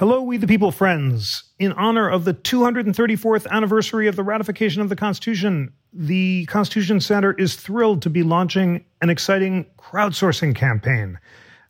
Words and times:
Hello, 0.00 0.20
we 0.22 0.38
the 0.38 0.46
people 0.46 0.72
friends. 0.72 1.44
In 1.58 1.72
honor 1.72 2.08
of 2.08 2.24
the 2.24 2.32
234th 2.32 3.46
anniversary 3.48 4.06
of 4.06 4.16
the 4.16 4.22
ratification 4.22 4.80
of 4.80 4.88
the 4.88 4.96
Constitution, 4.96 5.74
the 5.92 6.46
Constitution 6.46 7.00
Center 7.00 7.34
is 7.34 7.54
thrilled 7.54 8.00
to 8.00 8.08
be 8.08 8.22
launching 8.22 8.82
an 9.02 9.10
exciting 9.10 9.66
crowdsourcing 9.78 10.54
campaign. 10.54 11.18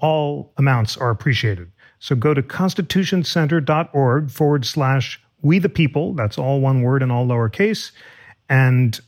all 0.00 0.52
amounts 0.58 0.98
are 0.98 1.08
appreciated. 1.08 1.72
So 1.98 2.14
go 2.14 2.34
to 2.34 2.42
constitutioncenter.org 2.42 4.30
forward 4.30 4.66
slash 4.66 5.18
we 5.40 5.58
the 5.58 5.70
people, 5.70 6.12
that's 6.12 6.36
all 6.36 6.60
one 6.60 6.82
word 6.82 7.02
and 7.02 7.10
all 7.10 7.26
lowercase, 7.26 7.92
and 8.48 9.00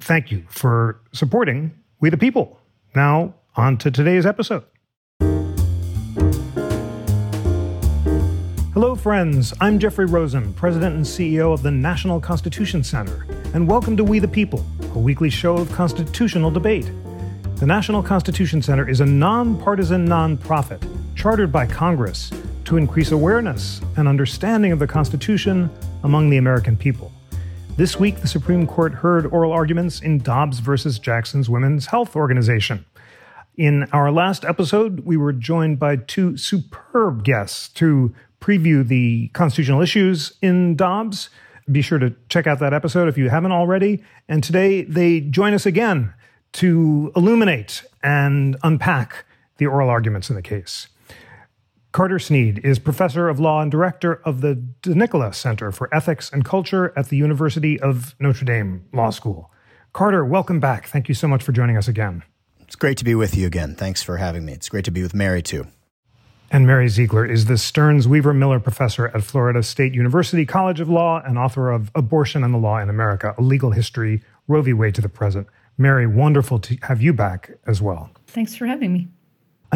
thank 0.00 0.30
you 0.30 0.44
for 0.48 1.00
supporting 1.12 1.72
We 2.00 2.10
the 2.10 2.16
People. 2.16 2.60
Now, 2.94 3.34
on 3.56 3.78
to 3.78 3.90
today's 3.90 4.26
episode. 4.26 4.64
Hello, 8.72 8.94
friends. 8.94 9.54
I'm 9.58 9.78
Jeffrey 9.78 10.04
Rosen, 10.04 10.52
President 10.52 10.94
and 10.96 11.04
CEO 11.04 11.52
of 11.54 11.62
the 11.62 11.70
National 11.70 12.20
Constitution 12.20 12.84
Center, 12.84 13.26
and 13.54 13.66
welcome 13.66 13.96
to 13.96 14.04
We 14.04 14.18
the 14.18 14.28
People, 14.28 14.66
a 14.94 14.98
weekly 14.98 15.30
show 15.30 15.56
of 15.56 15.72
constitutional 15.72 16.50
debate. 16.50 16.90
The 17.56 17.64
National 17.64 18.02
Constitution 18.02 18.60
Center 18.60 18.86
is 18.86 19.00
a 19.00 19.06
nonpartisan 19.06 20.06
nonprofit 20.06 20.86
chartered 21.14 21.50
by 21.50 21.66
Congress 21.66 22.30
to 22.66 22.76
increase 22.76 23.12
awareness 23.12 23.80
and 23.96 24.06
understanding 24.06 24.72
of 24.72 24.78
the 24.78 24.86
Constitution 24.86 25.70
among 26.04 26.28
the 26.28 26.36
American 26.36 26.76
people. 26.76 27.10
This 27.76 28.00
week, 28.00 28.22
the 28.22 28.26
Supreme 28.26 28.66
Court 28.66 28.94
heard 28.94 29.26
oral 29.26 29.52
arguments 29.52 30.00
in 30.00 30.20
Dobbs 30.20 30.60
versus 30.60 30.98
Jackson's 30.98 31.50
Women's 31.50 31.84
Health 31.84 32.16
Organization. 32.16 32.86
In 33.58 33.82
our 33.92 34.10
last 34.10 34.46
episode, 34.46 35.00
we 35.00 35.18
were 35.18 35.34
joined 35.34 35.78
by 35.78 35.96
two 35.96 36.38
superb 36.38 37.22
guests 37.22 37.68
to 37.74 38.14
preview 38.40 38.86
the 38.86 39.28
constitutional 39.34 39.82
issues 39.82 40.32
in 40.40 40.74
Dobbs. 40.74 41.28
Be 41.70 41.82
sure 41.82 41.98
to 41.98 42.14
check 42.30 42.46
out 42.46 42.60
that 42.60 42.72
episode 42.72 43.08
if 43.08 43.18
you 43.18 43.28
haven't 43.28 43.52
already. 43.52 44.02
And 44.26 44.42
today 44.42 44.84
they 44.84 45.20
join 45.20 45.52
us 45.52 45.66
again 45.66 46.14
to 46.52 47.12
illuminate 47.14 47.82
and 48.02 48.56
unpack 48.62 49.26
the 49.58 49.66
oral 49.66 49.90
arguments 49.90 50.30
in 50.30 50.36
the 50.36 50.40
case. 50.40 50.88
Carter 51.96 52.18
Snead 52.18 52.60
is 52.62 52.78
professor 52.78 53.26
of 53.30 53.40
law 53.40 53.62
and 53.62 53.70
director 53.70 54.20
of 54.26 54.42
the 54.42 54.54
De 54.54 54.94
Nicola 54.94 55.32
Center 55.32 55.72
for 55.72 55.88
Ethics 55.94 56.30
and 56.30 56.44
Culture 56.44 56.92
at 56.94 57.08
the 57.08 57.16
University 57.16 57.80
of 57.80 58.14
Notre 58.20 58.44
Dame 58.44 58.84
Law 58.92 59.08
School. 59.08 59.50
Carter, 59.94 60.22
welcome 60.22 60.60
back. 60.60 60.88
Thank 60.88 61.08
you 61.08 61.14
so 61.14 61.26
much 61.26 61.42
for 61.42 61.52
joining 61.52 61.78
us 61.78 61.88
again. 61.88 62.22
It's 62.60 62.76
great 62.76 62.98
to 62.98 63.04
be 63.04 63.14
with 63.14 63.34
you 63.34 63.46
again. 63.46 63.74
Thanks 63.74 64.02
for 64.02 64.18
having 64.18 64.44
me. 64.44 64.52
It's 64.52 64.68
great 64.68 64.84
to 64.84 64.90
be 64.90 65.00
with 65.00 65.14
Mary, 65.14 65.40
too. 65.40 65.68
And 66.50 66.66
Mary 66.66 66.88
Ziegler 66.88 67.24
is 67.24 67.46
the 67.46 67.56
Stearns 67.56 68.06
Weaver 68.06 68.34
Miller 68.34 68.60
Professor 68.60 69.06
at 69.14 69.24
Florida 69.24 69.62
State 69.62 69.94
University 69.94 70.44
College 70.44 70.80
of 70.80 70.90
Law 70.90 71.22
and 71.24 71.38
author 71.38 71.70
of 71.70 71.90
Abortion 71.94 72.44
and 72.44 72.52
the 72.52 72.58
Law 72.58 72.76
in 72.76 72.90
America, 72.90 73.34
A 73.38 73.42
Legal 73.42 73.70
History, 73.70 74.22
Roe 74.48 74.60
v. 74.60 74.74
Wade 74.74 74.94
to 74.96 75.00
the 75.00 75.08
Present. 75.08 75.46
Mary, 75.78 76.06
wonderful 76.06 76.58
to 76.58 76.76
have 76.82 77.00
you 77.00 77.14
back 77.14 77.52
as 77.66 77.80
well. 77.80 78.10
Thanks 78.26 78.54
for 78.54 78.66
having 78.66 78.92
me. 78.92 79.08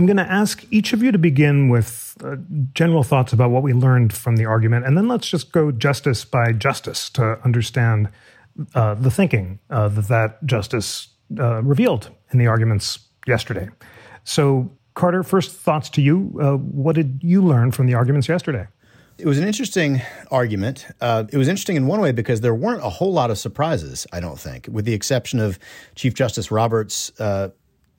I'm 0.01 0.07
going 0.07 0.17
to 0.17 0.33
ask 0.33 0.65
each 0.71 0.95
of 0.95 1.03
you 1.03 1.13
to 1.13 1.19
begin 1.19 1.69
with 1.69 2.17
uh, 2.25 2.37
general 2.73 3.03
thoughts 3.03 3.35
about 3.35 3.51
what 3.51 3.63
we 3.63 3.75
learned 3.75 4.15
from 4.15 4.37
the 4.37 4.47
argument, 4.47 4.87
and 4.87 4.97
then 4.97 5.09
let's 5.09 5.29
just 5.29 5.53
go 5.53 5.71
justice 5.71 6.25
by 6.25 6.53
justice 6.53 7.11
to 7.11 7.39
understand 7.45 8.09
uh, 8.75 8.95
the 8.95 9.11
thinking 9.11 9.59
uh, 9.69 9.89
that 9.89 10.09
that 10.09 10.47
justice 10.47 11.09
uh, 11.39 11.63
revealed 11.63 12.09
in 12.33 12.39
the 12.39 12.47
arguments 12.47 13.01
yesterday. 13.27 13.69
So, 14.25 14.73
Carter, 14.95 15.23
first 15.23 15.53
thoughts 15.53 15.91
to 15.91 16.01
you. 16.01 16.35
Uh, 16.41 16.57
what 16.57 16.95
did 16.95 17.21
you 17.23 17.43
learn 17.43 17.71
from 17.71 17.85
the 17.85 17.93
arguments 17.93 18.27
yesterday? 18.27 18.69
It 19.19 19.27
was 19.27 19.39
an 19.39 19.47
interesting 19.47 20.01
argument. 20.31 20.87
Uh, 21.03 21.25
it 21.31 21.37
was 21.37 21.47
interesting 21.47 21.77
in 21.77 21.87
one 21.87 22.01
way 22.01 22.13
because 22.13 22.41
there 22.41 22.55
weren't 22.55 22.83
a 22.83 22.89
whole 22.89 23.13
lot 23.13 23.31
of 23.31 23.37
surprises, 23.37 24.07
I 24.15 24.21
don't 24.21 24.41
think, 24.41 24.67
with 24.73 24.87
the 24.87 24.95
exception 24.95 25.41
of 25.41 25.59
Chief 25.95 26.15
Justice 26.15 26.51
Roberts' 26.51 27.13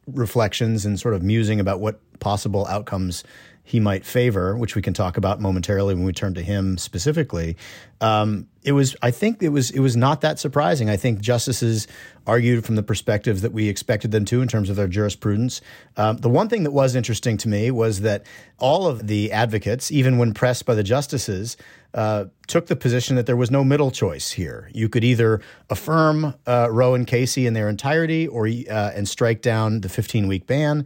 reflections 0.07 0.85
and 0.85 0.99
sort 0.99 1.13
of 1.13 1.21
musing 1.21 1.59
about 1.59 1.79
what 1.79 1.99
possible 2.19 2.65
outcomes 2.67 3.23
he 3.71 3.79
might 3.79 4.05
favor, 4.05 4.57
which 4.57 4.75
we 4.75 4.81
can 4.81 4.93
talk 4.93 5.15
about 5.15 5.39
momentarily 5.39 5.95
when 5.95 6.03
we 6.03 6.11
turn 6.11 6.33
to 6.33 6.41
him 6.41 6.77
specifically. 6.77 7.55
Um, 8.01 8.49
it 8.63 8.73
was, 8.73 8.97
I 9.01 9.11
think, 9.11 9.41
it 9.41 9.47
was 9.47 9.71
it 9.71 9.79
was 9.79 9.95
not 9.95 10.19
that 10.21 10.39
surprising. 10.39 10.89
I 10.89 10.97
think 10.97 11.21
justices 11.21 11.87
argued 12.27 12.65
from 12.65 12.75
the 12.75 12.83
perspective 12.83 13.39
that 13.41 13.53
we 13.53 13.69
expected 13.69 14.11
them 14.11 14.25
to 14.25 14.41
in 14.41 14.49
terms 14.49 14.69
of 14.69 14.75
their 14.75 14.89
jurisprudence. 14.89 15.61
Um, 15.95 16.17
the 16.17 16.27
one 16.27 16.49
thing 16.49 16.63
that 16.63 16.71
was 16.71 16.95
interesting 16.95 17.37
to 17.37 17.47
me 17.47 17.71
was 17.71 18.01
that 18.01 18.25
all 18.59 18.87
of 18.87 19.07
the 19.07 19.31
advocates, 19.31 19.89
even 19.89 20.17
when 20.17 20.33
pressed 20.33 20.65
by 20.65 20.75
the 20.75 20.83
justices, 20.83 21.55
uh, 21.93 22.25
took 22.47 22.67
the 22.67 22.75
position 22.75 23.15
that 23.15 23.25
there 23.25 23.37
was 23.37 23.49
no 23.49 23.63
middle 23.63 23.89
choice 23.89 24.31
here. 24.31 24.69
You 24.73 24.89
could 24.89 25.05
either 25.05 25.39
affirm 25.69 26.35
uh, 26.45 26.67
Roe 26.69 26.93
and 26.93 27.07
Casey 27.07 27.47
in 27.47 27.53
their 27.53 27.69
entirety, 27.69 28.27
or 28.27 28.47
uh, 28.47 28.91
and 28.93 29.07
strike 29.07 29.41
down 29.41 29.79
the 29.79 29.89
15 29.89 30.27
week 30.27 30.45
ban, 30.45 30.85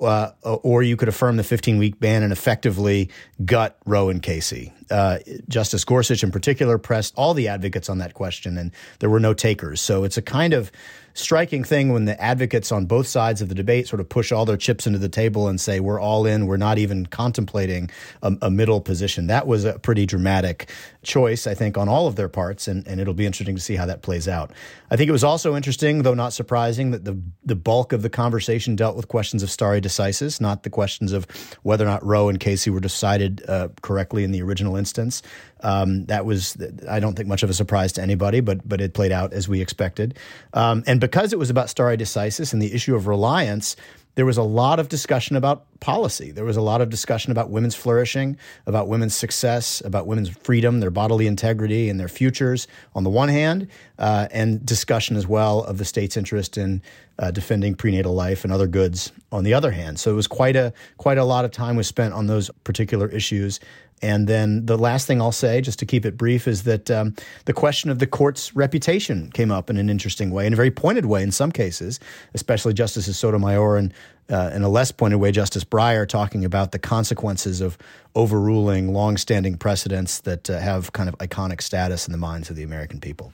uh, 0.00 0.30
or 0.42 0.82
you 0.82 0.96
could 0.96 1.08
affirm 1.08 1.36
the 1.36 1.44
15 1.44 1.78
week 1.78 1.98
ban 1.98 2.22
and 2.22 2.32
effectively 2.32 3.10
gut 3.44 3.78
Roe 3.86 4.08
and 4.08 4.22
Casey. 4.22 4.72
Uh, 4.90 5.18
Justice 5.48 5.84
Gorsuch, 5.84 6.22
in 6.22 6.30
particular, 6.30 6.78
pressed 6.78 7.14
all 7.16 7.34
the 7.34 7.48
advocates 7.48 7.88
on 7.88 7.98
that 7.98 8.14
question, 8.14 8.56
and 8.56 8.70
there 9.00 9.10
were 9.10 9.20
no 9.20 9.34
takers. 9.34 9.80
So 9.80 10.04
it's 10.04 10.16
a 10.16 10.22
kind 10.22 10.52
of 10.52 10.70
striking 11.14 11.64
thing 11.64 11.92
when 11.92 12.04
the 12.04 12.20
advocates 12.20 12.70
on 12.70 12.86
both 12.86 13.06
sides 13.06 13.40
of 13.40 13.48
the 13.48 13.54
debate 13.54 13.88
sort 13.88 14.00
of 14.00 14.08
push 14.08 14.30
all 14.30 14.44
their 14.44 14.56
chips 14.56 14.86
into 14.86 14.98
the 14.98 15.08
table 15.08 15.48
and 15.48 15.60
say, 15.60 15.80
we're 15.80 15.98
all 15.98 16.26
in, 16.26 16.46
we're 16.46 16.56
not 16.56 16.78
even 16.78 17.06
contemplating 17.06 17.90
a, 18.22 18.36
a 18.42 18.50
middle 18.50 18.80
position. 18.80 19.26
That 19.26 19.46
was 19.46 19.64
a 19.64 19.78
pretty 19.78 20.06
dramatic 20.06 20.70
choice, 21.06 21.46
I 21.46 21.54
think, 21.54 21.78
on 21.78 21.88
all 21.88 22.06
of 22.06 22.16
their 22.16 22.28
parts, 22.28 22.68
and, 22.68 22.86
and 22.86 23.00
it'll 23.00 23.14
be 23.14 23.24
interesting 23.24 23.54
to 23.54 23.62
see 23.62 23.76
how 23.76 23.86
that 23.86 24.02
plays 24.02 24.28
out. 24.28 24.52
I 24.90 24.96
think 24.96 25.08
it 25.08 25.12
was 25.12 25.24
also 25.24 25.56
interesting, 25.56 26.02
though 26.02 26.14
not 26.14 26.32
surprising, 26.32 26.90
that 26.90 27.04
the, 27.04 27.18
the 27.44 27.54
bulk 27.54 27.92
of 27.92 28.02
the 28.02 28.10
conversation 28.10 28.76
dealt 28.76 28.96
with 28.96 29.08
questions 29.08 29.42
of 29.42 29.50
stare 29.50 29.80
decisis, 29.80 30.40
not 30.40 30.62
the 30.62 30.70
questions 30.70 31.12
of 31.12 31.26
whether 31.62 31.84
or 31.84 31.88
not 31.88 32.04
Roe 32.04 32.28
and 32.28 32.38
Casey 32.38 32.70
were 32.70 32.80
decided 32.80 33.42
uh, 33.48 33.68
correctly 33.82 34.24
in 34.24 34.32
the 34.32 34.42
original 34.42 34.76
instance. 34.76 35.22
Um, 35.62 36.04
that 36.06 36.26
was, 36.26 36.56
I 36.88 37.00
don't 37.00 37.14
think, 37.16 37.28
much 37.28 37.42
of 37.42 37.50
a 37.50 37.54
surprise 37.54 37.92
to 37.92 38.02
anybody, 38.02 38.40
but 38.40 38.68
but 38.68 38.80
it 38.80 38.92
played 38.92 39.12
out 39.12 39.32
as 39.32 39.48
we 39.48 39.60
expected. 39.60 40.18
Um, 40.52 40.84
and 40.86 41.00
because 41.00 41.32
it 41.32 41.38
was 41.38 41.50
about 41.50 41.70
stare 41.70 41.96
decisis 41.96 42.52
and 42.52 42.60
the 42.60 42.72
issue 42.74 42.94
of 42.94 43.06
reliance, 43.06 43.76
there 44.16 44.26
was 44.26 44.38
a 44.38 44.42
lot 44.42 44.80
of 44.80 44.88
discussion 44.88 45.36
about 45.36 45.66
policy. 45.78 46.30
There 46.30 46.44
was 46.44 46.56
a 46.56 46.62
lot 46.62 46.80
of 46.80 46.88
discussion 46.88 47.32
about 47.32 47.50
women's 47.50 47.74
flourishing, 47.74 48.38
about 48.66 48.88
women's 48.88 49.14
success, 49.14 49.82
about 49.84 50.06
women's 50.06 50.30
freedom, 50.30 50.80
their 50.80 50.90
bodily 50.90 51.26
integrity, 51.26 51.90
and 51.90 52.00
their 52.00 52.08
futures 52.08 52.66
on 52.94 53.04
the 53.04 53.10
one 53.10 53.28
hand, 53.28 53.68
uh, 53.98 54.26
and 54.30 54.64
discussion 54.64 55.16
as 55.16 55.26
well 55.26 55.62
of 55.64 55.76
the 55.76 55.84
state's 55.84 56.16
interest 56.16 56.56
in 56.56 56.80
uh, 57.18 57.30
defending 57.30 57.74
prenatal 57.74 58.14
life 58.14 58.42
and 58.42 58.52
other 58.52 58.66
goods 58.66 59.12
on 59.32 59.44
the 59.44 59.52
other 59.52 59.70
hand. 59.70 60.00
So 60.00 60.12
it 60.12 60.14
was 60.14 60.26
quite 60.26 60.56
a 60.56 60.72
quite 60.96 61.18
a 61.18 61.24
lot 61.24 61.44
of 61.44 61.50
time 61.50 61.76
was 61.76 61.86
spent 61.86 62.14
on 62.14 62.26
those 62.26 62.50
particular 62.64 63.08
issues. 63.08 63.60
And 64.02 64.28
then 64.28 64.66
the 64.66 64.76
last 64.76 65.06
thing 65.06 65.22
I'll 65.22 65.32
say, 65.32 65.60
just 65.60 65.78
to 65.78 65.86
keep 65.86 66.04
it 66.04 66.16
brief, 66.16 66.46
is 66.46 66.64
that 66.64 66.90
um, 66.90 67.14
the 67.46 67.52
question 67.52 67.90
of 67.90 67.98
the 67.98 68.06
court's 68.06 68.54
reputation 68.54 69.30
came 69.30 69.50
up 69.50 69.70
in 69.70 69.78
an 69.78 69.88
interesting 69.88 70.30
way, 70.30 70.46
in 70.46 70.52
a 70.52 70.56
very 70.56 70.70
pointed 70.70 71.06
way 71.06 71.22
in 71.22 71.32
some 71.32 71.50
cases, 71.50 71.98
especially 72.34 72.74
Justices 72.74 73.18
Sotomayor 73.18 73.76
and 73.76 73.94
uh, 74.28 74.50
in 74.52 74.62
a 74.62 74.68
less 74.68 74.90
pointed 74.90 75.18
way, 75.18 75.30
Justice 75.30 75.64
Breyer 75.64 76.06
talking 76.06 76.44
about 76.44 76.72
the 76.72 76.78
consequences 76.78 77.60
of 77.60 77.78
overruling 78.14 78.92
longstanding 78.92 79.56
precedents 79.56 80.20
that 80.20 80.50
uh, 80.50 80.58
have 80.58 80.92
kind 80.92 81.08
of 81.08 81.16
iconic 81.18 81.60
status 81.60 82.06
in 82.06 82.12
the 82.12 82.18
minds 82.18 82.50
of 82.50 82.56
the 82.56 82.62
American 82.62 83.00
people. 83.00 83.32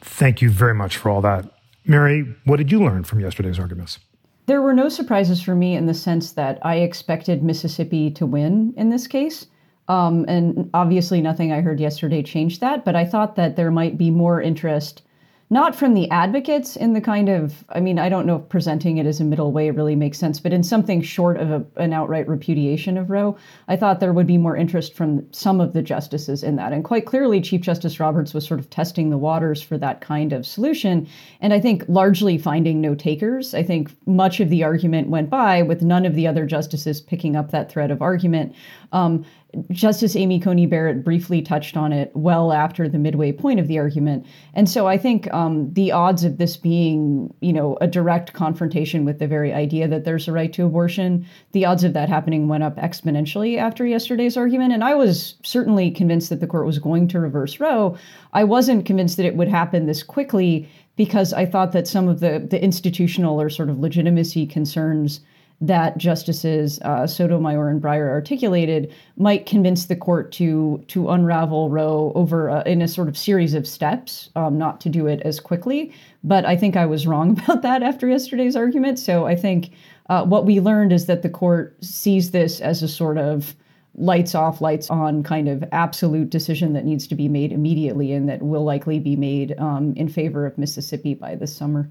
Thank 0.00 0.42
you 0.42 0.50
very 0.50 0.74
much 0.74 0.96
for 0.96 1.10
all 1.10 1.20
that. 1.20 1.44
Mary, 1.84 2.24
what 2.44 2.56
did 2.56 2.72
you 2.72 2.82
learn 2.82 3.04
from 3.04 3.20
yesterday's 3.20 3.58
arguments? 3.58 3.98
There 4.46 4.62
were 4.62 4.72
no 4.72 4.88
surprises 4.88 5.40
for 5.40 5.54
me 5.54 5.76
in 5.76 5.86
the 5.86 5.94
sense 5.94 6.32
that 6.32 6.58
I 6.62 6.76
expected 6.76 7.42
Mississippi 7.42 8.10
to 8.12 8.26
win 8.26 8.74
in 8.76 8.90
this 8.90 9.06
case. 9.06 9.46
Um, 9.88 10.24
and 10.28 10.70
obviously, 10.74 11.20
nothing 11.20 11.52
I 11.52 11.60
heard 11.60 11.80
yesterday 11.80 12.22
changed 12.22 12.60
that. 12.60 12.84
But 12.84 12.96
I 12.96 13.04
thought 13.04 13.36
that 13.36 13.56
there 13.56 13.70
might 13.70 13.98
be 13.98 14.10
more 14.10 14.40
interest, 14.40 15.02
not 15.50 15.74
from 15.74 15.92
the 15.92 16.08
advocates 16.10 16.76
in 16.76 16.94
the 16.94 17.00
kind 17.02 17.28
of, 17.28 17.62
I 17.68 17.80
mean, 17.80 17.98
I 17.98 18.08
don't 18.08 18.24
know 18.24 18.36
if 18.36 18.48
presenting 18.48 18.96
it 18.96 19.04
as 19.04 19.20
a 19.20 19.24
middle 19.24 19.52
way 19.52 19.70
really 19.70 19.96
makes 19.96 20.16
sense, 20.16 20.40
but 20.40 20.52
in 20.52 20.62
something 20.62 21.02
short 21.02 21.36
of 21.36 21.50
a, 21.50 21.66
an 21.76 21.92
outright 21.92 22.26
repudiation 22.26 22.96
of 22.96 23.10
Roe, 23.10 23.36
I 23.68 23.76
thought 23.76 24.00
there 24.00 24.14
would 24.14 24.26
be 24.26 24.38
more 24.38 24.56
interest 24.56 24.94
from 24.94 25.30
some 25.30 25.60
of 25.60 25.74
the 25.74 25.82
justices 25.82 26.42
in 26.42 26.56
that. 26.56 26.72
And 26.72 26.84
quite 26.84 27.04
clearly, 27.04 27.42
Chief 27.42 27.60
Justice 27.60 28.00
Roberts 28.00 28.32
was 28.32 28.46
sort 28.46 28.60
of 28.60 28.70
testing 28.70 29.10
the 29.10 29.18
waters 29.18 29.60
for 29.60 29.76
that 29.76 30.00
kind 30.00 30.32
of 30.32 30.46
solution. 30.46 31.06
And 31.42 31.52
I 31.52 31.60
think 31.60 31.84
largely 31.86 32.38
finding 32.38 32.80
no 32.80 32.94
takers. 32.94 33.52
I 33.52 33.62
think 33.62 33.90
much 34.06 34.40
of 34.40 34.48
the 34.48 34.64
argument 34.64 35.10
went 35.10 35.28
by 35.28 35.60
with 35.60 35.82
none 35.82 36.06
of 36.06 36.14
the 36.14 36.26
other 36.26 36.46
justices 36.46 37.02
picking 37.02 37.36
up 37.36 37.50
that 37.50 37.70
thread 37.70 37.90
of 37.90 38.00
argument. 38.00 38.54
Um, 38.92 39.26
Justice 39.70 40.16
Amy 40.16 40.40
Coney 40.40 40.66
Barrett 40.66 41.04
briefly 41.04 41.42
touched 41.42 41.76
on 41.76 41.92
it 41.92 42.10
well 42.14 42.52
after 42.52 42.88
the 42.88 42.98
midway 42.98 43.32
point 43.32 43.60
of 43.60 43.68
the 43.68 43.78
argument. 43.78 44.24
And 44.54 44.68
so 44.68 44.86
I 44.86 44.96
think 44.96 45.32
um, 45.32 45.72
the 45.74 45.92
odds 45.92 46.24
of 46.24 46.38
this 46.38 46.56
being, 46.56 47.32
you 47.40 47.52
know, 47.52 47.76
a 47.80 47.86
direct 47.86 48.32
confrontation 48.32 49.04
with 49.04 49.18
the 49.18 49.26
very 49.26 49.52
idea 49.52 49.86
that 49.88 50.04
there's 50.04 50.26
a 50.26 50.32
right 50.32 50.52
to 50.54 50.64
abortion, 50.64 51.26
the 51.52 51.66
odds 51.66 51.84
of 51.84 51.92
that 51.92 52.08
happening 52.08 52.48
went 52.48 52.62
up 52.62 52.76
exponentially 52.76 53.58
after 53.58 53.86
yesterday's 53.86 54.38
argument. 54.38 54.72
And 54.72 54.82
I 54.82 54.94
was 54.94 55.34
certainly 55.42 55.90
convinced 55.90 56.30
that 56.30 56.40
the 56.40 56.46
court 56.46 56.64
was 56.64 56.78
going 56.78 57.08
to 57.08 57.20
reverse 57.20 57.60
Roe. 57.60 57.96
I 58.32 58.44
wasn't 58.44 58.86
convinced 58.86 59.18
that 59.18 59.26
it 59.26 59.36
would 59.36 59.48
happen 59.48 59.86
this 59.86 60.02
quickly 60.02 60.66
because 60.96 61.32
I 61.32 61.46
thought 61.46 61.72
that 61.72 61.88
some 61.88 62.08
of 62.08 62.20
the, 62.20 62.46
the 62.50 62.62
institutional 62.62 63.40
or 63.40 63.50
sort 63.50 63.70
of 63.70 63.78
legitimacy 63.78 64.46
concerns 64.46 65.20
that 65.60 65.96
Justices 65.96 66.80
uh, 66.82 67.06
Sotomayor 67.06 67.68
and 67.68 67.80
Breyer 67.80 68.08
articulated 68.08 68.92
might 69.16 69.46
convince 69.46 69.86
the 69.86 69.96
court 69.96 70.32
to 70.32 70.84
to 70.88 71.10
unravel 71.10 71.70
Roe 71.70 72.12
over 72.14 72.48
a, 72.48 72.62
in 72.66 72.82
a 72.82 72.88
sort 72.88 73.08
of 73.08 73.16
series 73.16 73.54
of 73.54 73.66
steps, 73.66 74.30
um, 74.34 74.58
not 74.58 74.80
to 74.80 74.88
do 74.88 75.06
it 75.06 75.20
as 75.22 75.38
quickly. 75.38 75.92
But 76.24 76.44
I 76.44 76.56
think 76.56 76.76
I 76.76 76.86
was 76.86 77.06
wrong 77.06 77.38
about 77.44 77.62
that 77.62 77.82
after 77.82 78.08
yesterday's 78.08 78.56
argument. 78.56 78.98
So 78.98 79.26
I 79.26 79.36
think 79.36 79.70
uh, 80.08 80.24
what 80.24 80.44
we 80.44 80.60
learned 80.60 80.92
is 80.92 81.06
that 81.06 81.22
the 81.22 81.30
court 81.30 81.76
sees 81.82 82.32
this 82.32 82.60
as 82.60 82.82
a 82.82 82.88
sort 82.88 83.18
of 83.18 83.54
lights 83.94 84.34
off, 84.34 84.60
lights 84.60 84.90
on 84.90 85.22
kind 85.22 85.48
of 85.48 85.64
absolute 85.72 86.30
decision 86.30 86.72
that 86.72 86.84
needs 86.84 87.06
to 87.06 87.14
be 87.14 87.28
made 87.28 87.52
immediately 87.52 88.12
and 88.12 88.28
that 88.28 88.42
will 88.42 88.64
likely 88.64 88.98
be 88.98 89.16
made 89.16 89.54
um, 89.58 89.92
in 89.96 90.08
favor 90.08 90.46
of 90.46 90.56
Mississippi 90.56 91.14
by 91.14 91.34
this 91.34 91.54
summer. 91.54 91.90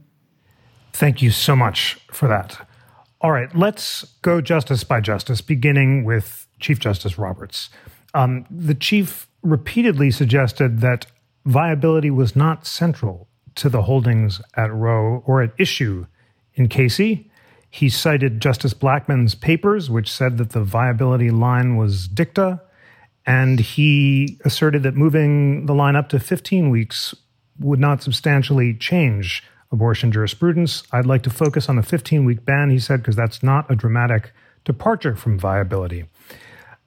Thank 0.94 1.22
you 1.22 1.31
so 1.31 1.56
much 1.56 2.00
for 2.12 2.28
that. 2.28 2.68
All 3.23 3.31
right, 3.31 3.56
let's 3.56 4.03
go 4.23 4.41
justice 4.41 4.83
by 4.83 5.00
justice, 5.00 5.41
beginning 5.41 6.03
with 6.03 6.47
Chief 6.59 6.79
Justice 6.79 7.19
Roberts. 7.19 7.69
Um, 8.15 8.47
the 8.50 8.73
chief 8.73 9.27
repeatedly 9.44 10.09
suggested 10.09 10.79
that 10.79 11.06
viability 11.45 12.09
was 12.09 12.35
not 12.35 12.65
central 12.65 13.27
to 13.56 13.69
the 13.69 13.83
holdings 13.83 14.41
at 14.56 14.73
Roe 14.73 15.21
or 15.27 15.44
at 15.44 15.53
issue 15.59 16.07
in 16.56 16.68
Casey. 16.68 17.29
He 17.69 17.89
cited 17.89 18.41
Justice 18.41 18.73
Blackmun's 18.73 19.35
papers, 19.35 19.88
which 19.88 20.12
said 20.12 20.39
that 20.39 20.50
the 20.50 20.63
viability 20.63 21.29
line 21.29 21.77
was 21.77 22.07
dicta, 22.07 22.59
and 23.24 23.59
he 23.59 24.39
asserted 24.44 24.81
that 24.81 24.95
moving 24.95 25.67
the 25.67 25.75
line 25.75 25.95
up 25.95 26.09
to 26.09 26.19
15 26.19 26.71
weeks 26.71 27.13
would 27.59 27.79
not 27.79 28.01
substantially 28.01 28.74
change 28.74 29.44
abortion 29.71 30.12
jurisprudence. 30.12 30.83
I'd 30.91 31.06
like 31.06 31.23
to 31.23 31.29
focus 31.29 31.69
on 31.69 31.75
the 31.75 31.83
15 31.83 32.25
week 32.25 32.45
ban, 32.45 32.69
he 32.69 32.79
said, 32.79 32.97
because 32.97 33.15
that's 33.15 33.41
not 33.41 33.69
a 33.71 33.75
dramatic 33.75 34.31
departure 34.65 35.15
from 35.15 35.39
viability. 35.39 36.06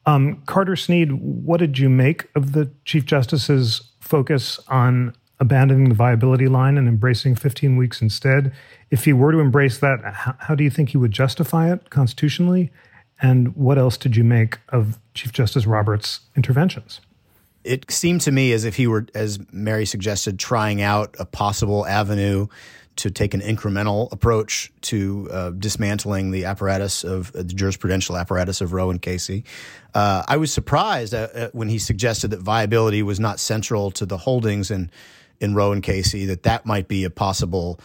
Um, 0.06 0.42
Carter 0.46 0.76
Snead, 0.76 1.12
what 1.12 1.58
did 1.58 1.78
you 1.78 1.88
make 1.88 2.28
of 2.34 2.52
the 2.52 2.70
Chief 2.84 3.06
Justice's 3.06 3.90
focus 4.00 4.60
on 4.68 5.14
abandoning 5.40 5.88
the 5.88 5.94
viability 5.94 6.46
line 6.46 6.76
and 6.76 6.86
embracing 6.86 7.34
15 7.34 7.76
weeks 7.76 8.02
instead? 8.02 8.52
If 8.90 9.06
he 9.06 9.12
were 9.12 9.32
to 9.32 9.40
embrace 9.40 9.78
that, 9.78 10.00
how, 10.04 10.36
how 10.40 10.54
do 10.54 10.62
you 10.62 10.70
think 10.70 10.90
he 10.90 10.98
would 10.98 11.12
justify 11.12 11.72
it 11.72 11.90
constitutionally? 11.90 12.70
And 13.22 13.56
what 13.56 13.78
else 13.78 13.96
did 13.96 14.16
you 14.16 14.24
make 14.24 14.58
of 14.68 14.98
Chief 15.14 15.32
Justice 15.32 15.66
Roberts' 15.66 16.20
interventions? 16.36 17.00
It 17.64 17.90
seemed 17.90 18.20
to 18.22 18.32
me 18.32 18.52
as 18.52 18.64
if 18.64 18.76
he 18.76 18.86
were, 18.86 19.06
as 19.14 19.38
Mary 19.52 19.86
suggested, 19.86 20.38
trying 20.38 20.82
out 20.82 21.16
a 21.18 21.24
possible 21.24 21.86
avenue 21.86 22.46
to 22.96 23.10
take 23.10 23.34
an 23.34 23.40
incremental 23.40 24.10
approach 24.12 24.72
to 24.82 25.28
uh, 25.32 25.50
dismantling 25.50 26.30
the 26.30 26.44
apparatus 26.44 27.02
of 27.02 27.34
uh, 27.34 27.38
the 27.38 27.54
jurisprudential 27.54 28.18
apparatus 28.18 28.60
of 28.60 28.72
Roe 28.72 28.90
and 28.90 29.02
Casey. 29.02 29.44
Uh, 29.94 30.22
I 30.28 30.36
was 30.36 30.52
surprised 30.52 31.12
uh, 31.12 31.28
uh, 31.34 31.48
when 31.52 31.68
he 31.68 31.78
suggested 31.78 32.28
that 32.28 32.40
viability 32.40 33.02
was 33.02 33.18
not 33.18 33.40
central 33.40 33.90
to 33.92 34.06
the 34.06 34.18
holdings 34.18 34.70
in 34.70 34.90
in 35.40 35.54
Roe 35.54 35.72
and 35.72 35.82
Casey. 35.82 36.26
That 36.26 36.44
that 36.44 36.64
might 36.66 36.86
be 36.86 37.04
a 37.04 37.10
possible 37.10 37.80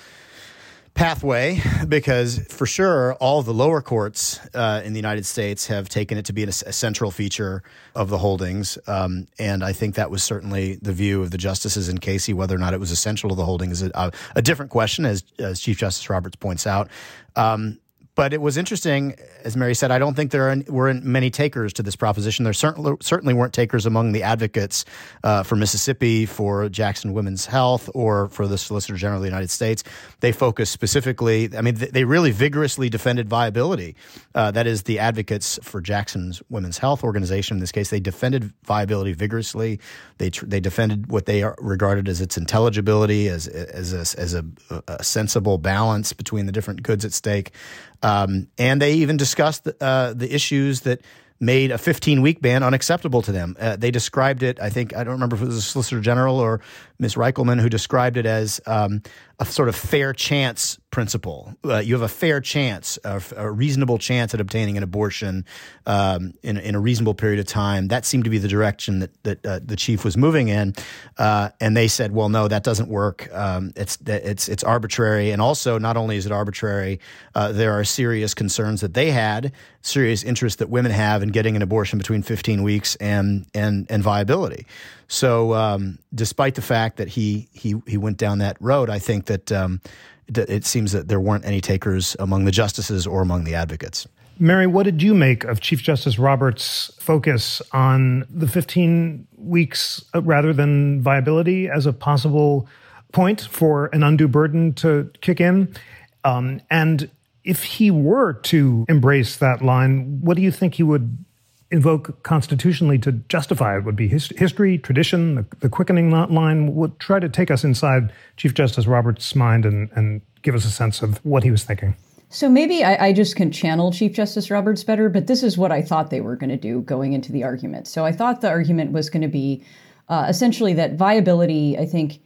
pathway 0.99 1.61
because 1.87 2.39
for 2.49 2.65
sure 2.65 3.13
all 3.21 3.41
the 3.41 3.53
lower 3.53 3.81
courts 3.81 4.37
uh, 4.53 4.81
in 4.83 4.91
the 4.91 4.97
United 4.99 5.25
States 5.25 5.67
have 5.67 5.87
taken 5.87 6.17
it 6.17 6.25
to 6.25 6.33
be 6.33 6.43
a, 6.43 6.51
central 6.51 7.09
feature 7.09 7.63
of 7.95 8.09
the 8.09 8.17
holdings, 8.17 8.77
um, 8.85 9.25
and 9.39 9.63
I 9.63 9.71
think 9.71 9.95
that 9.95 10.11
was 10.11 10.23
certainly 10.23 10.75
the 10.81 10.91
view 10.91 11.21
of 11.21 11.31
the 11.31 11.37
justices 11.37 11.87
in 11.87 11.99
Casey. 11.99 12.33
Whether 12.33 12.53
or 12.53 12.57
not 12.57 12.73
it 12.73 12.81
was 12.81 12.91
essential 12.91 13.29
to 13.29 13.35
the 13.35 13.45
holdings 13.45 13.81
is 13.81 13.91
a, 13.95 14.11
a 14.35 14.41
different 14.41 14.71
question, 14.71 15.05
as, 15.05 15.23
as 15.39 15.61
Chief 15.61 15.77
Justice 15.77 16.09
Roberts 16.09 16.35
points 16.35 16.67
out. 16.67 16.89
Um, 17.37 17.79
but 18.19 18.33
it 18.33 18.41
was 18.41 18.57
interesting, 18.57 19.15
as 19.45 19.55
Mary 19.55 19.73
said. 19.73 19.91
I 19.91 19.97
don't 19.97 20.13
think 20.13 20.31
there 20.31 20.53
weren't 20.67 21.05
many 21.05 21.29
takers 21.29 21.71
to 21.71 21.81
this 21.81 21.95
proposition. 21.95 22.43
There 22.43 22.51
certainly 22.51 23.33
weren't 23.33 23.53
takers 23.53 23.85
among 23.85 24.11
the 24.11 24.23
advocates 24.23 24.83
uh, 25.23 25.43
for 25.43 25.55
Mississippi, 25.55 26.25
for 26.25 26.67
Jackson 26.67 27.13
Women's 27.13 27.45
Health, 27.45 27.89
or 27.93 28.27
for 28.27 28.45
the 28.45 28.57
Solicitor 28.57 28.97
General 28.97 29.19
of 29.19 29.21
the 29.21 29.29
United 29.29 29.49
States. 29.49 29.85
They 30.19 30.33
focused 30.33 30.73
specifically. 30.73 31.49
I 31.55 31.61
mean, 31.61 31.75
they 31.75 32.03
really 32.03 32.31
vigorously 32.31 32.89
defended 32.89 33.29
viability. 33.29 33.95
Uh, 34.35 34.51
that 34.51 34.67
is, 34.67 34.83
the 34.83 34.99
advocates 34.99 35.57
for 35.63 35.79
Jackson's 35.79 36.43
Women's 36.49 36.77
Health 36.77 37.05
organization. 37.05 37.55
In 37.55 37.61
this 37.61 37.71
case, 37.71 37.89
they 37.89 38.01
defended 38.01 38.51
viability 38.65 39.13
vigorously. 39.13 39.79
They 40.17 40.29
tr- 40.29 40.45
they 40.45 40.59
defended 40.59 41.09
what 41.09 41.25
they 41.25 41.45
regarded 41.59 42.09
as 42.09 42.19
its 42.19 42.37
intelligibility, 42.37 43.29
as 43.29 43.47
as 43.47 43.93
a, 43.93 44.19
as 44.19 44.33
a, 44.33 44.43
a 44.89 45.05
sensible 45.05 45.57
balance 45.57 46.11
between 46.11 46.47
the 46.47 46.51
different 46.51 46.83
goods 46.83 47.05
at 47.05 47.13
stake. 47.13 47.53
Um, 48.01 48.47
and 48.57 48.81
they 48.81 48.93
even 48.95 49.17
discussed 49.17 49.67
uh, 49.81 50.13
the 50.13 50.33
issues 50.33 50.81
that 50.81 51.01
made 51.39 51.71
a 51.71 51.77
15 51.77 52.21
week 52.21 52.41
ban 52.41 52.63
unacceptable 52.63 53.21
to 53.21 53.31
them. 53.31 53.55
Uh, 53.59 53.75
they 53.75 53.91
described 53.91 54.43
it, 54.43 54.59
I 54.59 54.69
think, 54.69 54.95
I 54.95 55.03
don't 55.03 55.13
remember 55.13 55.35
if 55.35 55.41
it 55.41 55.47
was 55.47 55.65
Solicitor 55.65 56.01
General 56.01 56.37
or 56.37 56.61
Ms. 56.99 57.15
Rikelman 57.15 57.61
who 57.61 57.69
described 57.69 58.17
it 58.17 58.25
as 58.25 58.59
um, 58.65 59.01
a 59.39 59.45
sort 59.45 59.69
of 59.69 59.75
fair 59.75 60.11
chance 60.11 60.77
principle. 60.91 61.53
Uh, 61.63 61.77
you 61.77 61.93
have 61.93 62.01
a 62.01 62.09
fair 62.09 62.41
chance, 62.41 62.99
a, 63.05 63.21
a, 63.37 63.49
reasonable 63.49 63.97
chance 63.97 64.33
at 64.33 64.41
obtaining 64.41 64.75
an 64.75 64.83
abortion 64.83 65.45
um, 65.85 66.33
in, 66.43 66.57
in, 66.57 66.75
a 66.75 66.79
reasonable 66.79 67.13
period 67.13 67.39
of 67.39 67.45
time. 67.45 67.87
That 67.87 68.05
seemed 68.05 68.25
to 68.25 68.29
be 68.29 68.37
the 68.37 68.49
direction 68.49 68.99
that, 68.99 69.23
that 69.23 69.45
uh, 69.45 69.59
the 69.63 69.77
chief 69.77 70.03
was 70.03 70.17
moving 70.17 70.49
in, 70.49 70.75
uh, 71.17 71.49
and 71.61 71.77
they 71.77 71.87
said, 71.87 72.11
"Well, 72.11 72.27
no, 72.27 72.49
that 72.49 72.63
doesn't 72.63 72.89
work. 72.89 73.29
Um, 73.33 73.71
it's 73.77 73.97
it's 74.05 74.49
it's 74.49 74.63
arbitrary, 74.63 75.31
and 75.31 75.41
also 75.41 75.77
not 75.77 75.95
only 75.95 76.17
is 76.17 76.25
it 76.25 76.33
arbitrary, 76.33 76.99
uh, 77.33 77.53
there 77.53 77.71
are 77.79 77.85
serious 77.85 78.33
concerns 78.33 78.81
that 78.81 78.93
they 78.93 79.11
had, 79.11 79.53
serious 79.81 80.23
interests 80.23 80.57
that 80.57 80.69
women 80.69 80.91
have 80.91 81.23
in 81.23 81.29
getting 81.29 81.55
an 81.55 81.61
abortion 81.61 81.97
between 81.97 82.23
15 82.23 82.61
weeks 82.61 82.95
and 82.97 83.45
and 83.53 83.87
and 83.89 84.03
viability." 84.03 84.65
So, 85.09 85.55
um, 85.55 85.97
despite 86.13 86.53
the 86.55 86.61
fact 86.61 86.97
that 86.97 87.09
he 87.09 87.49
he 87.51 87.75
he 87.87 87.97
went 87.97 88.17
down 88.17 88.37
that 88.37 88.57
road, 88.59 88.89
I 88.89 88.99
think 88.99 89.25
that 89.25 89.51
um, 89.51 89.81
it 90.27 90.65
seems 90.65 90.91
that 90.91 91.07
there 91.07 91.19
weren't 91.19 91.45
any 91.45 91.61
takers 91.61 92.15
among 92.19 92.45
the 92.45 92.51
justices 92.51 93.07
or 93.07 93.21
among 93.21 93.43
the 93.43 93.55
advocates. 93.55 94.07
Mary, 94.37 94.67
what 94.67 94.83
did 94.83 95.01
you 95.01 95.13
make 95.13 95.43
of 95.43 95.59
Chief 95.59 95.81
Justice 95.81 96.17
Roberts' 96.17 96.91
focus 96.99 97.61
on 97.73 98.25
the 98.29 98.47
15 98.47 99.27
weeks 99.35 100.05
uh, 100.13 100.21
rather 100.21 100.53
than 100.53 101.01
viability 101.01 101.67
as 101.67 101.85
a 101.85 101.91
possible 101.91 102.67
point 103.11 103.41
for 103.41 103.87
an 103.87 104.03
undue 104.03 104.29
burden 104.29 104.73
to 104.75 105.11
kick 105.21 105.41
in? 105.41 105.75
Um, 106.23 106.61
and 106.69 107.09
if 107.43 107.63
he 107.63 107.91
were 107.91 108.33
to 108.33 108.85
embrace 108.87 109.37
that 109.37 109.61
line, 109.61 110.21
what 110.21 110.37
do 110.37 110.43
you 110.43 110.51
think 110.51 110.75
he 110.75 110.83
would 110.83 111.25
invoke 111.71 112.23
constitutionally 112.23 112.97
to 112.99 113.11
justify 113.11 113.77
it 113.77 113.83
would 113.83 113.95
be 113.95 114.07
his, 114.07 114.27
history, 114.37 114.77
tradition, 114.77 115.35
the, 115.35 115.45
the, 115.59 115.69
quickening 115.69 116.09
line. 116.09 116.73
Would 116.75 116.99
try 116.99 117.19
to 117.19 117.29
take 117.29 117.51
us 117.51 117.63
inside 117.63 118.11
Chief 118.37 118.53
Justice 118.53 118.87
Roberts' 118.87 119.35
mind 119.35 119.65
and, 119.65 119.89
and 119.95 120.21
give 120.41 120.55
us 120.55 120.65
a 120.65 120.71
sense 120.71 121.01
of 121.01 121.23
what 121.23 121.43
he 121.43 121.51
was 121.51 121.63
thinking. 121.63 121.95
So 122.29 122.47
maybe 122.47 122.83
I, 122.83 123.07
I, 123.07 123.13
just 123.13 123.35
can 123.35 123.51
channel 123.51 123.91
Chief 123.91 124.13
Justice 124.13 124.51
Roberts 124.51 124.83
better, 124.83 125.09
but 125.09 125.25
this 125.25 125.41
is 125.41 125.57
what 125.57 125.71
I 125.71 125.81
thought 125.81 126.11
they 126.11 126.21
were 126.21 126.35
going 126.35 126.51
to 126.51 126.57
do 126.57 126.81
going 126.81 127.13
into 127.13 127.31
the 127.31 127.43
argument. 127.43 127.87
So 127.87 128.05
I 128.05 128.11
thought 128.11 128.41
the 128.41 128.49
argument 128.49 128.91
was 128.91 129.09
going 129.09 129.23
to 129.23 129.27
be 129.27 129.63
uh, 130.09 130.27
essentially 130.29 130.73
that 130.73 130.93
viability, 130.93 131.77
I 131.77 131.87
think, 131.87 132.21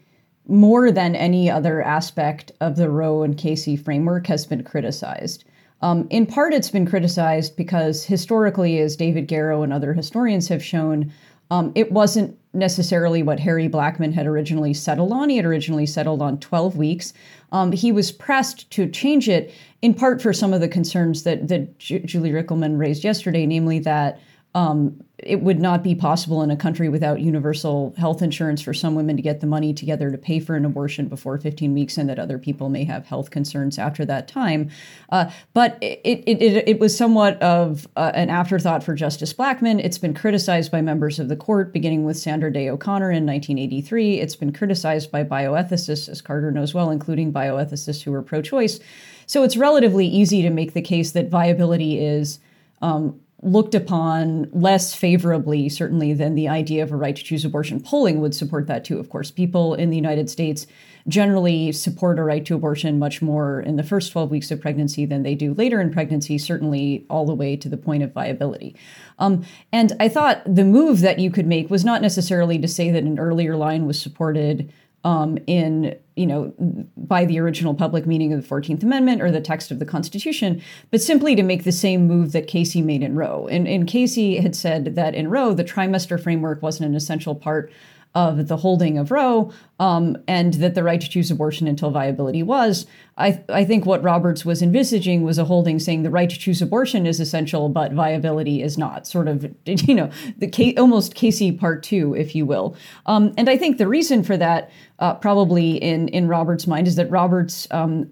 more 0.46 0.92
than 0.92 1.16
any 1.16 1.50
other 1.50 1.82
aspect 1.82 2.52
of 2.60 2.76
the 2.76 2.90
Roe 2.90 3.24
and 3.24 3.38
Casey 3.38 3.78
framework, 3.78 4.28
has 4.28 4.46
been 4.46 4.64
criticized. 4.64 5.46
Um, 5.84 6.08
in 6.10 6.26
part, 6.26 6.54
it's 6.54 6.70
been 6.70 6.86
criticized 6.86 7.58
because 7.58 8.06
historically, 8.06 8.80
as 8.80 8.96
David 8.96 9.28
Garrow 9.28 9.64
and 9.64 9.74
other 9.74 9.94
historians 9.94 10.48
have 10.48 10.64
shown, 10.64 11.12
um, 11.52 11.74
it 11.76 11.92
wasn't 11.92 12.40
necessarily 12.54 13.22
what 13.22 13.38
Harry 13.42 13.68
Blackmun 13.68 14.14
had 14.14 14.26
originally 14.26 14.74
settled 14.74 15.12
on. 15.12 15.28
He 15.28 15.36
had 15.36 15.46
originally 15.46 15.86
settled 15.86 16.22
on 16.22 16.40
12 16.40 16.78
weeks. 16.78 17.12
Um, 17.52 17.74
he 17.74 17.92
was 17.92 18.14
pressed 18.14 18.72
to 18.72 18.88
change 18.88 19.28
it 19.28 19.54
in 19.82 19.94
part 19.94 20.22
for 20.22 20.32
some 20.32 20.54
of 20.54 20.62
the 20.62 20.70
concerns 20.70 21.24
that 21.24 21.50
that 21.50 21.78
J- 21.80 22.00
Julie 22.00 22.32
Rikelman 22.32 22.80
raised 22.80 23.04
yesterday, 23.04 23.46
namely 23.46 23.80
that 23.80 24.22
um, 24.56 25.04
it 25.18 25.42
would 25.42 25.60
not 25.60 25.84
be 25.84 25.96
possible 25.96 26.44
in 26.44 26.52
a 26.52 26.56
country 26.56 26.90
without 26.90 27.20
universal 27.20 27.94
health 27.98 28.22
insurance 28.22 28.62
for 28.62 28.74
some 28.74 28.94
women 28.94 29.16
to 29.16 29.22
get 29.22 29.40
the 29.40 29.48
money 29.48 29.74
together 29.74 30.12
to 30.12 30.18
pay 30.18 30.40
for 30.40 30.56
an 30.56 30.66
abortion 30.66 31.08
before 31.08 31.38
15 31.38 31.74
weeks, 31.74 31.98
and 31.98 32.08
that 32.10 32.20
other 32.20 32.38
people 32.38 32.70
may 32.70 32.84
have 32.84 33.06
health 33.08 33.32
concerns 33.32 33.80
after 33.80 34.06
that 34.06 34.28
time. 34.28 34.70
Uh, 35.10 35.32
but 35.54 35.78
it, 35.82 36.02
it, 36.04 36.42
it, 36.42 36.68
it, 36.68 36.80
was 36.80 36.96
somewhat 36.96 37.42
of 37.42 37.88
uh, 37.96 38.12
an 38.14 38.30
afterthought 38.30 38.84
for 38.84 38.94
Justice 38.94 39.34
Blackmun. 39.34 39.84
It's 39.84 39.98
been 39.98 40.14
criticized 40.14 40.72
by 40.72 40.82
members 40.82 41.20
of 41.20 41.30
the 41.30 41.36
court, 41.36 41.74
beginning 41.74 42.04
with 42.04 42.18
Sandra 42.18 42.52
Day 42.52 42.70
O'Connor 42.70 43.12
in 43.12 43.26
1983. 43.26 44.20
It's 44.20 44.36
been 44.36 44.54
criticized 44.54 45.10
by 45.10 45.24
bioethicists, 45.24 46.10
as 46.10 46.22
Carter 46.22 46.52
knows 46.52 46.74
well, 46.74 46.92
including 46.92 47.34
bioethicists 47.34 48.04
who 48.04 48.14
are 48.14 48.22
pro 48.22 48.42
choice. 48.42 48.80
So 49.26 49.44
it's 49.44 49.58
relatively 49.58 50.06
easy 50.06 50.42
to 50.44 50.50
make 50.52 50.74
the 50.74 50.82
case 50.82 51.12
that 51.14 51.30
viability 51.30 52.00
is. 52.00 52.40
Um, 52.82 53.22
looked 53.44 53.76
upon 53.76 54.50
less 54.52 54.94
favorably, 54.94 55.70
certainly, 55.70 56.14
than 56.14 56.36
the 56.36 56.48
idea 56.48 56.84
of 56.84 56.92
a 56.92 56.96
right 56.96 57.16
to 57.16 57.24
choose 57.24 57.46
abortion. 57.46 57.80
Polling 57.80 58.22
would 58.22 58.34
support 58.34 58.68
that 58.68 58.86
too, 58.86 59.00
of 59.00 59.10
course. 59.10 59.32
People 59.32 59.74
in 59.74 59.90
the 59.90 59.96
United 59.96 60.30
States 60.30 60.66
generally 61.08 61.72
support 61.72 62.18
a 62.18 62.24
right 62.24 62.46
to 62.46 62.56
abortion 62.56 62.98
much 62.98 63.22
more 63.22 63.60
in 63.60 63.76
the 63.76 63.84
first 63.84 64.12
12 64.12 64.32
weeks 64.32 64.52
of 64.52 64.62
pregnancy 64.62 65.06
than 65.06 65.24
they 65.24 65.36
do 65.36 65.54
later 65.54 65.82
in 65.82 65.92
pregnancy, 65.92 66.38
certainly 66.38 67.06
all 67.10 67.26
the 67.26 67.36
way 67.36 67.56
to 67.58 67.68
the 67.68 67.78
point 67.78 68.04
of 68.04 68.14
viability. 68.14 68.76
Um, 69.20 69.46
and 69.72 69.94
I 70.00 70.08
thought 70.08 70.42
the 70.46 70.64
move 70.64 71.02
that 71.02 71.20
you 71.20 71.30
could 71.30 71.46
make 71.46 71.70
was 71.70 71.84
not 71.84 72.02
necessarily 72.02 72.58
to 72.60 72.68
say 72.68 72.90
that 72.92 73.04
an 73.04 73.20
earlier 73.20 73.58
line 73.58 73.86
was 73.86 74.02
supported 74.02 74.72
um, 75.04 75.38
in 75.48 75.98
you 76.16 76.26
know 76.26 76.54
by 76.96 77.26
the 77.26 77.40
original 77.40 77.74
public 77.74 78.06
meaning 78.06 78.32
of 78.34 78.42
the 78.42 78.48
14th 78.48 78.84
amendment 78.84 79.22
or 79.22 79.32
the 79.32 79.42
text 79.42 79.72
of 79.72 79.80
the 79.80 79.86
constitution 79.86 80.62
but 80.92 81.02
simply 81.02 81.36
to 81.36 81.44
make 81.44 81.64
the 81.64 81.72
same 81.72 82.08
move 82.08 82.32
that 82.32 82.48
casey 82.48 82.82
made 82.82 83.02
in 83.02 83.16
roe. 83.16 83.48
And, 83.50 83.68
and 83.68 83.88
casey 83.88 84.38
had 84.38 84.56
said 84.56 84.96
that 84.96 85.16
in 85.16 85.30
roe 85.30 85.54
the 85.54 85.64
trimester 85.64 86.22
framework 86.22 86.62
wasn't 86.62 86.90
an 86.90 86.96
essential 86.96 87.36
part 87.36 87.72
of 88.16 88.48
the 88.48 88.58
holding 88.58 88.98
of 88.98 89.10
Roe, 89.10 89.52
um, 89.84 90.18
and 90.30 90.54
that 90.56 90.76
the 90.76 90.84
right 90.84 91.02
to 91.02 91.10
choose 91.10 91.30
abortion 91.30 91.68
until 91.68 91.92
viability 91.92 92.42
was. 92.42 92.86
I, 93.18 93.44
I 93.50 93.64
think 93.64 93.86
what 93.86 94.02
Roberts 94.02 94.44
was 94.44 94.62
envisaging 94.62 95.22
was 95.24 95.38
a 95.38 95.46
holding 95.46 95.78
saying 95.78 96.02
the 96.02 96.10
right 96.10 96.30
to 96.30 96.40
choose 96.40 96.62
abortion 96.62 97.06
is 97.06 97.20
essential, 97.20 97.70
but 97.70 97.92
viability 97.92 98.64
is 98.64 98.78
not. 98.78 99.06
Sort 99.06 99.28
of, 99.28 99.46
you 99.66 99.94
know, 99.94 100.10
the 100.38 100.78
almost 100.78 101.14
Casey 101.14 101.52
part 101.52 101.84
two, 101.84 102.16
if 102.16 102.34
you 102.34 102.46
will. 102.46 102.76
Um, 103.06 103.34
and 103.38 103.50
I 103.50 103.58
think 103.58 103.78
the 103.78 103.88
reason 103.88 104.24
for 104.24 104.38
that, 104.38 104.72
uh, 105.00 105.16
probably 105.16 105.76
in 105.76 106.08
in 106.08 106.28
Roberts' 106.28 106.66
mind, 106.66 106.88
is 106.88 106.96
that 106.96 107.10
Roberts, 107.12 107.68
um, 107.72 108.10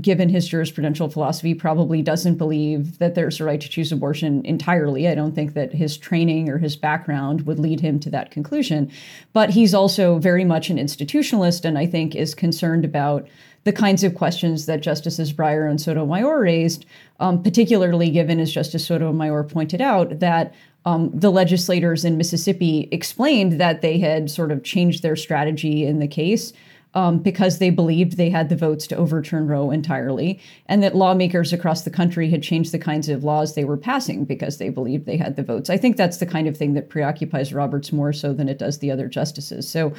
given 0.00 0.28
his 0.28 0.48
jurisprudential 0.48 1.12
philosophy, 1.12 1.54
probably 1.54 2.02
doesn't 2.02 2.36
believe 2.36 2.98
that 2.98 3.14
there's 3.14 3.40
a 3.40 3.44
right 3.44 3.60
to 3.60 3.68
choose 3.68 3.90
abortion 3.90 4.44
entirely. 4.44 5.08
I 5.08 5.14
don't 5.14 5.34
think 5.34 5.54
that 5.54 5.72
his 5.72 5.96
training 5.96 6.48
or 6.48 6.58
his 6.58 6.76
background 6.76 7.46
would 7.46 7.58
lead 7.58 7.80
him 7.80 7.98
to 8.00 8.10
that 8.10 8.30
conclusion. 8.30 8.90
But 9.32 9.50
he's 9.50 9.74
also 9.74 10.18
very 10.18 10.44
much 10.44 10.70
an 10.70 10.78
institutionalist, 11.14 11.64
and 11.64 11.78
I 11.78 11.86
think 11.86 12.14
is 12.14 12.34
concerned 12.34 12.84
about 12.84 13.26
the 13.64 13.72
kinds 13.72 14.04
of 14.04 14.14
questions 14.14 14.66
that 14.66 14.82
Justices 14.82 15.32
Breyer 15.32 15.68
and 15.68 15.80
Sotomayor 15.80 16.40
raised, 16.40 16.84
um, 17.20 17.42
particularly 17.42 18.10
given, 18.10 18.38
as 18.38 18.52
Justice 18.52 18.86
Sotomayor 18.86 19.44
pointed 19.44 19.80
out, 19.80 20.18
that 20.18 20.54
um, 20.84 21.10
the 21.14 21.30
legislators 21.30 22.04
in 22.04 22.18
Mississippi 22.18 22.88
explained 22.92 23.58
that 23.58 23.80
they 23.80 23.98
had 23.98 24.30
sort 24.30 24.52
of 24.52 24.64
changed 24.64 25.02
their 25.02 25.16
strategy 25.16 25.86
in 25.86 25.98
the 25.98 26.08
case 26.08 26.52
um, 26.94 27.18
because 27.18 27.58
they 27.58 27.70
believed 27.70 28.16
they 28.16 28.30
had 28.30 28.48
the 28.48 28.56
votes 28.56 28.86
to 28.86 28.96
overturn 28.96 29.46
Roe 29.46 29.70
entirely, 29.70 30.40
and 30.66 30.82
that 30.82 30.94
lawmakers 30.94 31.52
across 31.52 31.82
the 31.82 31.90
country 31.90 32.30
had 32.30 32.42
changed 32.42 32.72
the 32.72 32.78
kinds 32.78 33.08
of 33.08 33.24
laws 33.24 33.54
they 33.54 33.64
were 33.64 33.76
passing 33.76 34.24
because 34.24 34.58
they 34.58 34.68
believed 34.68 35.04
they 35.04 35.16
had 35.16 35.36
the 35.36 35.42
votes. 35.42 35.68
I 35.68 35.76
think 35.76 35.96
that's 35.96 36.18
the 36.18 36.26
kind 36.26 36.46
of 36.46 36.56
thing 36.56 36.74
that 36.74 36.88
preoccupies 36.88 37.52
Roberts 37.52 37.92
more 37.92 38.12
so 38.12 38.32
than 38.32 38.48
it 38.48 38.58
does 38.58 38.78
the 38.78 38.90
other 38.90 39.08
justices. 39.08 39.68
So 39.68 39.92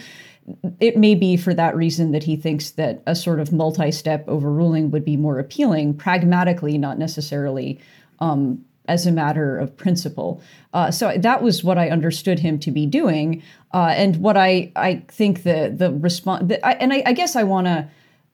it 0.80 0.98
may 0.98 1.16
be 1.16 1.38
for 1.38 1.54
that 1.54 1.76
reason 1.76 2.12
that 2.12 2.24
he 2.24 2.36
thinks 2.36 2.72
that 2.72 3.02
a 3.06 3.16
sort 3.16 3.40
of 3.40 3.52
multi 3.52 3.92
step 3.92 4.26
overruling 4.28 4.92
would 4.92 5.04
be 5.04 5.18
more 5.18 5.40
appealing, 5.40 5.96
pragmatically, 5.96 6.78
not 6.78 6.98
necessarily. 6.98 7.80
Um, 8.20 8.64
as 8.88 9.06
a 9.06 9.12
matter 9.12 9.58
of 9.58 9.76
principle. 9.76 10.42
Uh, 10.74 10.92
so 10.92 11.18
that 11.18 11.42
was 11.42 11.64
what 11.64 11.78
I 11.78 11.90
understood 11.90 12.40
him 12.40 12.60
to 12.60 12.72
be 12.72 12.86
doing, 12.86 13.42
uh, 13.74 13.94
and 13.96 14.18
what 14.18 14.38
I 14.38 14.72
I 14.76 15.04
think 15.08 15.44
the 15.44 15.74
the 15.76 15.92
response. 15.92 16.52
And 16.64 16.94
I, 16.94 17.04
I 17.06 17.14
guess 17.14 17.36
I 17.36 17.44
want 17.44 17.68
to. 17.68 17.90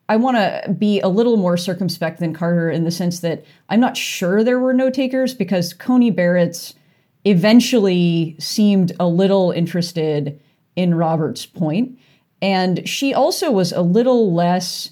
I 0.09 0.17
want 0.17 0.35
to 0.35 0.73
be 0.73 0.99
a 0.99 1.07
little 1.07 1.37
more 1.37 1.55
circumspect 1.55 2.19
than 2.19 2.33
Carter 2.33 2.69
in 2.69 2.83
the 2.83 2.91
sense 2.91 3.21
that 3.21 3.45
I'm 3.69 3.79
not 3.79 3.95
sure 3.95 4.43
there 4.43 4.59
were 4.59 4.73
no 4.73 4.89
takers 4.89 5.33
because 5.33 5.71
Coney 5.73 6.11
Barrett's 6.11 6.75
eventually 7.23 8.35
seemed 8.37 8.91
a 8.99 9.07
little 9.07 9.51
interested 9.51 10.37
in 10.75 10.95
Robert's 10.95 11.45
point, 11.45 11.97
and 12.41 12.87
she 12.89 13.13
also 13.13 13.51
was 13.51 13.71
a 13.71 13.81
little 13.81 14.33
less 14.33 14.91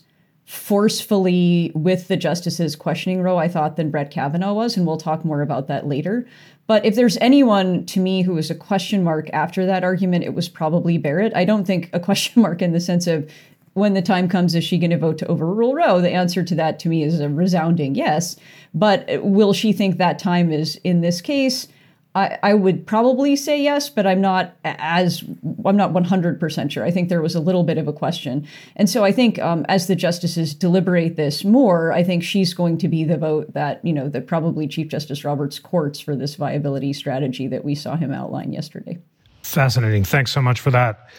forcefully 0.50 1.72
with 1.76 2.08
the 2.08 2.18
justices 2.18 2.76
questioning 2.76 3.22
Roe, 3.22 3.38
I 3.38 3.48
thought, 3.48 3.76
than 3.76 3.92
Brett 3.92 4.10
Kavanaugh 4.10 4.56
was, 4.56 4.76
and 4.76 4.88
we'll 4.88 4.98
talk 4.98 5.24
more 5.24 5.44
about 5.44 5.68
that 5.68 5.86
later. 5.86 6.28
But 6.66 6.84
if 6.84 6.96
there's 6.96 7.20
anyone 7.22 7.86
to 7.86 8.00
me 8.00 8.24
who 8.24 8.34
was 8.34 8.50
a 8.50 8.56
question 8.56 9.04
mark 9.04 9.30
after 9.32 9.68
that 9.68 9.84
argument, 9.84 10.24
it 10.24 10.34
was 10.34 10.50
probably 10.50 10.98
Barrett. 10.98 11.36
I 11.36 11.46
don't 11.46 11.66
think 11.66 11.92
a 11.94 12.00
question 12.10 12.42
mark 12.42 12.64
in 12.64 12.72
the 12.72 12.80
sense 12.80 13.06
of 13.06 13.30
when 13.74 13.94
the 13.94 14.02
time 14.02 14.28
comes, 14.28 14.56
is 14.56 14.64
she 14.64 14.80
going 14.80 14.90
to 14.90 14.98
vote 14.98 15.20
to 15.20 15.28
overrule 15.28 15.76
Roe? 15.76 16.02
The 16.02 16.10
answer 16.10 16.44
to 16.44 16.56
that 16.56 16.80
to 16.80 16.90
me 16.90 17.04
is 17.04 17.20
a 17.20 17.30
resounding 17.30 17.94
yes. 17.94 18.36
But 18.74 19.08
uh, 19.08 19.22
will 19.22 19.54
she 19.54 19.72
think 19.72 19.98
that 19.98 20.18
time 20.18 20.52
is 20.52 20.78
in 20.78 21.02
this 21.02 21.22
case? 21.22 21.68
I, 22.16 22.40
I 22.42 22.54
would 22.56 22.88
probably 22.88 23.36
say 23.36 23.62
yes, 23.62 23.88
but 23.90 24.08
I'm 24.08 24.20
not 24.20 24.56
as 24.64 25.24
I'm 25.64 25.78
not 25.78 25.94
100% 25.94 26.72
sure. 26.72 26.84
I 26.84 26.90
think 26.90 27.10
there 27.10 27.22
was 27.22 27.36
a 27.36 27.40
little 27.40 27.64
bit 27.64 27.78
of 27.78 27.88
a 27.88 27.94
question, 27.94 28.48
and 28.76 28.90
so 28.90 29.04
I 29.04 29.12
think 29.12 29.38
um, 29.40 29.64
as 29.70 29.86
the 29.86 29.96
justices 29.96 30.56
deliberate 30.56 31.18
this 31.18 31.44
more, 31.44 31.92
I 31.92 32.04
think 32.04 32.24
she's 32.24 32.54
going 32.54 32.80
to 32.80 32.88
be 32.88 33.04
the 33.04 33.18
vote 33.18 33.54
that 33.54 33.84
you 33.86 33.94
know 33.94 34.10
that 34.10 34.26
probably 34.26 34.68
Chief 34.68 34.88
Justice 34.88 35.24
Roberts 35.24 35.60
courts 35.60 36.00
for 36.00 36.16
this 36.16 36.36
viability 36.36 36.94
strategy 36.94 37.48
that 37.48 37.64
we 37.64 37.76
saw 37.76 37.96
him 37.96 38.12
outline 38.12 38.54
yesterday. 38.54 38.98
Fascinating. 39.44 40.04
Thanks 40.04 40.32
so 40.32 40.42
much 40.42 40.60
for 40.60 40.72
that. 40.72 41.10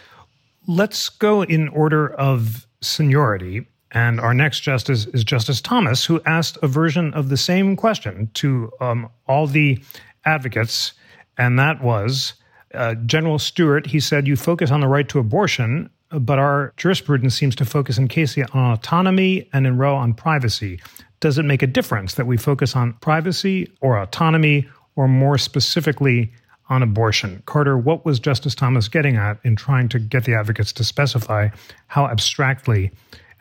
Let's 0.67 1.09
go 1.09 1.43
in 1.43 1.69
order 1.69 2.09
of 2.15 2.67
seniority. 2.81 3.67
And 3.93 4.21
our 4.21 4.33
next 4.33 4.61
justice 4.61 5.07
is 5.07 5.25
Justice 5.25 5.61
Thomas, 5.61 6.05
who 6.05 6.21
asked 6.25 6.57
a 6.63 6.69
version 6.69 7.13
of 7.13 7.29
the 7.29 7.37
same 7.37 7.75
question 7.75 8.31
to 8.35 8.71
um, 8.81 9.09
all 9.27 9.49
the 9.49 9.83
advocates, 10.25 10.93
and 11.39 11.59
that 11.59 11.83
was 11.83 12.35
uh, 12.75 12.95
General 13.07 13.39
Stewart. 13.39 13.87
He 13.87 14.01
said, 14.01 14.27
You 14.27 14.37
focus 14.37 14.71
on 14.71 14.81
the 14.81 14.89
right 14.89 15.09
to 15.09 15.19
abortion, 15.19 15.91
but 16.11 16.39
our 16.39 16.73
jurisprudence 16.77 17.35
seems 17.35 17.55
to 17.57 17.65
focus 17.65 17.99
in 17.99 18.09
Casey 18.09 18.43
on 18.43 18.73
autonomy 18.73 19.49
and 19.53 19.67
in 19.67 19.79
Roe 19.79 19.97
on 19.97 20.15
privacy. 20.15 20.81
Does 21.21 21.39
it 21.39 21.45
make 21.45 21.63
a 21.63 21.67
difference 21.67 22.15
that 22.15 22.27
we 22.27 22.37
focus 22.37 22.75
on 22.75 22.95
privacy 22.95 23.71
or 23.81 23.99
autonomy 23.99 24.69
or 24.97 25.07
more 25.07 25.39
specifically 25.39 26.33
on 26.69 26.83
abortion? 26.83 27.43
Carter, 27.47 27.77
what 27.77 28.05
was 28.05 28.19
Justice 28.19 28.55
Thomas 28.55 28.89
getting 28.89 29.17
at 29.17 29.39
in 29.45 29.57
trying 29.57 29.89
to 29.91 29.99
get 29.99 30.25
the 30.25 30.35
advocates 30.35 30.73
to 30.75 30.85
specify 30.85 31.49
how 31.89 32.07
abstractly 32.07 32.91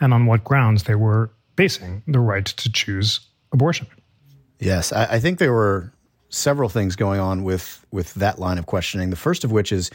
and 0.01 0.13
on 0.13 0.25
what 0.25 0.43
grounds 0.43 0.83
they 0.83 0.95
were 0.95 1.31
basing 1.55 2.03
the 2.07 2.19
right 2.19 2.45
to 2.45 2.71
choose 2.71 3.19
abortion? 3.53 3.87
Yes, 4.59 4.91
I, 4.91 5.05
I 5.05 5.19
think 5.19 5.39
they 5.39 5.49
were 5.49 5.93
several 6.29 6.69
things 6.69 6.95
going 6.95 7.19
on 7.19 7.43
with 7.43 7.85
with 7.91 8.13
that 8.15 8.39
line 8.39 8.57
of 8.57 8.65
questioning. 8.65 9.09
The 9.09 9.15
first 9.15 9.43
of 9.43 9.51
which 9.51 9.71
is 9.71 9.89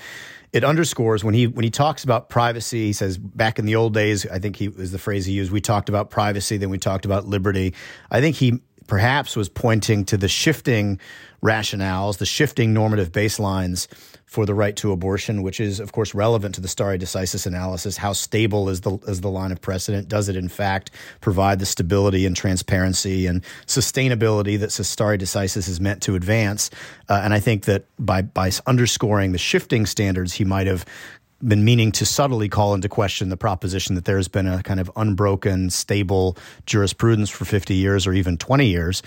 it 0.52 0.62
underscores 0.62 1.24
when 1.24 1.34
he 1.34 1.46
when 1.46 1.64
he 1.64 1.70
talks 1.70 2.04
about 2.04 2.28
privacy. 2.28 2.86
He 2.86 2.92
says 2.92 3.18
back 3.18 3.58
in 3.58 3.66
the 3.66 3.76
old 3.76 3.94
days, 3.94 4.26
I 4.26 4.38
think 4.38 4.56
he 4.56 4.68
was 4.68 4.92
the 4.92 4.98
phrase 4.98 5.26
he 5.26 5.32
used. 5.32 5.50
We 5.50 5.60
talked 5.60 5.88
about 5.88 6.10
privacy, 6.10 6.56
then 6.56 6.70
we 6.70 6.78
talked 6.78 7.04
about 7.04 7.26
liberty. 7.26 7.74
I 8.10 8.20
think 8.20 8.36
he 8.36 8.60
perhaps 8.86 9.36
was 9.36 9.48
pointing 9.48 10.04
to 10.06 10.16
the 10.16 10.28
shifting 10.28 10.98
rationales, 11.42 12.18
the 12.18 12.26
shifting 12.26 12.72
normative 12.72 13.12
baselines 13.12 13.86
for 14.24 14.46
the 14.46 14.54
right 14.54 14.74
to 14.76 14.90
abortion, 14.90 15.42
which 15.42 15.60
is, 15.60 15.78
of 15.78 15.92
course, 15.92 16.14
relevant 16.14 16.54
to 16.56 16.60
the 16.60 16.68
stare 16.68 16.98
decisis 16.98 17.46
analysis. 17.46 17.96
How 17.96 18.12
stable 18.12 18.68
is 18.68 18.80
the 18.80 18.98
is 19.06 19.20
the 19.20 19.30
line 19.30 19.52
of 19.52 19.60
precedent? 19.60 20.08
Does 20.08 20.28
it, 20.28 20.36
in 20.36 20.48
fact, 20.48 20.90
provide 21.20 21.58
the 21.58 21.66
stability 21.66 22.26
and 22.26 22.34
transparency 22.34 23.26
and 23.26 23.44
sustainability 23.66 24.58
that 24.58 24.72
stare 24.72 25.18
decisis 25.18 25.68
is 25.68 25.80
meant 25.80 26.02
to 26.02 26.14
advance? 26.16 26.70
Uh, 27.08 27.20
and 27.22 27.34
I 27.34 27.40
think 27.40 27.66
that 27.66 27.84
by 27.98 28.22
by 28.22 28.50
underscoring 28.66 29.32
the 29.32 29.38
shifting 29.38 29.86
standards, 29.86 30.32
he 30.32 30.44
might 30.44 30.66
have 30.66 30.84
been 31.46 31.64
meaning 31.64 31.92
to 31.92 32.06
subtly 32.06 32.48
call 32.48 32.74
into 32.74 32.88
question 32.88 33.28
the 33.28 33.36
proposition 33.36 33.94
that 33.94 34.04
there 34.04 34.16
has 34.16 34.28
been 34.28 34.46
a 34.46 34.62
kind 34.62 34.80
of 34.80 34.90
unbroken, 34.96 35.70
stable 35.70 36.36
jurisprudence 36.66 37.30
for 37.30 37.44
50 37.44 37.74
years 37.74 38.06
or 38.06 38.12
even 38.12 38.36
20 38.36 38.66
years. 38.66 39.02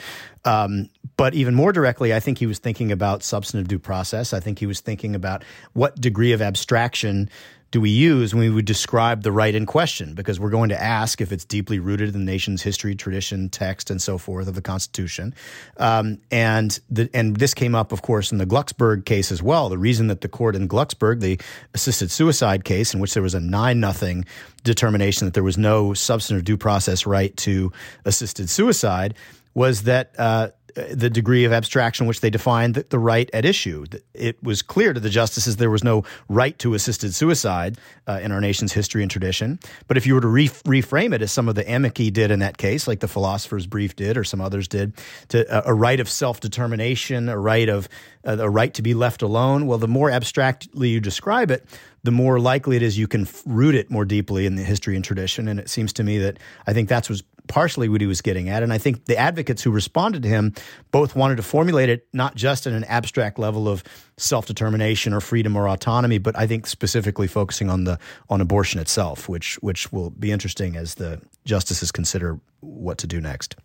Um, 0.45 0.89
but 1.17 1.33
even 1.33 1.55
more 1.55 1.71
directly, 1.71 2.13
I 2.13 2.19
think 2.19 2.37
he 2.37 2.45
was 2.45 2.59
thinking 2.59 2.91
about 2.91 3.23
substantive 3.23 3.67
due 3.67 3.79
process. 3.79 4.33
I 4.33 4.39
think 4.39 4.59
he 4.59 4.65
was 4.65 4.79
thinking 4.79 5.15
about 5.15 5.43
what 5.73 5.99
degree 5.99 6.31
of 6.31 6.41
abstraction 6.41 7.29
do 7.71 7.81
we 7.81 7.89
use 7.89 8.33
when 8.33 8.41
we 8.41 8.49
would 8.49 8.65
describe 8.65 9.23
the 9.23 9.31
right 9.31 9.53
in 9.53 9.65
question? 9.65 10.13
Because 10.13 10.39
we're 10.39 10.49
going 10.49 10.69
to 10.69 10.81
ask 10.81 11.19
if 11.19 11.31
it's 11.31 11.43
deeply 11.43 11.79
rooted 11.79 12.09
in 12.09 12.13
the 12.13 12.31
nation's 12.31 12.61
history, 12.61 12.95
tradition, 12.95 13.49
text, 13.49 13.89
and 13.89 14.01
so 14.01 14.17
forth 14.17 14.47
of 14.47 14.55
the 14.55 14.61
Constitution. 14.61 15.35
Um, 15.77 16.19
and 16.31 16.79
the, 16.89 17.09
and 17.13 17.35
this 17.35 17.53
came 17.53 17.75
up, 17.75 17.91
of 17.91 18.01
course, 18.01 18.31
in 18.31 18.37
the 18.37 18.45
Glucksberg 18.45 19.05
case 19.05 19.31
as 19.31 19.43
well. 19.43 19.67
The 19.67 19.77
reason 19.77 20.07
that 20.07 20.21
the 20.21 20.29
court 20.29 20.55
in 20.55 20.67
Glucksberg, 20.67 21.19
the 21.19 21.39
assisted 21.73 22.09
suicide 22.09 22.63
case, 22.63 22.93
in 22.93 22.99
which 22.99 23.13
there 23.13 23.23
was 23.23 23.35
a 23.35 23.39
nine 23.39 23.79
nothing 23.79 24.25
determination 24.63 25.25
that 25.25 25.33
there 25.33 25.43
was 25.43 25.57
no 25.57 25.93
substantive 25.93 26.45
due 26.45 26.57
process 26.57 27.05
right 27.05 27.35
to 27.37 27.71
assisted 28.05 28.49
suicide, 28.49 29.13
was 29.53 29.83
that 29.83 30.13
uh, 30.17 30.49
the 30.77 31.09
degree 31.09 31.43
of 31.43 31.51
abstraction 31.51 32.05
which 32.05 32.21
they 32.21 32.29
defined 32.29 32.75
the, 32.75 32.85
the, 32.89 32.99
right 32.99 33.29
at 33.33 33.45
issue. 33.45 33.85
It 34.13 34.41
was 34.43 34.61
clear 34.61 34.93
to 34.93 34.99
the 34.99 35.09
justices 35.09 35.57
there 35.57 35.69
was 35.69 35.83
no 35.83 36.03
right 36.29 36.57
to 36.59 36.73
assisted 36.73 37.15
suicide 37.15 37.77
uh, 38.07 38.19
in 38.21 38.31
our 38.31 38.41
nation's 38.41 38.73
history 38.73 39.01
and 39.01 39.09
tradition. 39.09 39.59
But 39.87 39.97
if 39.97 40.05
you 40.05 40.13
were 40.13 40.21
to 40.21 40.27
re- 40.27 40.49
reframe 40.49 41.13
it 41.13 41.21
as 41.21 41.31
some 41.31 41.49
of 41.49 41.55
the 41.55 41.69
amici 41.69 42.11
did 42.11 42.31
in 42.31 42.39
that 42.39 42.57
case, 42.57 42.87
like 42.87 42.99
the 42.99 43.07
philosopher's 43.07 43.65
brief 43.65 43.95
did 43.95 44.17
or 44.17 44.23
some 44.23 44.39
others 44.41 44.67
did, 44.67 44.93
to 45.29 45.51
uh, 45.51 45.63
a 45.65 45.73
right 45.73 45.99
of 45.99 46.09
self 46.09 46.39
determination, 46.39 47.29
a 47.29 47.37
right 47.37 47.69
of 47.69 47.89
uh, 48.25 48.37
a 48.39 48.49
right 48.49 48.73
to 48.75 48.81
be 48.81 48.93
left 48.93 49.21
alone. 49.21 49.65
Well, 49.65 49.77
the 49.77 49.87
more 49.87 50.11
abstractly 50.11 50.89
you 50.89 50.99
describe 50.99 51.49
it, 51.49 51.65
the 52.03 52.11
more 52.11 52.39
likely 52.39 52.75
it 52.75 52.83
is 52.83 52.97
you 52.97 53.07
can 53.07 53.27
root 53.45 53.75
it 53.75 53.89
more 53.89 54.05
deeply 54.05 54.45
in 54.45 54.55
the 54.55 54.63
history 54.63 54.95
and 54.95 55.03
tradition. 55.03 55.47
And 55.47 55.59
it 55.59 55.69
seems 55.69 55.91
to 55.93 56.03
me 56.03 56.19
that 56.19 56.37
I 56.67 56.73
think 56.73 56.87
that's 56.89 57.09
was 57.09 57.23
partially 57.47 57.89
what 57.89 58.01
he 58.01 58.07
was 58.07 58.21
getting 58.21 58.49
at. 58.49 58.63
And 58.63 58.73
I 58.73 58.77
think 58.77 59.05
the 59.05 59.17
advocates 59.17 59.63
who 59.63 59.71
responded 59.71 60.23
to 60.23 60.29
him 60.29 60.53
both 60.91 61.15
wanted 61.15 61.37
to 61.37 61.43
formulate 61.43 61.89
it 61.89 62.07
not 62.13 62.35
just 62.35 62.67
at 62.67 62.73
an 62.73 62.83
abstract 62.85 63.39
level 63.39 63.67
of 63.67 63.83
self 64.17 64.45
determination 64.45 65.13
or 65.13 65.21
freedom 65.21 65.55
or 65.55 65.67
autonomy, 65.67 66.17
but 66.17 66.37
I 66.37 66.47
think 66.47 66.67
specifically 66.67 67.27
focusing 67.27 67.69
on 67.69 67.83
the 67.83 67.99
on 68.29 68.41
abortion 68.41 68.79
itself, 68.79 69.29
which 69.29 69.55
which 69.55 69.91
will 69.91 70.09
be 70.11 70.31
interesting 70.31 70.75
as 70.75 70.95
the 70.95 71.21
justices 71.45 71.91
consider 71.91 72.39
what 72.59 72.97
to 72.99 73.07
do 73.07 73.21
next. 73.21 73.55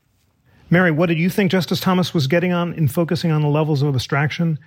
Mary, 0.71 0.91
what 0.91 1.11
did 1.11 1.19
you 1.19 1.29
think 1.29 1.51
Justice 1.51 1.81
Thomas 1.81 2.15
was 2.15 2.27
getting 2.27 2.55
on 2.55 2.73
in 2.73 2.89
focusing 2.89 3.31
on 3.31 3.43
the 3.43 3.49
levels 3.49 3.83
of 3.83 3.95
abstraction? 3.95 4.59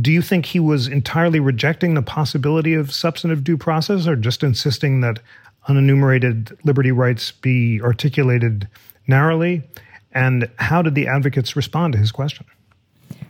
Do 0.00 0.12
you 0.12 0.20
think 0.20 0.44
he 0.44 0.60
was 0.60 0.88
entirely 0.88 1.40
rejecting 1.40 1.94
the 1.94 2.02
possibility 2.02 2.74
of 2.74 2.92
substantive 2.92 3.44
due 3.44 3.56
process 3.56 4.06
or 4.06 4.14
just 4.14 4.42
insisting 4.42 5.00
that 5.00 5.20
unenumerated 5.68 6.56
liberty 6.64 6.92
rights 6.92 7.32
be 7.32 7.80
articulated 7.82 8.68
narrowly? 9.06 9.62
And 10.12 10.48
how 10.56 10.82
did 10.82 10.94
the 10.94 11.08
advocates 11.08 11.56
respond 11.56 11.92
to 11.94 11.98
his 11.98 12.12
question? 12.12 12.46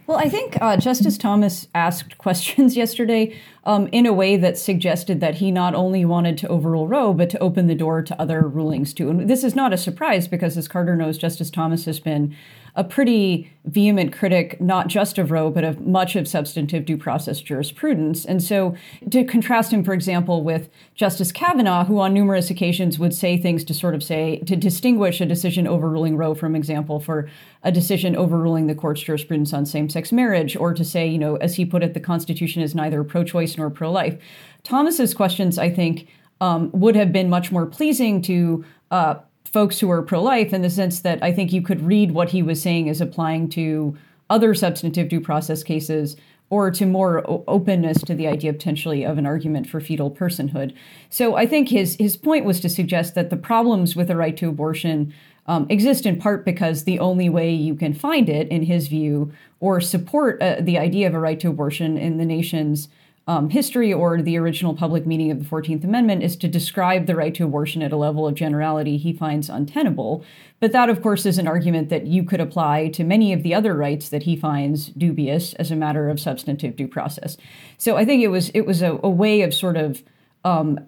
Well, 0.06 0.18
I 0.18 0.28
think 0.28 0.58
uh, 0.60 0.76
Justice 0.76 1.16
Thomas 1.16 1.66
asked 1.74 2.18
questions 2.18 2.76
yesterday 2.76 3.38
um, 3.64 3.88
in 3.90 4.04
a 4.04 4.12
way 4.12 4.36
that 4.36 4.58
suggested 4.58 5.20
that 5.20 5.36
he 5.36 5.50
not 5.50 5.74
only 5.74 6.04
wanted 6.04 6.36
to 6.38 6.48
overrule 6.48 6.86
Roe, 6.86 7.14
but 7.14 7.30
to 7.30 7.38
open 7.38 7.68
the 7.68 7.74
door 7.74 8.02
to 8.02 8.20
other 8.20 8.42
rulings 8.42 8.92
too. 8.92 9.08
And 9.08 9.28
this 9.28 9.42
is 9.42 9.54
not 9.54 9.72
a 9.72 9.78
surprise 9.78 10.28
because, 10.28 10.58
as 10.58 10.68
Carter 10.68 10.94
knows, 10.94 11.16
Justice 11.16 11.50
Thomas 11.50 11.86
has 11.86 12.00
been 12.00 12.36
a 12.76 12.82
pretty 12.82 13.52
vehement 13.66 14.12
critic, 14.12 14.60
not 14.60 14.88
just 14.88 15.16
of 15.16 15.30
Roe, 15.30 15.48
but 15.48 15.62
of 15.62 15.80
much 15.80 16.16
of 16.16 16.26
substantive 16.26 16.84
due 16.84 16.96
process 16.96 17.40
jurisprudence. 17.40 18.24
And 18.24 18.42
so, 18.42 18.74
to 19.10 19.24
contrast 19.24 19.72
him, 19.72 19.84
for 19.84 19.94
example, 19.94 20.42
with 20.42 20.68
Justice 20.94 21.30
Kavanaugh, 21.30 21.84
who 21.84 22.00
on 22.00 22.12
numerous 22.12 22.50
occasions 22.50 22.98
would 22.98 23.14
say 23.14 23.38
things 23.38 23.62
to 23.64 23.74
sort 23.74 23.94
of 23.94 24.02
say, 24.02 24.38
to 24.40 24.56
distinguish 24.56 25.20
a 25.20 25.26
decision 25.26 25.68
overruling 25.68 26.16
Roe 26.16 26.34
from 26.34 26.56
example 26.56 26.98
for 26.98 27.30
a 27.62 27.70
decision 27.70 28.16
overruling 28.16 28.66
the 28.66 28.74
court's 28.74 29.02
jurisprudence 29.02 29.52
on 29.52 29.64
same 29.64 29.88
sex 29.88 30.10
marriage, 30.10 30.56
or 30.56 30.74
to 30.74 30.84
say, 30.84 31.06
you 31.06 31.18
know, 31.18 31.36
as 31.36 31.54
he 31.54 31.64
put 31.64 31.84
it, 31.84 31.94
the 31.94 32.00
Constitution 32.00 32.60
is 32.60 32.74
neither 32.74 33.04
pro 33.04 33.22
choice 33.22 33.56
nor 33.56 33.70
pro 33.70 33.90
life. 33.90 34.16
Thomas's 34.64 35.14
questions, 35.14 35.58
I 35.58 35.70
think, 35.70 36.08
um, 36.40 36.70
would 36.72 36.96
have 36.96 37.12
been 37.12 37.30
much 37.30 37.52
more 37.52 37.66
pleasing 37.66 38.20
to 38.22 38.64
uh, 38.90 39.14
folks 39.54 39.78
who 39.78 39.88
are 39.88 40.02
pro 40.02 40.20
life 40.20 40.52
in 40.52 40.62
the 40.62 40.68
sense 40.68 40.98
that 40.98 41.22
I 41.22 41.32
think 41.32 41.52
you 41.52 41.62
could 41.62 41.86
read 41.86 42.10
what 42.10 42.30
he 42.30 42.42
was 42.42 42.60
saying 42.60 42.88
as 42.88 43.00
applying 43.00 43.48
to 43.50 43.96
other 44.28 44.52
substantive 44.52 45.08
due 45.08 45.20
process 45.20 45.62
cases 45.62 46.16
or 46.50 46.72
to 46.72 46.84
more 46.84 47.24
o- 47.30 47.44
openness 47.46 47.98
to 48.02 48.16
the 48.16 48.26
idea 48.26 48.52
potentially 48.52 49.04
of 49.04 49.16
an 49.16 49.26
argument 49.26 49.68
for 49.68 49.80
fetal 49.80 50.10
personhood. 50.10 50.74
So 51.08 51.36
I 51.36 51.46
think 51.46 51.68
his 51.68 51.94
his 52.00 52.16
point 52.16 52.44
was 52.44 52.58
to 52.62 52.68
suggest 52.68 53.14
that 53.14 53.30
the 53.30 53.36
problems 53.36 53.94
with 53.94 54.08
the 54.08 54.16
right 54.16 54.36
to 54.38 54.48
abortion 54.48 55.14
um, 55.46 55.66
exist 55.68 56.04
in 56.04 56.18
part 56.18 56.44
because 56.44 56.82
the 56.82 56.98
only 56.98 57.28
way 57.28 57.54
you 57.54 57.76
can 57.76 57.94
find 57.94 58.28
it, 58.28 58.48
in 58.48 58.64
his 58.64 58.88
view, 58.88 59.32
or 59.60 59.80
support 59.80 60.42
uh, 60.42 60.56
the 60.58 60.78
idea 60.78 61.06
of 61.06 61.14
a 61.14 61.20
right 61.20 61.38
to 61.38 61.50
abortion 61.50 61.96
in 61.96 62.18
the 62.18 62.24
nation's 62.24 62.88
um, 63.26 63.48
history 63.48 63.92
or 63.92 64.20
the 64.20 64.36
original 64.36 64.74
public 64.74 65.06
meaning 65.06 65.30
of 65.30 65.38
the 65.38 65.44
14th 65.44 65.82
Amendment 65.82 66.22
is 66.22 66.36
to 66.36 66.48
describe 66.48 67.06
the 67.06 67.16
right 67.16 67.34
to 67.34 67.44
abortion 67.44 67.82
at 67.82 67.92
a 67.92 67.96
level 67.96 68.26
of 68.26 68.34
generality 68.34 68.98
he 68.98 69.14
finds 69.14 69.48
untenable. 69.48 70.24
But 70.60 70.72
that, 70.72 70.90
of 70.90 71.00
course, 71.02 71.24
is 71.24 71.38
an 71.38 71.48
argument 71.48 71.88
that 71.88 72.06
you 72.06 72.22
could 72.22 72.40
apply 72.40 72.88
to 72.88 73.04
many 73.04 73.32
of 73.32 73.42
the 73.42 73.54
other 73.54 73.74
rights 73.74 74.10
that 74.10 74.24
he 74.24 74.36
finds 74.36 74.88
dubious 74.88 75.54
as 75.54 75.70
a 75.70 75.76
matter 75.76 76.08
of 76.10 76.20
substantive 76.20 76.76
due 76.76 76.88
process. 76.88 77.38
So 77.78 77.96
I 77.96 78.04
think 78.04 78.22
it 78.22 78.28
was 78.28 78.50
it 78.50 78.62
was 78.62 78.82
a, 78.82 78.98
a 79.02 79.08
way 79.08 79.40
of 79.40 79.54
sort 79.54 79.78
of 79.78 80.02
um, 80.44 80.80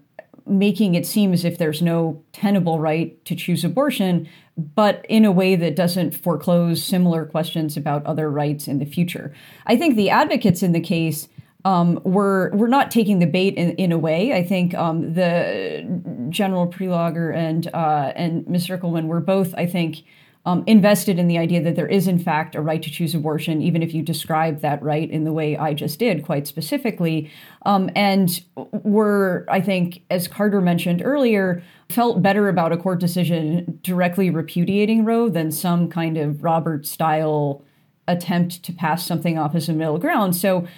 making 0.47 0.95
it 0.95 1.07
seem 1.07 1.33
as 1.33 1.45
if 1.45 1.59
there's 1.59 1.83
no 1.83 2.23
tenable 2.33 2.79
right 2.79 3.23
to 3.25 3.35
choose 3.35 3.65
abortion, 3.65 4.29
but 4.57 5.05
in 5.09 5.25
a 5.25 5.33
way 5.33 5.57
that 5.57 5.75
doesn't 5.75 6.13
foreclose 6.13 6.83
similar 6.83 7.25
questions 7.25 7.77
about 7.77 8.05
other 8.07 8.31
rights 8.31 8.69
in 8.69 8.79
the 8.79 8.85
future. 8.85 9.35
I 9.67 9.77
think 9.77 9.97
the 9.97 10.11
advocates 10.11 10.63
in 10.63 10.73
the 10.73 10.81
case 10.81 11.29
um, 11.67 12.01
we're 12.05 12.51
we're 12.55 12.69
not 12.69 12.93
taking 12.93 13.19
the 13.19 13.27
bait 13.27 13.55
in, 13.55 13.73
in 13.73 13.91
a 13.91 13.99
way. 13.99 14.33
I 14.33 14.45
think 14.45 14.73
um, 14.75 15.15
the 15.15 15.85
General 16.31 16.69
Prelogar 16.69 17.35
and 17.35 17.67
uh, 17.75 18.13
and 18.15 18.47
Ms. 18.47 18.69
Zirkelman 18.69 19.09
were 19.09 19.19
both, 19.19 19.53
I 19.57 19.67
think, 19.67 20.05
um, 20.45 20.63
invested 20.69 21.19
in 21.19 21.27
the 21.27 21.39
idea 21.39 21.61
that 21.65 21.75
there 21.75 21.89
is 21.89 22.07
in 22.07 22.21
fact 22.21 22.55
a 22.55 22.61
right 22.61 22.81
to 22.81 22.89
choose 22.89 23.17
abortion, 23.17 23.63
even 23.63 23.83
if 23.83 23.93
you 23.93 24.01
describe 24.01 24.61
that 24.61 24.81
right 24.81 25.11
in 25.11 25.25
the 25.25 25.33
way 25.33 25.57
I 25.57 25.75
just 25.75 25.99
did, 25.99 26.25
quite 26.25 26.47
specifically. 26.47 27.33
Um, 27.63 27.91
and 27.97 28.41
were, 28.85 29.45
I 29.49 29.61
think, 29.61 30.03
as 30.09 30.29
Carter 30.29 30.61
mentioned 30.61 31.03
earlier, 31.05 31.65
felt 31.89 32.23
better 32.23 32.49
about 32.49 32.71
a 32.71 32.77
court 32.77 33.01
decision 33.01 33.81
directly 33.83 34.31
repudiating 34.31 35.05
Roe 35.05 35.29
than 35.29 35.51
some 35.51 35.89
kind 35.89 36.17
of 36.17 36.45
Robert 36.45 36.87
style 36.87 37.65
attempt 38.09 38.63
to 38.63 38.73
pass 38.73 39.05
something 39.05 39.37
off 39.37 39.57
as 39.57 39.69
a 39.69 39.73
middle 39.73 39.99
ground. 39.99 40.37
So 40.37 40.69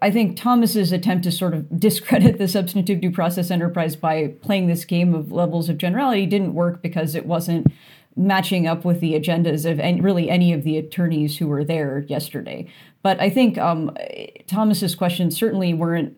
I 0.00 0.10
think 0.10 0.36
Thomas's 0.36 0.92
attempt 0.92 1.24
to 1.24 1.32
sort 1.32 1.54
of 1.54 1.78
discredit 1.78 2.38
the 2.38 2.48
substantive 2.48 3.00
due 3.00 3.10
process 3.10 3.50
enterprise 3.50 3.96
by 3.96 4.28
playing 4.40 4.66
this 4.66 4.84
game 4.84 5.14
of 5.14 5.32
levels 5.32 5.68
of 5.68 5.78
generality 5.78 6.26
didn't 6.26 6.54
work 6.54 6.82
because 6.82 7.14
it 7.14 7.26
wasn't 7.26 7.66
matching 8.16 8.66
up 8.66 8.84
with 8.84 9.00
the 9.00 9.14
agendas 9.14 9.68
of 9.68 9.80
any, 9.80 10.00
really 10.00 10.30
any 10.30 10.52
of 10.52 10.62
the 10.62 10.78
attorneys 10.78 11.38
who 11.38 11.48
were 11.48 11.64
there 11.64 12.04
yesterday. 12.08 12.66
But 13.02 13.20
I 13.20 13.28
think 13.28 13.58
um, 13.58 13.96
Thomas's 14.46 14.94
questions 14.94 15.36
certainly 15.36 15.74
weren't 15.74 16.16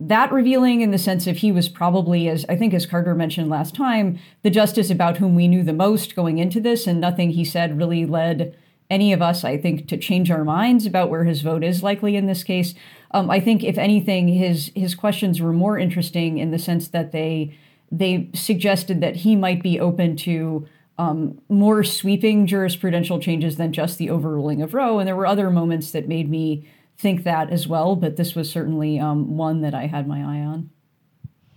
that 0.00 0.30
revealing 0.30 0.80
in 0.80 0.92
the 0.92 0.98
sense 0.98 1.26
of 1.26 1.38
he 1.38 1.50
was 1.50 1.68
probably, 1.68 2.28
as 2.28 2.46
I 2.48 2.56
think 2.56 2.72
as 2.72 2.86
Carter 2.86 3.16
mentioned 3.16 3.50
last 3.50 3.74
time, 3.74 4.18
the 4.42 4.50
justice 4.50 4.90
about 4.90 5.16
whom 5.16 5.34
we 5.34 5.48
knew 5.48 5.64
the 5.64 5.72
most 5.72 6.14
going 6.14 6.38
into 6.38 6.60
this, 6.60 6.86
and 6.86 7.00
nothing 7.00 7.30
he 7.30 7.44
said 7.44 7.78
really 7.78 8.06
led 8.06 8.56
any 8.90 9.12
of 9.12 9.20
us, 9.20 9.44
I 9.44 9.58
think, 9.58 9.86
to 9.88 9.96
change 9.96 10.30
our 10.30 10.44
minds 10.44 10.86
about 10.86 11.10
where 11.10 11.24
his 11.24 11.42
vote 11.42 11.62
is 11.62 11.82
likely 11.82 12.16
in 12.16 12.26
this 12.26 12.42
case. 12.42 12.74
Um, 13.10 13.30
I 13.30 13.40
think, 13.40 13.62
if 13.62 13.78
anything, 13.78 14.28
his 14.28 14.70
his 14.74 14.94
questions 14.94 15.40
were 15.40 15.52
more 15.52 15.78
interesting 15.78 16.38
in 16.38 16.50
the 16.50 16.58
sense 16.58 16.88
that 16.88 17.12
they 17.12 17.56
they 17.90 18.28
suggested 18.34 19.00
that 19.00 19.16
he 19.16 19.36
might 19.36 19.62
be 19.62 19.80
open 19.80 20.16
to 20.16 20.66
um, 20.98 21.40
more 21.48 21.84
sweeping 21.84 22.46
jurisprudential 22.46 23.22
changes 23.22 23.56
than 23.56 23.72
just 23.72 23.98
the 23.98 24.10
overruling 24.10 24.62
of 24.62 24.74
Roe. 24.74 24.98
And 24.98 25.06
there 25.06 25.16
were 25.16 25.26
other 25.26 25.50
moments 25.50 25.92
that 25.92 26.08
made 26.08 26.28
me 26.28 26.68
think 26.98 27.22
that 27.22 27.50
as 27.50 27.68
well, 27.68 27.94
but 27.94 28.16
this 28.16 28.34
was 28.34 28.50
certainly 28.50 28.98
um, 28.98 29.36
one 29.36 29.60
that 29.60 29.74
I 29.74 29.86
had 29.86 30.08
my 30.08 30.18
eye 30.18 30.44
on. 30.44 30.70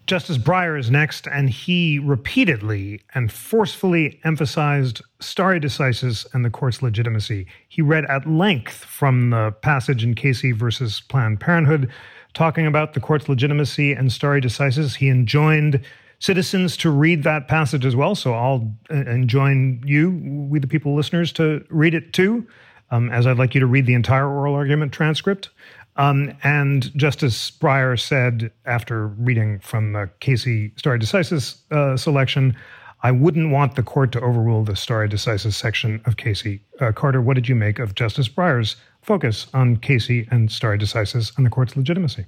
Justice 0.08 0.38
Breyer 0.38 0.78
is 0.78 0.92
next, 0.92 1.28
and 1.28 1.50
he 1.50 2.00
repeatedly 2.00 3.02
and 3.14 3.32
forcefully 3.32 4.20
emphasized 4.24 5.02
stare 5.20 5.60
decisis 5.60 6.26
and 6.34 6.44
the 6.44 6.50
court's 6.50 6.82
legitimacy. 6.82 7.46
He 7.70 7.82
read 7.82 8.06
at 8.06 8.28
length 8.28 8.84
from 8.84 9.30
the 9.30 9.52
passage 9.62 10.04
in 10.04 10.16
Casey 10.16 10.52
versus 10.52 11.02
Planned 11.02 11.40
Parenthood, 11.40 11.90
talking 12.34 12.66
about 12.66 12.94
the 12.94 13.00
court's 13.00 13.30
legitimacy 13.30 13.94
and 13.94 14.12
stare 14.12 14.42
decisis. 14.42 14.96
He 14.96 15.08
enjoined 15.08 15.82
citizens 16.20 16.78
to 16.78 16.90
read 16.90 17.24
that 17.24 17.48
passage 17.48 17.86
as 17.86 17.96
well, 17.96 18.16
so 18.16 18.34
I'll 18.34 18.74
uh, 18.90 18.96
enjoin 18.96 19.82
you, 19.86 20.12
we 20.50 20.60
the 20.60 20.68
people 20.68 20.96
listeners, 20.96 21.32
to 21.34 21.66
read 21.70 21.94
it 21.94 22.14
too, 22.14 22.48
um, 22.92 23.10
as 23.10 23.26
I'd 23.26 23.38
like 23.38 23.54
you 23.56 23.60
to 23.60 23.68
read 23.68 23.86
the 23.86 23.94
entire 23.96 24.28
oral 24.28 24.54
argument 24.54 24.92
transcript. 24.92 25.50
Um, 25.98 26.34
and 26.44 26.96
Justice 26.98 27.52
Breyer 27.52 28.00
said 28.00 28.52
after 28.66 29.08
reading 29.08 29.60
from 29.60 29.94
the 29.94 30.10
Casey 30.20 30.72
stare 30.78 30.98
decisis 30.98 31.70
uh, 31.72 31.98
selection, 31.98 32.56
I 33.04 33.12
wouldn't 33.12 33.52
want 33.52 33.76
the 33.76 33.84
court 33.84 34.12
to 34.14 34.22
overrule 34.22 34.64
the 34.64 34.76
stare 34.76 35.08
decisis 35.08 35.54
section 35.54 36.02
of 36.06 36.18
Casey. 36.18 36.62
Uh, 36.80 36.92
Carter, 36.92 37.22
what 37.22 37.34
did 37.34 37.50
you 37.50 37.56
make 37.56 37.80
of 37.80 37.96
Justice 37.96 38.30
Breyer's 38.30 38.76
focus 39.02 39.48
on 39.54 39.78
Casey 39.78 40.28
and 40.32 40.52
stare 40.52 40.78
decisis 40.78 41.36
and 41.36 41.46
the 41.46 41.50
court's 41.50 41.76
legitimacy? 41.76 42.26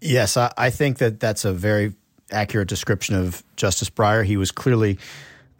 Yes, 0.00 0.36
I, 0.36 0.52
I 0.58 0.70
think 0.70 0.98
that 0.98 1.20
that's 1.20 1.44
a 1.44 1.52
very 1.52 1.94
accurate 2.30 2.68
description 2.68 3.14
of 3.14 3.42
Justice 3.56 3.88
Breyer. 3.88 4.24
He 4.24 4.36
was 4.36 4.50
clearly 4.50 4.98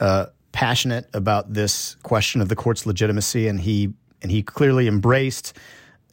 uh, 0.01 0.27
passionate 0.53 1.09
about 1.15 1.55
this 1.55 1.97
question 2.03 2.41
of 2.41 2.49
the 2.49 2.57
court's 2.57 2.85
legitimacy, 2.87 3.49
and 3.49 3.61
he 3.61 3.95
and 4.21 4.31
he 4.31 4.43
clearly 4.43 4.89
embraced 4.89 5.57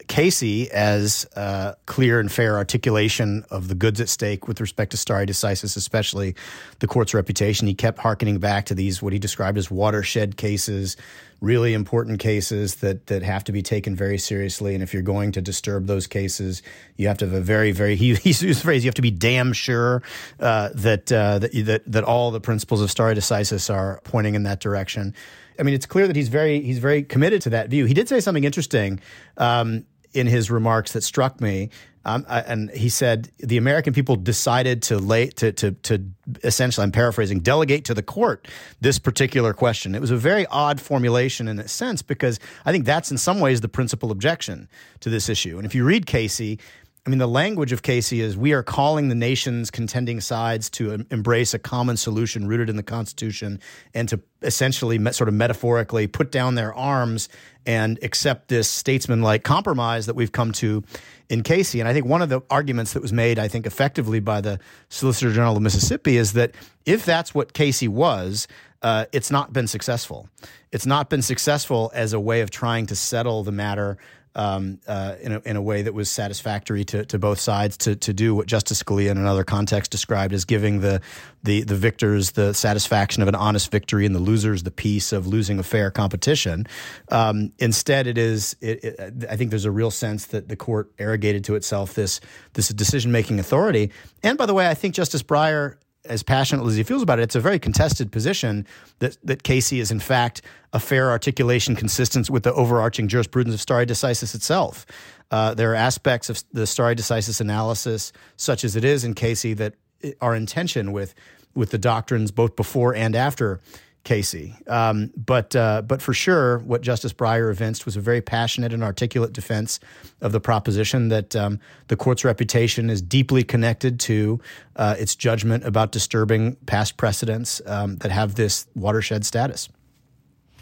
Casey 0.08 0.70
as 0.70 1.26
a 1.36 1.76
clear 1.86 2.20
and 2.20 2.30
fair 2.30 2.56
articulation 2.56 3.44
of 3.50 3.68
the 3.68 3.74
goods 3.74 4.00
at 4.00 4.08
stake 4.08 4.48
with 4.48 4.60
respect 4.60 4.90
to 4.92 4.96
stare 4.96 5.26
decisis, 5.26 5.76
especially 5.76 6.34
the 6.80 6.86
court's 6.86 7.14
reputation. 7.14 7.66
He 7.66 7.74
kept 7.74 7.98
harkening 7.98 8.38
back 8.38 8.66
to 8.66 8.74
these 8.74 9.02
what 9.02 9.12
he 9.12 9.18
described 9.18 9.58
as 9.58 9.70
watershed 9.70 10.36
cases, 10.36 10.96
really 11.40 11.74
important 11.74 12.20
cases 12.20 12.76
that 12.76 13.06
that 13.08 13.22
have 13.22 13.44
to 13.44 13.52
be 13.52 13.62
taken 13.62 13.96
very 13.96 14.18
seriously. 14.18 14.74
And 14.74 14.82
if 14.82 14.92
you're 14.92 15.02
going 15.02 15.32
to 15.32 15.42
disturb 15.42 15.86
those 15.86 16.06
cases, 16.06 16.62
you 16.96 17.08
have 17.08 17.18
to 17.18 17.26
have 17.26 17.34
a 17.34 17.40
very, 17.40 17.72
very 17.72 17.96
he, 18.02 18.14
he 18.14 18.30
used 18.30 18.42
the 18.42 18.54
phrase 18.54 18.84
you 18.84 18.88
have 18.88 18.94
to 18.94 19.02
be 19.02 19.10
damn 19.10 19.52
sure 19.52 20.02
uh, 20.40 20.70
that, 20.74 21.12
uh, 21.12 21.38
that 21.40 21.52
that 21.52 21.82
that 21.90 22.04
all 22.04 22.30
the 22.30 22.40
principles 22.40 22.80
of 22.80 22.90
stare 22.90 23.14
decisis 23.14 23.72
are 23.72 24.00
pointing 24.04 24.34
in 24.34 24.44
that 24.44 24.60
direction. 24.60 25.14
I 25.58 25.64
mean, 25.64 25.74
it's 25.74 25.86
clear 25.86 26.06
that 26.06 26.16
he's 26.16 26.28
very 26.28 26.60
he's 26.60 26.78
very 26.78 27.02
committed 27.02 27.42
to 27.42 27.50
that 27.50 27.68
view. 27.68 27.84
He 27.84 27.94
did 27.94 28.08
say 28.08 28.20
something 28.20 28.44
interesting. 28.44 29.00
Um, 29.36 29.84
in 30.14 30.26
his 30.26 30.50
remarks 30.50 30.92
that 30.92 31.02
struck 31.02 31.40
me. 31.40 31.70
Um, 32.04 32.26
I, 32.28 32.40
and 32.40 32.68
he 32.70 32.88
said 32.88 33.30
the 33.38 33.58
American 33.58 33.92
people 33.92 34.16
decided 34.16 34.82
to 34.82 34.98
lay 34.98 35.28
to, 35.28 35.52
to 35.52 35.70
to 35.70 36.04
essentially, 36.42 36.82
I'm 36.82 36.90
paraphrasing, 36.90 37.40
delegate 37.40 37.84
to 37.84 37.94
the 37.94 38.02
court 38.02 38.48
this 38.80 38.98
particular 38.98 39.54
question. 39.54 39.94
It 39.94 40.00
was 40.00 40.10
a 40.10 40.16
very 40.16 40.44
odd 40.46 40.80
formulation 40.80 41.46
in 41.46 41.60
a 41.60 41.68
sense 41.68 42.02
because 42.02 42.40
I 42.64 42.72
think 42.72 42.86
that's 42.86 43.12
in 43.12 43.18
some 43.18 43.38
ways 43.38 43.60
the 43.60 43.68
principal 43.68 44.10
objection 44.10 44.68
to 45.00 45.10
this 45.10 45.28
issue. 45.28 45.58
And 45.58 45.64
if 45.64 45.76
you 45.76 45.84
read 45.84 46.06
Casey, 46.06 46.58
I 47.04 47.10
mean, 47.10 47.18
the 47.18 47.26
language 47.26 47.72
of 47.72 47.82
Casey 47.82 48.20
is 48.20 48.36
we 48.36 48.52
are 48.52 48.62
calling 48.62 49.08
the 49.08 49.16
nation's 49.16 49.72
contending 49.72 50.20
sides 50.20 50.70
to 50.70 51.04
embrace 51.10 51.52
a 51.52 51.58
common 51.58 51.96
solution 51.96 52.46
rooted 52.46 52.70
in 52.70 52.76
the 52.76 52.82
Constitution 52.84 53.58
and 53.92 54.08
to 54.08 54.20
essentially, 54.42 55.02
sort 55.10 55.26
of 55.26 55.34
metaphorically, 55.34 56.06
put 56.06 56.30
down 56.30 56.54
their 56.54 56.72
arms 56.72 57.28
and 57.66 57.98
accept 58.02 58.46
this 58.46 58.68
statesman-like 58.68 59.42
compromise 59.42 60.06
that 60.06 60.14
we've 60.14 60.30
come 60.30 60.52
to 60.52 60.84
in 61.28 61.42
Casey. 61.42 61.80
And 61.80 61.88
I 61.88 61.92
think 61.92 62.06
one 62.06 62.22
of 62.22 62.28
the 62.28 62.40
arguments 62.50 62.92
that 62.92 63.02
was 63.02 63.12
made, 63.12 63.36
I 63.36 63.48
think, 63.48 63.66
effectively 63.66 64.20
by 64.20 64.40
the 64.40 64.60
Solicitor 64.88 65.32
General 65.32 65.56
of 65.56 65.62
Mississippi 65.62 66.16
is 66.16 66.34
that 66.34 66.52
if 66.86 67.04
that's 67.04 67.34
what 67.34 67.52
Casey 67.52 67.88
was, 67.88 68.46
uh, 68.82 69.06
it's 69.12 69.30
not 69.30 69.52
been 69.52 69.66
successful. 69.66 70.28
It's 70.70 70.86
not 70.86 71.10
been 71.10 71.22
successful 71.22 71.90
as 71.94 72.12
a 72.12 72.20
way 72.20 72.42
of 72.42 72.50
trying 72.50 72.86
to 72.86 72.96
settle 72.96 73.42
the 73.42 73.52
matter 73.52 73.98
um, 74.34 74.80
uh, 74.86 75.16
in, 75.20 75.32
a, 75.32 75.40
in 75.44 75.56
a 75.56 75.62
way 75.62 75.82
that 75.82 75.94
was 75.94 76.10
satisfactory 76.10 76.84
to, 76.84 77.04
to 77.06 77.18
both 77.18 77.38
sides 77.38 77.76
to, 77.78 77.96
to 77.96 78.12
do 78.12 78.34
what 78.34 78.46
Justice 78.46 78.82
Scalia 78.82 79.10
in 79.10 79.18
another 79.18 79.44
context 79.44 79.90
described 79.90 80.32
as 80.32 80.44
giving 80.44 80.80
the, 80.80 81.00
the, 81.42 81.62
the 81.62 81.74
victors 81.74 82.32
the 82.32 82.54
satisfaction 82.54 83.22
of 83.22 83.28
an 83.28 83.34
honest 83.34 83.70
victory 83.70 84.06
and 84.06 84.14
the 84.14 84.20
losers 84.20 84.62
the 84.62 84.70
peace 84.70 85.12
of 85.12 85.26
losing 85.26 85.58
a 85.58 85.62
fair 85.62 85.90
competition. 85.90 86.66
Um, 87.10 87.52
instead, 87.58 88.06
it 88.06 88.18
is, 88.18 88.56
it, 88.60 88.84
it, 88.84 89.26
I 89.28 89.36
think 89.36 89.50
there's 89.50 89.64
a 89.64 89.70
real 89.70 89.90
sense 89.90 90.26
that 90.26 90.48
the 90.48 90.56
court 90.56 90.92
arrogated 90.98 91.44
to 91.44 91.54
itself 91.54 91.94
this, 91.94 92.20
this 92.54 92.68
decision 92.68 93.12
making 93.12 93.38
authority. 93.38 93.90
And 94.22 94.38
by 94.38 94.46
the 94.46 94.54
way, 94.54 94.68
I 94.68 94.74
think 94.74 94.94
Justice 94.94 95.22
Breyer 95.22 95.76
as 96.04 96.22
passionately 96.22 96.70
as 96.70 96.76
he 96.76 96.82
feels 96.82 97.02
about 97.02 97.18
it, 97.18 97.22
it's 97.22 97.36
a 97.36 97.40
very 97.40 97.58
contested 97.58 98.10
position 98.10 98.66
that, 98.98 99.16
that 99.22 99.42
Casey 99.42 99.78
is, 99.78 99.90
in 99.90 100.00
fact, 100.00 100.42
a 100.72 100.80
fair 100.80 101.10
articulation 101.10 101.76
consistent 101.76 102.28
with 102.28 102.42
the 102.42 102.52
overarching 102.54 103.08
jurisprudence 103.08 103.54
of 103.54 103.60
stare 103.60 103.86
decisis 103.86 104.34
itself. 104.34 104.84
Uh, 105.30 105.54
there 105.54 105.72
are 105.72 105.76
aspects 105.76 106.28
of 106.28 106.42
the 106.52 106.66
stare 106.66 106.94
decisis 106.94 107.40
analysis, 107.40 108.12
such 108.36 108.64
as 108.64 108.74
it 108.76 108.84
is 108.84 109.04
in 109.04 109.14
Casey, 109.14 109.54
that 109.54 109.74
are 110.20 110.34
in 110.34 110.46
tension 110.46 110.92
with, 110.92 111.14
with 111.54 111.70
the 111.70 111.78
doctrines 111.78 112.30
both 112.30 112.56
before 112.56 112.94
and 112.94 113.14
after 113.14 113.60
Casey. 114.04 114.54
Um, 114.66 115.12
but 115.16 115.54
uh, 115.54 115.82
but 115.82 116.02
for 116.02 116.12
sure, 116.12 116.58
what 116.58 116.80
Justice 116.80 117.12
Breyer 117.12 117.50
evinced 117.50 117.86
was 117.86 117.96
a 117.96 118.00
very 118.00 118.20
passionate 118.20 118.72
and 118.72 118.82
articulate 118.82 119.32
defense 119.32 119.78
of 120.20 120.32
the 120.32 120.40
proposition 120.40 121.08
that 121.08 121.36
um, 121.36 121.60
the 121.88 121.96
court's 121.96 122.24
reputation 122.24 122.90
is 122.90 123.00
deeply 123.00 123.44
connected 123.44 124.00
to 124.00 124.40
uh, 124.76 124.96
its 124.98 125.14
judgment 125.14 125.64
about 125.64 125.92
disturbing 125.92 126.56
past 126.66 126.96
precedents 126.96 127.62
um, 127.66 127.96
that 127.98 128.10
have 128.10 128.34
this 128.34 128.66
watershed 128.74 129.24
status. 129.24 129.68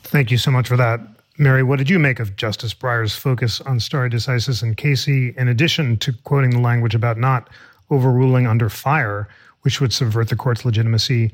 Thank 0.02 0.30
you 0.30 0.38
so 0.38 0.50
much 0.50 0.68
for 0.68 0.76
that. 0.76 1.00
Mary, 1.38 1.62
what 1.62 1.78
did 1.78 1.88
you 1.88 1.98
make 1.98 2.20
of 2.20 2.36
Justice 2.36 2.74
Breyer's 2.74 3.14
focus 3.14 3.62
on 3.62 3.80
stare 3.80 4.10
decisis 4.10 4.62
and 4.62 4.76
Casey, 4.76 5.32
in 5.38 5.48
addition 5.48 5.96
to 5.98 6.12
quoting 6.24 6.50
the 6.50 6.58
language 6.58 6.94
about 6.94 7.16
not 7.16 7.48
overruling 7.88 8.46
under 8.46 8.68
fire, 8.68 9.26
which 9.62 9.80
would 9.80 9.94
subvert 9.94 10.28
the 10.28 10.36
court's 10.36 10.66
legitimacy? 10.66 11.32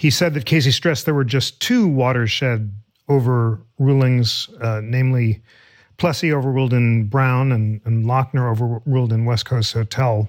He 0.00 0.08
said 0.08 0.32
that 0.32 0.46
Casey 0.46 0.70
stressed 0.70 1.04
there 1.04 1.12
were 1.12 1.24
just 1.24 1.60
two 1.60 1.86
watershed 1.86 2.74
overrulings, 3.10 4.48
uh, 4.58 4.80
namely 4.82 5.42
Plessy 5.98 6.32
overruled 6.32 6.72
in 6.72 7.04
Brown 7.04 7.52
and, 7.52 7.82
and 7.84 8.06
Lochner 8.06 8.50
overruled 8.50 9.12
in 9.12 9.26
West 9.26 9.44
Coast 9.44 9.74
Hotel, 9.74 10.26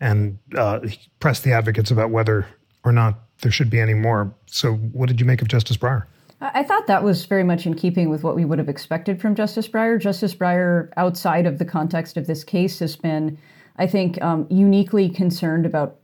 and 0.00 0.36
uh, 0.56 0.80
he 0.80 0.98
pressed 1.20 1.44
the 1.44 1.52
advocates 1.52 1.92
about 1.92 2.10
whether 2.10 2.44
or 2.82 2.90
not 2.90 3.20
there 3.42 3.52
should 3.52 3.70
be 3.70 3.78
any 3.78 3.94
more. 3.94 4.34
So, 4.46 4.72
what 4.72 5.06
did 5.08 5.20
you 5.20 5.26
make 5.26 5.40
of 5.40 5.46
Justice 5.46 5.76
Breyer? 5.76 6.06
I 6.40 6.64
thought 6.64 6.88
that 6.88 7.04
was 7.04 7.24
very 7.24 7.44
much 7.44 7.66
in 7.66 7.74
keeping 7.74 8.10
with 8.10 8.24
what 8.24 8.34
we 8.34 8.44
would 8.44 8.58
have 8.58 8.68
expected 8.68 9.20
from 9.20 9.36
Justice 9.36 9.68
Breyer. 9.68 10.00
Justice 10.00 10.34
Breyer, 10.34 10.88
outside 10.96 11.46
of 11.46 11.60
the 11.60 11.64
context 11.64 12.16
of 12.16 12.26
this 12.26 12.42
case, 12.42 12.80
has 12.80 12.96
been, 12.96 13.38
I 13.76 13.86
think, 13.86 14.22
um, 14.22 14.46
uniquely 14.50 15.08
concerned 15.08 15.66
about 15.66 15.96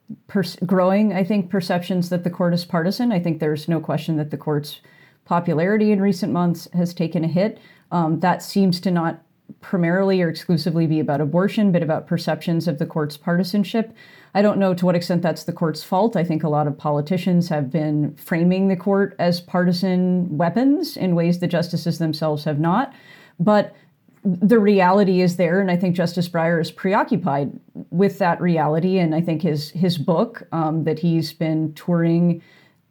growing, 0.67 1.13
I 1.13 1.23
think, 1.23 1.51
perceptions 1.51 2.09
that 2.09 2.25
the 2.25 2.31
court 2.31 2.53
is 2.53 2.65
partisan. 2.65 3.13
I 3.13 3.21
think 3.21 3.39
there's 3.39 3.69
no 3.69 3.81
question 3.81 4.17
that 4.17 4.31
the 4.31 4.37
court's 4.37 4.81
popularity 5.25 5.93
in 5.93 6.01
recent 6.01 6.33
months 6.33 6.69
has 6.73 6.93
taken 6.93 7.23
a 7.25 7.29
hit. 7.29 7.59
Um, 7.93 8.21
that 8.21 8.43
seems 8.43 8.81
to 8.81 8.91
not 8.91 9.23
primarily 9.61 10.23
or 10.23 10.29
exclusively 10.29 10.87
be 10.87 11.01
about 11.01 11.21
abortion, 11.21 11.73
but 11.73 11.83
about 11.83 12.07
perceptions 12.07 12.69
of 12.69 12.79
the 12.79 12.87
court's 12.87 13.17
partisanship. 13.17 13.95
I 14.35 14.43
don't 14.43 14.59
know 14.59 14.75
to 14.75 14.87
what 14.87 14.95
extent 14.95 15.23
that's 15.23 15.45
the 15.45 15.53
court's 15.53 15.83
fault. 15.83 16.17
I 16.17 16.25
think 16.25 16.43
a 16.43 16.49
lot 16.49 16.67
of 16.67 16.79
politicians 16.79 17.49
have 17.49 17.71
been 17.71 18.15
framing 18.17 18.69
the 18.69 18.77
court 18.77 19.17
as 19.19 19.41
partisan 19.41 20.37
weapons 20.37 20.97
in 20.97 21.15
ways 21.15 21.41
the 21.41 21.49
justices 21.49 21.99
themselves 21.99 22.45
have 22.45 22.61
not. 22.61 22.95
But 23.41 23.75
the 24.23 24.59
reality 24.59 25.23
is 25.23 25.37
there, 25.37 25.61
and 25.61 25.71
I 25.71 25.77
think 25.77 25.97
Justice 25.97 26.29
Breyer 26.29 26.61
is 26.61 26.71
preoccupied 26.71 27.59
with 27.91 28.19
that 28.19 28.41
reality. 28.41 28.99
And 28.99 29.15
I 29.15 29.21
think 29.21 29.43
his 29.43 29.71
his 29.71 29.97
book 29.97 30.43
um, 30.53 30.85
that 30.85 30.99
he's 30.99 31.33
been 31.33 31.73
touring 31.75 32.43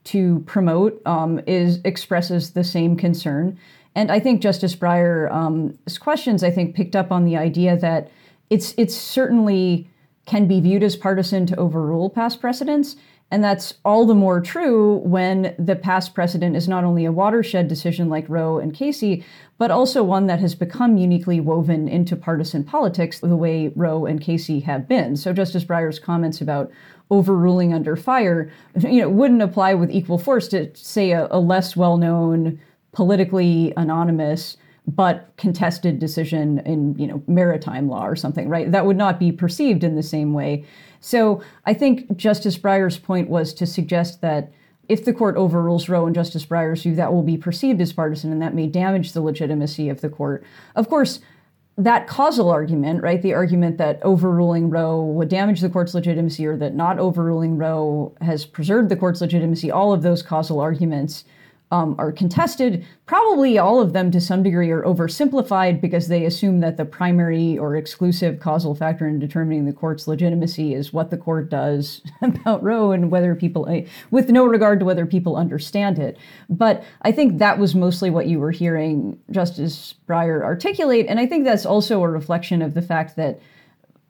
to 0.06 0.40
promote 0.48 1.02
um, 1.06 1.40
is 1.46 1.80
expresses 1.86 2.52
the 2.52 2.64
same 2.64 2.96
concern. 2.96 3.60
And 3.96 4.12
I 4.12 4.20
think 4.20 4.42
Justice 4.42 4.76
Breyer's 4.76 5.32
um, 5.32 5.78
questions, 6.00 6.44
I 6.44 6.52
think, 6.52 6.76
picked 6.76 6.96
up 6.96 7.12
on 7.12 7.26
the 7.26 7.38
idea 7.38 7.78
that 7.78 8.10
it's 8.50 8.74
it's 8.78 8.96
certainly 8.96 9.88
can 10.26 10.48
be 10.48 10.60
viewed 10.60 10.84
as 10.84 10.96
partisan 10.96 11.46
to 11.48 11.56
overrule 11.58 12.10
past 12.10 12.40
precedents. 12.42 12.96
And 13.32 13.44
that's 13.44 13.76
all 13.86 14.06
the 14.06 14.16
more 14.16 14.42
true 14.42 14.98
when 14.98 15.54
the 15.60 15.76
past 15.76 16.16
precedent 16.16 16.56
is 16.56 16.68
not 16.68 16.84
only 16.84 17.06
a 17.06 17.12
watershed 17.12 17.68
decision 17.68 18.10
like 18.10 18.28
Roe 18.28 18.58
and 18.58 18.74
Casey, 18.74 19.24
but 19.60 19.70
also 19.70 20.04
one 20.04 20.26
that 20.28 20.40
has 20.40 20.56
become 20.56 20.98
uniquely 20.98 21.40
woven 21.40 21.88
into 21.88 22.16
partisan 22.16 22.64
politics 22.64 23.20
the 23.20 23.36
way 23.36 23.72
Roe 23.76 24.06
and 24.06 24.20
Casey 24.20 24.62
have 24.62 24.88
been. 24.88 25.16
So 25.16 25.32
Justice 25.32 25.64
Breyer's 25.64 26.00
comments 26.00 26.42
about 26.42 26.72
overruling 27.12 27.74
under 27.74 27.96
fire, 27.96 28.52
you 28.82 29.02
know, 29.02 29.10
wouldn't 29.10 29.42
apply 29.42 29.76
with 29.76 29.92
equal 29.92 30.18
force 30.18 30.48
to 30.50 30.72
say 30.76 31.12
a, 31.12 31.28
a 31.30 31.40
less 31.40 31.76
well-known, 31.76 32.60
politically 32.94 33.74
anonymous 33.78 34.58
but 34.88 35.32
contested 35.38 36.00
decision 36.00 36.60
in 36.66 36.98
you 36.98 37.06
know 37.06 37.22
maritime 37.28 37.88
law 37.88 38.06
or 38.06 38.16
something 38.16 38.50
right 38.50 38.72
that 38.72 38.88
would 38.88 38.98
not 38.98 39.20
be 39.20 39.32
perceived 39.32 39.84
in 39.84 39.96
the 39.96 40.02
same 40.02 40.34
way 40.34 40.66
so 41.00 41.42
i 41.66 41.74
think 41.74 42.16
justice 42.18 42.58
breyer's 42.58 42.98
point 42.98 43.30
was 43.30 43.54
to 43.54 43.66
suggest 43.66 44.22
that 44.22 44.52
if 44.90 45.06
the 45.06 45.14
court 45.14 45.38
overrules 45.38 45.88
Roe 45.88 46.08
and 46.08 46.16
Justice 46.16 46.46
Breyer's 46.46 46.82
view, 46.82 46.96
that 46.96 47.14
will 47.14 47.22
be 47.22 47.38
perceived 47.38 47.80
as 47.80 47.94
partisan 47.94 48.32
and 48.32 48.42
that 48.42 48.56
may 48.56 48.66
damage 48.66 49.14
the 49.14 49.22
legitimacy 49.22 49.88
of 49.88 50.02
the 50.02 50.10
court. 50.10 50.44
Of 50.76 50.90
course, 50.90 51.20
that 51.78 52.08
causal 52.08 52.50
argument, 52.50 53.02
right, 53.02 53.22
the 53.22 53.34
argument 53.34 53.78
that 53.78 54.04
overruling 54.04 54.70
Roe 54.70 55.02
would 55.02 55.30
damage 55.30 55.62
the 55.62 55.70
court's 55.70 55.94
legitimacy 55.94 56.46
or 56.46 56.58
that 56.58 56.76
not 56.76 57.00
overruling 57.00 57.56
Roe 57.58 58.14
has 58.20 58.46
preserved 58.46 58.90
the 58.90 58.98
court's 58.98 59.22
legitimacy, 59.22 59.72
all 59.72 59.94
of 59.94 60.02
those 60.02 60.22
causal 60.22 60.60
arguments 60.60 61.24
um, 61.72 61.96
are 62.00 62.12
contested. 62.12 62.86
Probably 63.06 63.58
all 63.58 63.80
of 63.80 63.94
them, 63.94 64.10
to 64.12 64.20
some 64.20 64.42
degree, 64.42 64.72
are 64.72 64.82
oversimplified 64.84 65.82
because 65.82 66.08
they 66.08 66.26
assume 66.26 66.62
that 66.62 66.78
the 66.78 66.86
primary 66.86 67.58
or 67.58 67.76
exclusive 67.76 68.40
causal 68.40 68.74
factor 68.74 69.08
in 69.08 69.20
determining 69.20 69.66
the 69.66 69.74
court's 69.74 70.08
legitimacy 70.08 70.74
is 70.74 70.92
what 70.92 71.12
the 71.12 71.18
court 71.18 71.50
does 71.50 72.02
about 72.22 72.64
Roe 72.64 72.92
and 72.92 73.12
whether 73.12 73.36
people, 73.36 73.68
eh, 73.70 73.86
with 74.10 74.30
no 74.30 74.46
regard 74.46 74.80
to 74.80 74.86
whether 74.86 75.06
people 75.06 75.36
understand 75.36 76.00
it. 76.00 76.18
But 76.50 76.84
I 77.04 77.12
think 77.12 77.38
that 77.38 77.60
was 77.60 77.76
mostly 77.76 78.10
what 78.10 78.28
you 78.28 78.40
were 78.40 78.52
hearing 78.52 79.20
Justice 79.30 79.94
Breyer 80.08 80.44
articulate, 80.44 81.06
and 81.08 81.20
I 81.20 81.28
think 81.28 81.46
that's 81.46 81.66
also 81.66 82.02
a 82.04 82.10
reflection 82.10 82.62
of 82.64 82.74
the 82.74 82.82
fact 82.82 83.16
that 83.16 83.40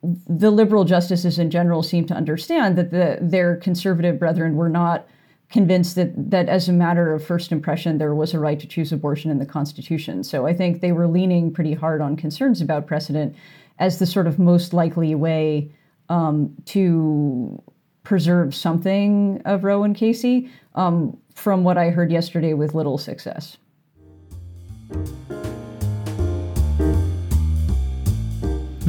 the 0.02 0.50
liberal 0.50 0.86
justices 0.86 1.38
in 1.38 1.52
general 1.52 1.84
seem 1.84 2.06
to 2.08 2.14
understand 2.14 2.78
that 2.78 2.92
the, 2.92 3.18
their 3.22 3.58
conservative 3.58 4.18
brethren 4.18 4.56
were 4.56 4.70
not 4.70 5.06
convinced 5.52 5.96
that 5.96 6.12
that 6.30 6.48
as 6.48 6.70
a 6.70 6.74
matter 6.74 7.14
of 7.14 7.24
first 7.24 7.52
impression 7.52 7.98
there 7.98 8.14
was 8.14 8.34
a 8.34 8.40
right 8.40 8.60
to 8.60 8.68
choose 8.68 8.92
abortion 8.92 9.32
in 9.32 9.40
the 9.40 9.46
constitution. 9.46 10.24
So 10.24 10.46
i 10.46 10.54
think 10.54 10.82
they 10.82 10.92
were 10.92 11.08
leaning 11.08 11.52
pretty 11.52 11.74
hard 11.74 12.02
on 12.02 12.16
concerns 12.16 12.62
about 12.62 12.88
precedent 12.88 13.36
as 13.80 14.00
the 14.00 14.06
sort 14.06 14.28
of 14.28 14.38
most 14.38 14.74
likely 14.74 15.16
way 15.16 15.72
um, 16.10 16.54
to 16.66 17.62
preserve 18.04 18.54
something 18.56 19.42
of 19.46 19.64
roe 19.64 19.84
and 19.84 19.96
casey 19.96 20.50
um, 20.76 21.18
from 21.34 21.64
what 21.64 21.78
i 21.78 21.90
heard 21.90 22.12
yesterday 22.12 22.54
with 22.54 22.74
little 22.74 22.98
success 22.98 23.58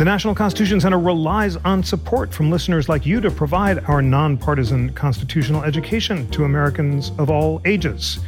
The 0.01 0.07
National 0.07 0.35
Constitution 0.35 0.81
Center 0.81 0.99
relies 0.99 1.57
on 1.57 1.85
support 1.85 2.33
from 2.33 2.51
listeners 2.51 2.89
like 2.89 3.05
you 3.05 3.21
to 3.21 3.31
provide 3.31 3.85
our 3.85 4.01
nonpartisan 4.01 4.95
constitutional 4.95 5.63
education 5.63 6.27
to 6.31 6.45
Americans 6.45 7.13
of 7.19 7.29
all 7.29 7.61
ages. 7.67 8.19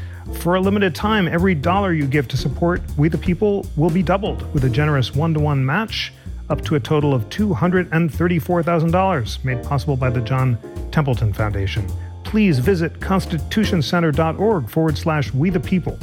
For 0.41 0.57
a 0.57 0.61
limited 0.61 0.95
time, 0.95 1.27
every 1.27 1.55
dollar 1.55 1.95
you 1.95 2.07
give 2.07 2.29
to 2.29 2.37
support 2.37 2.83
We 2.99 3.09
the 3.09 3.17
People 3.17 3.65
will 3.75 3.89
be 3.89 4.03
doubled 4.03 4.53
with 4.53 4.65
a 4.65 4.69
generous 4.69 5.15
one 5.15 5.33
to 5.33 5.41
one 5.41 5.65
match 5.65 6.13
up 6.51 6.61
to 6.67 6.75
a 6.75 6.81
total 6.81 7.15
of 7.15 7.31
$234,000 7.31 9.43
made 9.43 9.65
possible 9.65 9.97
by 9.97 10.11
the 10.11 10.21
John 10.21 10.59
Templeton 10.91 11.33
Foundation. 11.33 11.87
Please 12.23 12.59
visit 12.59 13.01
constitutioncenter.org 13.01 14.69
forward 14.69 14.99
slash 14.99 15.33
We 15.33 15.49
the 15.49 15.59
People 15.59 15.99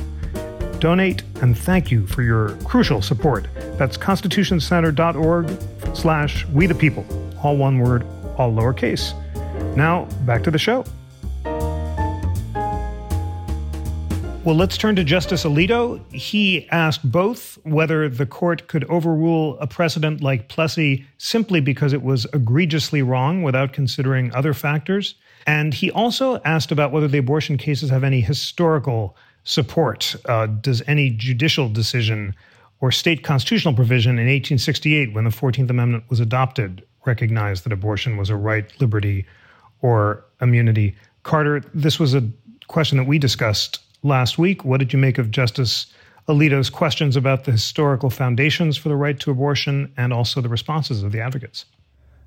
donate, 0.80 1.24
and 1.42 1.58
thank 1.58 1.92
you 1.92 2.08
for 2.08 2.22
your 2.22 2.56
crucial 2.64 3.02
support. 3.02 3.48
That's 3.78 3.98
constitutioncenter.org 3.98 5.96
slash 5.96 6.46
we 6.48 6.68
the 6.68 6.76
people. 6.76 7.06
All 7.44 7.58
one 7.58 7.80
word, 7.80 8.06
all 8.38 8.52
lowercase. 8.52 9.14
Now, 9.76 10.06
back 10.26 10.44
to 10.44 10.52
the 10.52 10.58
show. 10.58 10.86
Well, 14.46 14.56
let's 14.56 14.78
turn 14.78 14.96
to 14.96 15.04
Justice 15.04 15.44
Alito. 15.44 16.02
He 16.14 16.68
asked 16.70 17.12
both 17.12 17.60
whether 17.64 18.08
the 18.08 18.26
court 18.26 18.68
could 18.68 18.86
overrule 18.86 19.60
a 19.60 19.68
precedent 19.68 20.22
like 20.22 20.48
Plessy 20.48 21.06
simply 21.18 21.60
because 21.60 21.92
it 21.92 22.02
was 22.02 22.26
egregiously 22.34 23.02
wrong 23.02 23.44
without 23.44 23.74
considering 23.74 24.34
other 24.34 24.54
factors. 24.54 25.16
And 25.46 25.74
he 25.74 25.92
also 25.92 26.42
asked 26.46 26.72
about 26.72 26.92
whether 26.92 27.08
the 27.08 27.18
abortion 27.18 27.58
cases 27.58 27.90
have 27.90 28.04
any 28.04 28.22
historical 28.22 29.16
support? 29.50 30.16
Uh, 30.26 30.46
does 30.46 30.84
any 30.88 31.10
judicial 31.10 31.70
decision 31.70 32.36
or 32.82 32.92
state 32.92 33.24
constitutional 33.24 33.74
provision 33.74 34.12
in 34.12 34.28
1868, 34.28 35.14
when 35.14 35.24
the 35.24 35.30
14th 35.32 35.70
Amendment 35.70 36.04
was 36.10 36.20
adopted, 36.20 36.86
recognize 37.06 37.64
that 37.64 37.74
abortion 37.74 38.16
was 38.16 38.30
a 38.30 38.36
right, 38.36 38.72
liberty, 38.80 39.26
or 39.82 40.24
immunity? 40.40 40.96
Carter, 41.24 41.62
this 41.74 42.00
was 42.00 42.14
a 42.14 42.30
question 42.68 42.98
that 43.00 43.06
we 43.06 43.18
discussed 43.18 43.80
last 44.04 44.38
week. 44.38 44.64
What 44.64 44.78
did 44.78 44.94
you 44.94 45.00
make 45.00 45.18
of 45.18 45.32
Justice 45.32 45.88
Alito's 46.28 46.70
questions 46.70 47.16
about 47.16 47.46
the 47.46 47.52
historical 47.52 48.12
foundations 48.12 48.78
for 48.78 48.90
the 48.90 48.96
right 48.96 49.20
to 49.20 49.32
abortion 49.32 49.92
and 49.98 50.14
also 50.14 50.42
the 50.42 50.50
responses 50.50 51.02
of 51.02 51.12
the 51.12 51.20
advocates? 51.20 51.66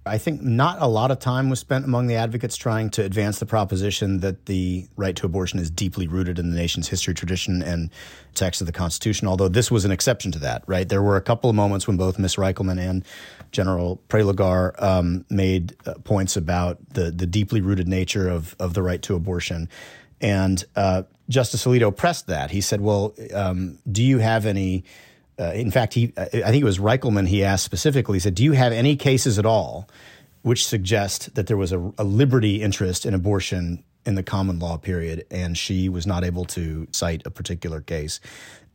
I 0.05 0.19
think 0.19 0.43
not 0.43 0.83
a 0.83 0.88
lot 0.88 1.12
of 1.12 1.21
time 1.21 1.49
was 1.49 1.61
spent 1.61 1.85
among 1.85 2.09
the 2.09 2.17
advocates 2.17 2.57
trying 2.57 2.91
to 2.91 3.05
advance 3.05 3.38
the 3.38 3.47
proposition 3.47 4.19
that 4.19 4.47
the 4.47 4.88
right 4.97 5.15
to 5.15 5.27
abortion 5.27 5.61
is 5.61 5.71
deeply 5.71 6.09
rooted 6.09 6.41
in 6.41 6.51
the 6.51 6.57
nation's 6.57 6.88
history, 6.88 7.15
tradition, 7.15 7.62
and 7.62 7.88
text 8.35 8.61
of 8.61 8.67
the 8.67 8.73
Constitution, 8.73 9.29
although 9.29 9.47
this 9.47 9.71
was 9.71 9.85
an 9.85 9.93
exception 9.93 10.33
to 10.33 10.41
that, 10.41 10.65
right? 10.67 10.88
There 10.88 11.03
were 11.03 11.17
a 11.17 11.21
couple 11.21 11.49
of 11.49 11.55
moments 11.55 11.87
when 11.87 11.97
both 11.97 12.19
Ms. 12.19 12.35
Rikelman 12.35 12.81
and 12.81 13.05
General 13.53 14.01
Prelogar 14.09 14.83
um, 14.83 15.25
made 15.31 15.77
uh, 15.87 15.95
points 16.03 16.37
about 16.37 16.79
the, 16.95 17.12
the 17.12 17.27
deeply 17.27 17.61
rooted 17.61 17.87
nature 17.87 18.29
of, 18.29 18.57
of 18.59 18.75
the 18.75 18.83
right 18.83 19.03
to 19.03 19.15
abortion. 19.15 19.69
And 20.21 20.65
uh, 20.75 21.05
Justice 21.29 21.65
Alito 21.65 21.95
pressed 21.95 22.27
that. 22.27 22.51
He 22.51 22.61
said, 22.61 22.81
well, 22.81 23.15
um, 23.33 23.79
do 23.91 24.03
you 24.03 24.19
have 24.19 24.47
any 24.47 24.83
uh, 25.38 25.53
in 25.55 25.71
fact, 25.71 25.95
he 25.95 26.12
I 26.16 26.27
think 26.27 26.62
it 26.62 26.64
was 26.64 26.79
Rikelman 26.79 27.27
he 27.29 27.42
asked 27.45 27.64
specifically. 27.64 28.16
He 28.16 28.21
said, 28.21 28.35
"Do 28.35 28.45
you 28.45 28.53
have 28.53 28.73
any 28.73 28.97
cases 28.97 29.38
at 29.38 29.47
all 29.47 29.88
which 30.42 30.66
suggest 30.66 31.35
that 31.35 31.47
there 31.47 31.57
was 31.57 31.73
a, 31.73 31.92
a 31.99 32.05
liberty 32.05 32.62
interest 32.62 33.07
in 33.07 33.14
abortion 33.14 33.85
in 34.05 34.14
the 34.14 34.23
common 34.23 34.59
law 34.59 34.77
period?" 34.77 35.25
And 35.31 35.57
she 35.57 35.88
was 35.88 36.07
not 36.07 36.25
able 36.25 36.45
to 36.47 36.87
cite 36.92 37.23
a 37.25 37.31
particular 37.31 37.81
case 37.81 38.21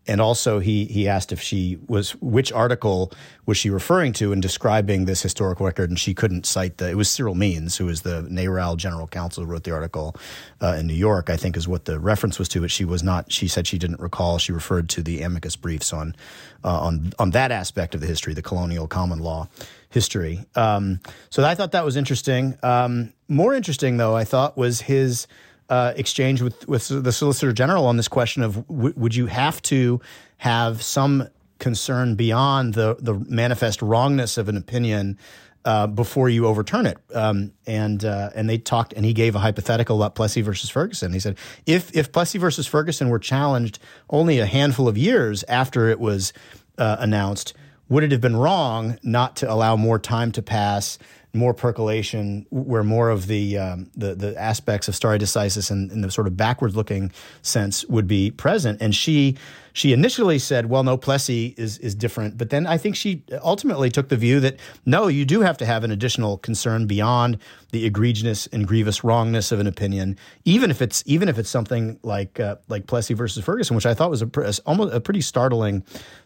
and 0.07 0.21
also 0.21 0.59
he 0.59 0.85
he 0.85 1.07
asked 1.07 1.31
if 1.31 1.41
she 1.41 1.77
was 1.87 2.11
which 2.21 2.51
article 2.51 3.11
was 3.45 3.57
she 3.57 3.69
referring 3.69 4.13
to 4.13 4.31
in 4.33 4.41
describing 4.41 5.05
this 5.05 5.21
historical 5.21 5.65
record, 5.65 5.89
and 5.89 5.99
she 5.99 6.13
couldn't 6.13 6.45
cite 6.45 6.77
the. 6.77 6.89
It 6.89 6.95
was 6.95 7.09
Cyril 7.09 7.35
Means, 7.35 7.77
who 7.77 7.85
was 7.85 8.01
the 8.01 8.23
NARAL 8.29 8.77
general 8.77 9.07
counsel 9.07 9.43
who 9.43 9.51
wrote 9.51 9.63
the 9.63 9.73
article 9.73 10.15
uh, 10.61 10.75
in 10.79 10.87
New 10.87 10.93
York. 10.93 11.29
I 11.29 11.37
think 11.37 11.57
is 11.57 11.67
what 11.67 11.85
the 11.85 11.99
reference 11.99 12.39
was 12.39 12.49
to, 12.49 12.61
but 12.61 12.71
she 12.71 12.85
was 12.85 13.03
not. 13.03 13.31
She 13.31 13.47
said 13.47 13.67
she 13.67 13.77
didn't 13.77 13.99
recall. 13.99 14.37
She 14.37 14.51
referred 14.51 14.89
to 14.89 15.03
the 15.03 15.21
amicus 15.21 15.55
briefs 15.55 15.93
on 15.93 16.15
uh, 16.63 16.79
on 16.79 17.13
on 17.19 17.31
that 17.31 17.51
aspect 17.51 17.95
of 17.95 18.01
the 18.01 18.07
history, 18.07 18.33
the 18.33 18.41
colonial 18.41 18.87
common 18.87 19.19
law 19.19 19.47
history. 19.89 20.45
Um, 20.55 20.99
so 21.29 21.43
I 21.43 21.55
thought 21.55 21.71
that 21.71 21.85
was 21.85 21.95
interesting. 21.95 22.57
Um, 22.63 23.13
more 23.27 23.53
interesting, 23.53 23.97
though, 23.97 24.15
I 24.15 24.23
thought 24.23 24.57
was 24.57 24.81
his 24.81 25.27
uh, 25.69 25.93
exchange 25.95 26.41
with 26.41 26.67
with 26.67 26.87
the 26.87 27.11
Solicitor 27.11 27.53
General 27.53 27.85
on 27.85 27.97
this 27.97 28.07
question 28.07 28.43
of 28.43 28.67
w- 28.67 28.93
would 28.95 29.15
you 29.15 29.27
have 29.27 29.61
to 29.63 30.01
have 30.37 30.81
some 30.81 31.27
concern 31.59 32.15
beyond 32.15 32.73
the 32.73 32.97
the 32.99 33.13
manifest 33.13 33.81
wrongness 33.81 34.37
of 34.37 34.49
an 34.49 34.57
opinion 34.57 35.17
uh, 35.65 35.85
before 35.85 36.29
you 36.29 36.47
overturn 36.47 36.85
it. 36.85 36.97
Um, 37.13 37.51
and 37.65 38.03
uh, 38.05 38.29
and 38.33 38.49
they 38.49 38.57
talked, 38.57 38.93
and 38.93 39.03
he 39.03 39.11
gave 39.11 39.35
a 39.35 39.39
hypothetical 39.39 39.97
about 39.97 40.15
Plessy 40.15 40.41
versus 40.41 40.69
Ferguson. 40.69 41.11
He 41.11 41.19
said 41.19 41.37
if 41.65 41.93
if 41.95 42.11
Plessy 42.11 42.39
versus 42.39 42.65
Ferguson 42.65 43.09
were 43.09 43.19
challenged 43.19 43.79
only 44.09 44.39
a 44.39 44.45
handful 44.45 44.87
of 44.87 44.97
years 44.97 45.43
after 45.49 45.89
it 45.89 45.99
was 45.99 46.31
uh, 46.77 46.95
announced, 46.99 47.53
would 47.89 48.03
it 48.03 48.13
have 48.13 48.21
been 48.21 48.37
wrong 48.37 48.97
not 49.03 49.35
to 49.37 49.51
allow 49.51 49.75
more 49.75 49.99
time 49.99 50.31
to 50.33 50.41
pass? 50.41 50.97
More 51.33 51.53
percolation, 51.53 52.45
where 52.49 52.83
more 52.83 53.09
of 53.09 53.27
the 53.27 53.57
um, 53.57 53.89
the, 53.95 54.15
the 54.15 54.39
aspects 54.39 54.87
of 54.87 54.95
stare 54.95 55.17
decisis 55.17 55.71
and, 55.71 55.91
and 55.91 56.03
the 56.03 56.11
sort 56.11 56.27
of 56.27 56.35
backward 56.35 56.75
looking 56.75 57.11
sense 57.41 57.85
would 57.85 58.07
be 58.07 58.31
present. 58.31 58.81
And 58.81 58.95
she 58.95 59.37
she 59.77 59.93
initially 59.93 60.39
said, 60.39 60.71
well, 60.71 60.81
no, 60.81 60.97
Plessy 60.97 61.53
is, 61.55 61.77
is 61.77 61.93
different. 61.93 62.35
But 62.35 62.49
then 62.49 62.65
I 62.65 62.79
think 62.79 62.95
she 62.95 63.21
ultimately 63.43 63.91
took 63.91 64.09
the 64.09 64.17
view 64.17 64.39
that, 64.39 64.59
no, 64.87 65.05
you 65.05 65.23
do 65.23 65.41
have 65.41 65.55
to 65.59 65.67
have 65.67 65.83
an 65.83 65.91
additional 65.91 66.39
concern 66.39 66.87
beyond 66.87 67.37
the 67.71 67.85
egregious 67.85 68.47
and 68.47 68.67
grievous 68.67 69.03
wrongness 69.03 69.51
of 69.51 69.59
an 69.59 69.67
opinion, 69.67 70.17
even 70.45 70.71
if 70.71 70.81
it's 70.81 71.03
even 71.05 71.29
if 71.29 71.37
it's 71.37 71.51
something 71.51 71.99
like 72.01 72.39
uh, 72.39 72.55
like 72.67 72.87
Plessy 72.87 73.13
versus 73.13 73.45
Ferguson, 73.45 73.75
which 73.75 73.85
I 73.85 73.93
thought 73.93 74.09
was 74.09 74.23
a, 74.23 74.29
almost 74.65 74.95
a 74.95 74.99
pretty 74.99 75.21
startling 75.21 75.81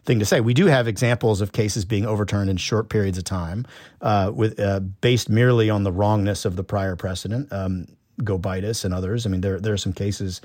thing 0.06 0.18
to 0.18 0.24
say. 0.24 0.40
We 0.40 0.54
do 0.54 0.64
have 0.64 0.88
examples 0.88 1.42
of 1.42 1.52
cases 1.52 1.84
being 1.84 2.06
overturned 2.06 2.48
in 2.48 2.56
short 2.56 2.88
periods 2.88 3.18
of 3.18 3.24
time, 3.24 3.66
uh, 4.00 4.32
with 4.34 4.58
uh, 4.58 4.80
based 4.80 5.28
merely 5.28 5.68
on 5.68 5.82
the 5.82 5.92
wrongness 5.92 6.46
of 6.46 6.56
the 6.56 6.64
prior 6.64 6.96
precedent. 6.96 7.52
Um, 7.52 7.86
Gobitis 8.20 8.84
and 8.84 8.94
others. 8.94 9.26
I 9.26 9.30
mean, 9.30 9.40
there 9.40 9.60
there 9.60 9.72
are 9.72 9.78
some 9.78 9.92
cases 9.92 10.40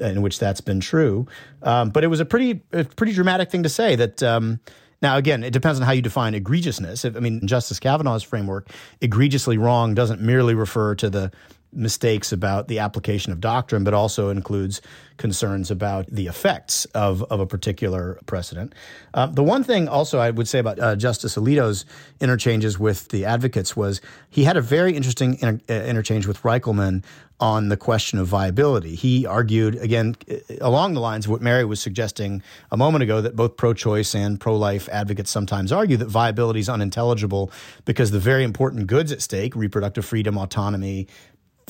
in 0.00 0.22
which 0.22 0.38
that's 0.38 0.60
been 0.60 0.80
true. 0.80 1.26
Um, 1.62 1.90
but 1.90 2.04
it 2.04 2.08
was 2.08 2.20
a 2.20 2.24
pretty 2.24 2.62
a 2.72 2.84
pretty 2.84 3.12
dramatic 3.12 3.50
thing 3.50 3.62
to 3.62 3.68
say 3.68 3.96
that. 3.96 4.22
Um, 4.22 4.60
now, 5.02 5.16
again, 5.16 5.42
it 5.42 5.54
depends 5.54 5.80
on 5.80 5.86
how 5.86 5.92
you 5.92 6.02
define 6.02 6.34
egregiousness. 6.34 7.06
If, 7.06 7.16
I 7.16 7.20
mean, 7.20 7.46
Justice 7.46 7.80
Kavanaugh's 7.80 8.22
framework, 8.22 8.68
egregiously 9.00 9.56
wrong 9.56 9.94
doesn't 9.94 10.20
merely 10.20 10.52
refer 10.52 10.94
to 10.96 11.08
the 11.08 11.32
mistakes 11.72 12.32
about 12.32 12.68
the 12.68 12.78
application 12.78 13.32
of 13.32 13.40
doctrine, 13.40 13.84
but 13.84 13.94
also 13.94 14.28
includes 14.28 14.80
concerns 15.16 15.70
about 15.70 16.06
the 16.06 16.26
effects 16.26 16.86
of, 16.86 17.22
of 17.24 17.40
a 17.40 17.46
particular 17.46 18.18
precedent. 18.26 18.74
Uh, 19.12 19.26
the 19.26 19.42
one 19.42 19.62
thing 19.62 19.86
also 19.86 20.18
I 20.18 20.30
would 20.30 20.48
say 20.48 20.58
about 20.58 20.80
uh, 20.80 20.96
Justice 20.96 21.36
Alito's 21.36 21.84
interchanges 22.20 22.78
with 22.78 23.08
the 23.08 23.24
advocates 23.24 23.76
was 23.76 24.00
he 24.30 24.44
had 24.44 24.56
a 24.56 24.62
very 24.62 24.96
interesting 24.96 25.38
inter- 25.40 25.60
uh, 25.68 25.84
interchange 25.84 26.26
with 26.26 26.42
Rikelman 26.42 27.04
on 27.40 27.70
the 27.70 27.76
question 27.76 28.18
of 28.18 28.26
viability. 28.26 28.94
He 28.94 29.26
argued, 29.26 29.76
again, 29.76 30.14
uh, 30.30 30.36
along 30.60 30.94
the 30.94 31.00
lines 31.00 31.24
of 31.24 31.32
what 31.32 31.40
Mary 31.40 31.64
was 31.64 31.80
suggesting 31.80 32.42
a 32.70 32.76
moment 32.76 33.02
ago, 33.02 33.20
that 33.20 33.34
both 33.34 33.56
pro 33.56 33.72
choice 33.72 34.14
and 34.14 34.38
pro 34.38 34.56
life 34.56 34.88
advocates 34.92 35.30
sometimes 35.30 35.72
argue 35.72 35.96
that 35.96 36.08
viability 36.08 36.60
is 36.60 36.68
unintelligible 36.68 37.50
because 37.86 38.10
the 38.10 38.20
very 38.20 38.44
important 38.44 38.86
goods 38.86 39.10
at 39.10 39.22
stake, 39.22 39.56
reproductive 39.56 40.04
freedom, 40.04 40.36
autonomy, 40.36 41.08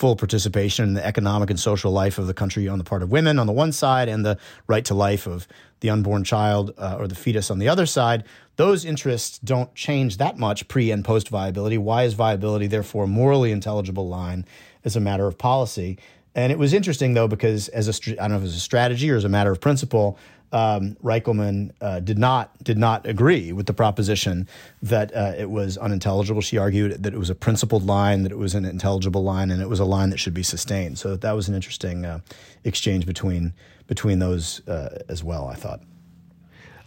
full 0.00 0.16
participation 0.16 0.88
in 0.88 0.94
the 0.94 1.06
economic 1.06 1.50
and 1.50 1.60
social 1.60 1.92
life 1.92 2.16
of 2.16 2.26
the 2.26 2.32
country 2.32 2.66
on 2.66 2.78
the 2.78 2.84
part 2.84 3.02
of 3.02 3.12
women 3.12 3.38
on 3.38 3.46
the 3.46 3.52
one 3.52 3.70
side 3.70 4.08
and 4.08 4.24
the 4.24 4.38
right 4.66 4.86
to 4.86 4.94
life 4.94 5.26
of 5.26 5.46
the 5.80 5.90
unborn 5.90 6.24
child 6.24 6.72
uh, 6.78 6.96
or 6.98 7.06
the 7.06 7.14
fetus 7.14 7.50
on 7.50 7.58
the 7.58 7.68
other 7.68 7.84
side, 7.84 8.24
those 8.56 8.86
interests 8.86 9.38
don't 9.40 9.74
change 9.74 10.16
that 10.16 10.38
much 10.38 10.66
pre 10.68 10.90
and 10.90 11.04
post 11.04 11.28
viability. 11.28 11.76
Why 11.76 12.04
is 12.04 12.14
viability 12.14 12.66
therefore 12.66 13.04
a 13.04 13.06
morally 13.06 13.52
intelligible 13.52 14.08
line 14.08 14.46
as 14.86 14.96
a 14.96 15.00
matter 15.00 15.26
of 15.26 15.36
policy? 15.36 15.98
And 16.34 16.50
it 16.50 16.58
was 16.58 16.72
interesting 16.72 17.12
though 17.12 17.28
because 17.28 17.68
as 17.68 17.86
a 17.86 18.12
I 18.12 18.14
don't 18.22 18.30
know 18.30 18.36
if 18.36 18.40
it 18.40 18.44
was 18.44 18.56
a 18.56 18.60
strategy 18.60 19.10
or 19.10 19.16
as 19.16 19.24
a 19.24 19.28
matter 19.28 19.52
of 19.52 19.60
principle, 19.60 20.16
um, 20.52 20.96
Rikelman 21.02 21.70
uh, 21.80 22.00
did 22.00 22.18
not 22.18 22.62
did 22.62 22.78
not 22.78 23.06
agree 23.06 23.52
with 23.52 23.66
the 23.66 23.74
proposition 23.74 24.48
that 24.82 25.14
uh, 25.14 25.34
it 25.36 25.50
was 25.50 25.78
unintelligible. 25.78 26.40
She 26.40 26.58
argued 26.58 27.02
that 27.02 27.14
it 27.14 27.18
was 27.18 27.30
a 27.30 27.34
principled 27.34 27.84
line, 27.84 28.22
that 28.24 28.32
it 28.32 28.38
was 28.38 28.54
an 28.54 28.64
intelligible 28.64 29.22
line, 29.22 29.50
and 29.50 29.62
it 29.62 29.68
was 29.68 29.80
a 29.80 29.84
line 29.84 30.10
that 30.10 30.18
should 30.18 30.34
be 30.34 30.42
sustained. 30.42 30.98
So 30.98 31.16
that 31.16 31.32
was 31.32 31.48
an 31.48 31.54
interesting 31.54 32.04
uh, 32.04 32.20
exchange 32.64 33.06
between 33.06 33.54
between 33.86 34.18
those 34.18 34.66
uh, 34.68 35.02
as 35.08 35.22
well. 35.22 35.46
I 35.46 35.54
thought. 35.54 35.80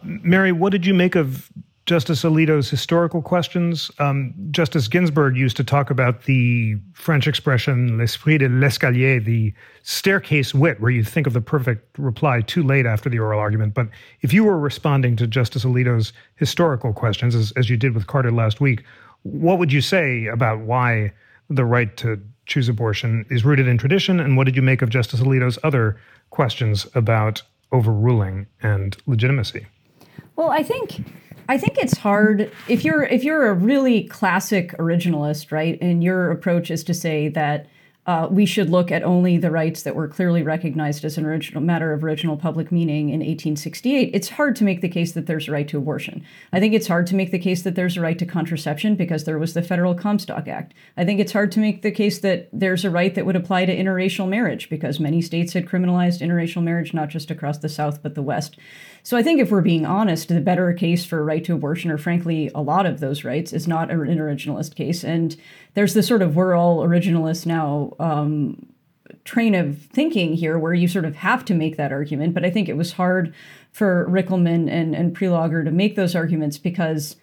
Mary, 0.03 0.51
what 0.51 0.71
did 0.71 0.85
you 0.85 0.93
make 0.93 1.15
of 1.15 1.49
Justice 1.85 2.23
Alito's 2.23 2.69
historical 2.69 3.21
questions. 3.21 3.91
Um, 3.99 4.33
Justice 4.51 4.87
Ginsburg 4.87 5.35
used 5.35 5.57
to 5.57 5.65
talk 5.65 5.89
about 5.89 6.23
the 6.23 6.77
French 6.93 7.27
expression 7.27 7.97
l'esprit 7.97 8.37
de 8.37 8.47
l'escalier, 8.47 9.23
the 9.23 9.53
staircase 9.81 10.53
wit, 10.53 10.79
where 10.79 10.91
you 10.91 11.03
think 11.03 11.27
of 11.27 11.33
the 11.33 11.41
perfect 11.41 11.99
reply 11.99 12.39
too 12.39 12.63
late 12.63 12.85
after 12.85 13.09
the 13.09 13.19
oral 13.19 13.39
argument. 13.39 13.73
But 13.73 13.89
if 14.21 14.31
you 14.31 14.45
were 14.45 14.57
responding 14.57 15.17
to 15.17 15.27
Justice 15.27 15.65
Alito's 15.65 16.13
historical 16.35 16.93
questions, 16.93 17.35
as, 17.35 17.51
as 17.57 17.69
you 17.69 17.75
did 17.75 17.93
with 17.93 18.07
Carter 18.07 18.31
last 18.31 18.61
week, 18.61 18.83
what 19.23 19.59
would 19.59 19.73
you 19.73 19.81
say 19.81 20.27
about 20.27 20.59
why 20.59 21.11
the 21.49 21.65
right 21.65 21.95
to 21.97 22.21
choose 22.45 22.69
abortion 22.69 23.25
is 23.29 23.43
rooted 23.43 23.67
in 23.67 23.77
tradition? 23.77 24.21
And 24.21 24.37
what 24.37 24.45
did 24.45 24.55
you 24.55 24.61
make 24.61 24.81
of 24.81 24.89
Justice 24.89 25.19
Alito's 25.19 25.59
other 25.63 25.99
questions 26.29 26.87
about 26.95 27.41
overruling 27.73 28.47
and 28.61 28.95
legitimacy? 29.05 29.67
Well, 30.35 30.49
I 30.49 30.63
think 30.63 31.05
I 31.49 31.57
think 31.57 31.77
it's 31.77 31.97
hard 31.97 32.51
if 32.67 32.85
you're 32.85 33.03
if 33.03 33.23
you're 33.23 33.47
a 33.47 33.53
really 33.53 34.03
classic 34.05 34.77
originalist, 34.77 35.51
right? 35.51 35.77
And 35.81 36.03
your 36.03 36.31
approach 36.31 36.71
is 36.71 36.83
to 36.85 36.93
say 36.93 37.29
that 37.29 37.67
uh, 38.05 38.27
we 38.29 38.45
should 38.45 38.69
look 38.69 38.91
at 38.91 39.01
only 39.03 39.37
the 39.37 39.49
rights 39.49 39.83
that 39.83 39.95
were 39.95 40.07
clearly 40.07 40.43
recognized 40.43 41.05
as 41.05 41.17
an 41.17 41.25
original 41.25 41.61
matter 41.61 41.93
of 41.93 42.03
original 42.03 42.35
public 42.35 42.69
meaning 42.69 43.07
in 43.09 43.19
1868. 43.19 44.09
It's 44.13 44.29
hard 44.29 44.57
to 44.57 44.65
make 44.65 44.81
the 44.81 44.89
case 44.89 45.13
that 45.13 45.25
there's 45.25 45.47
a 45.47 45.53
right 45.53 45.67
to 45.69 45.77
abortion. 45.77 46.25
I 46.51 46.59
think 46.59 46.73
it's 46.73 46.87
hard 46.87 47.07
to 47.07 47.15
make 47.15 47.31
the 47.31 47.39
case 47.39 47.61
that 47.61 47.75
there's 47.75 47.95
a 47.95 48.01
right 48.01 48.19
to 48.19 48.25
contraception 48.25 48.95
because 48.95 49.23
there 49.23 49.39
was 49.39 49.53
the 49.53 49.61
Federal 49.61 49.95
Comstock 49.95 50.49
Act. 50.49 50.73
I 50.97 51.05
think 51.05 51.21
it's 51.21 51.31
hard 51.31 51.51
to 51.53 51.61
make 51.61 51.81
the 51.81 51.91
case 51.91 52.19
that 52.19 52.49
there's 52.51 52.83
a 52.83 52.89
right 52.89 53.15
that 53.15 53.25
would 53.25 53.37
apply 53.37 53.65
to 53.65 53.75
interracial 53.75 54.27
marriage 54.27 54.69
because 54.69 54.99
many 54.99 55.21
states 55.21 55.53
had 55.53 55.65
criminalized 55.65 56.21
interracial 56.21 56.61
marriage, 56.61 56.93
not 56.93 57.07
just 57.07 57.31
across 57.31 57.59
the 57.59 57.69
South 57.69 58.03
but 58.03 58.15
the 58.15 58.21
West. 58.21 58.57
So 59.05 59.17
I 59.17 59.23
think 59.23 59.41
if 59.41 59.51
we're 59.51 59.61
being 59.61 59.85
honest, 59.85 60.29
the 60.29 60.39
better 60.39 60.71
case 60.71 61.03
for 61.03 61.23
right 61.25 61.43
to 61.43 61.53
abortion, 61.53 61.91
or 61.91 61.97
frankly, 61.97 62.49
a 62.55 62.61
lot 62.61 62.85
of 62.85 63.01
those 63.01 63.25
rights, 63.25 63.51
is 63.51 63.67
not 63.67 63.91
an 63.91 63.99
originalist 63.99 64.75
case. 64.75 65.03
And 65.03 65.35
there's 65.73 65.93
this 65.93 66.07
sort 66.07 66.21
of 66.21 66.37
we're 66.37 66.55
all 66.55 66.79
originalists 66.79 67.45
now 67.45 67.93
um, 67.99 68.65
train 69.25 69.55
of 69.55 69.77
thinking 69.77 70.33
here 70.35 70.57
where 70.57 70.73
you 70.73 70.87
sort 70.87 71.03
of 71.03 71.15
have 71.17 71.43
to 71.45 71.53
make 71.53 71.75
that 71.75 71.91
argument. 71.91 72.33
But 72.33 72.45
I 72.45 72.49
think 72.49 72.69
it 72.69 72.77
was 72.77 72.93
hard 72.93 73.33
for 73.73 74.07
Rikelman 74.09 74.71
and, 74.71 74.95
and 74.95 75.15
Prelogar 75.15 75.65
to 75.65 75.71
make 75.71 75.95
those 75.97 76.15
arguments 76.15 76.57
because 76.57 77.17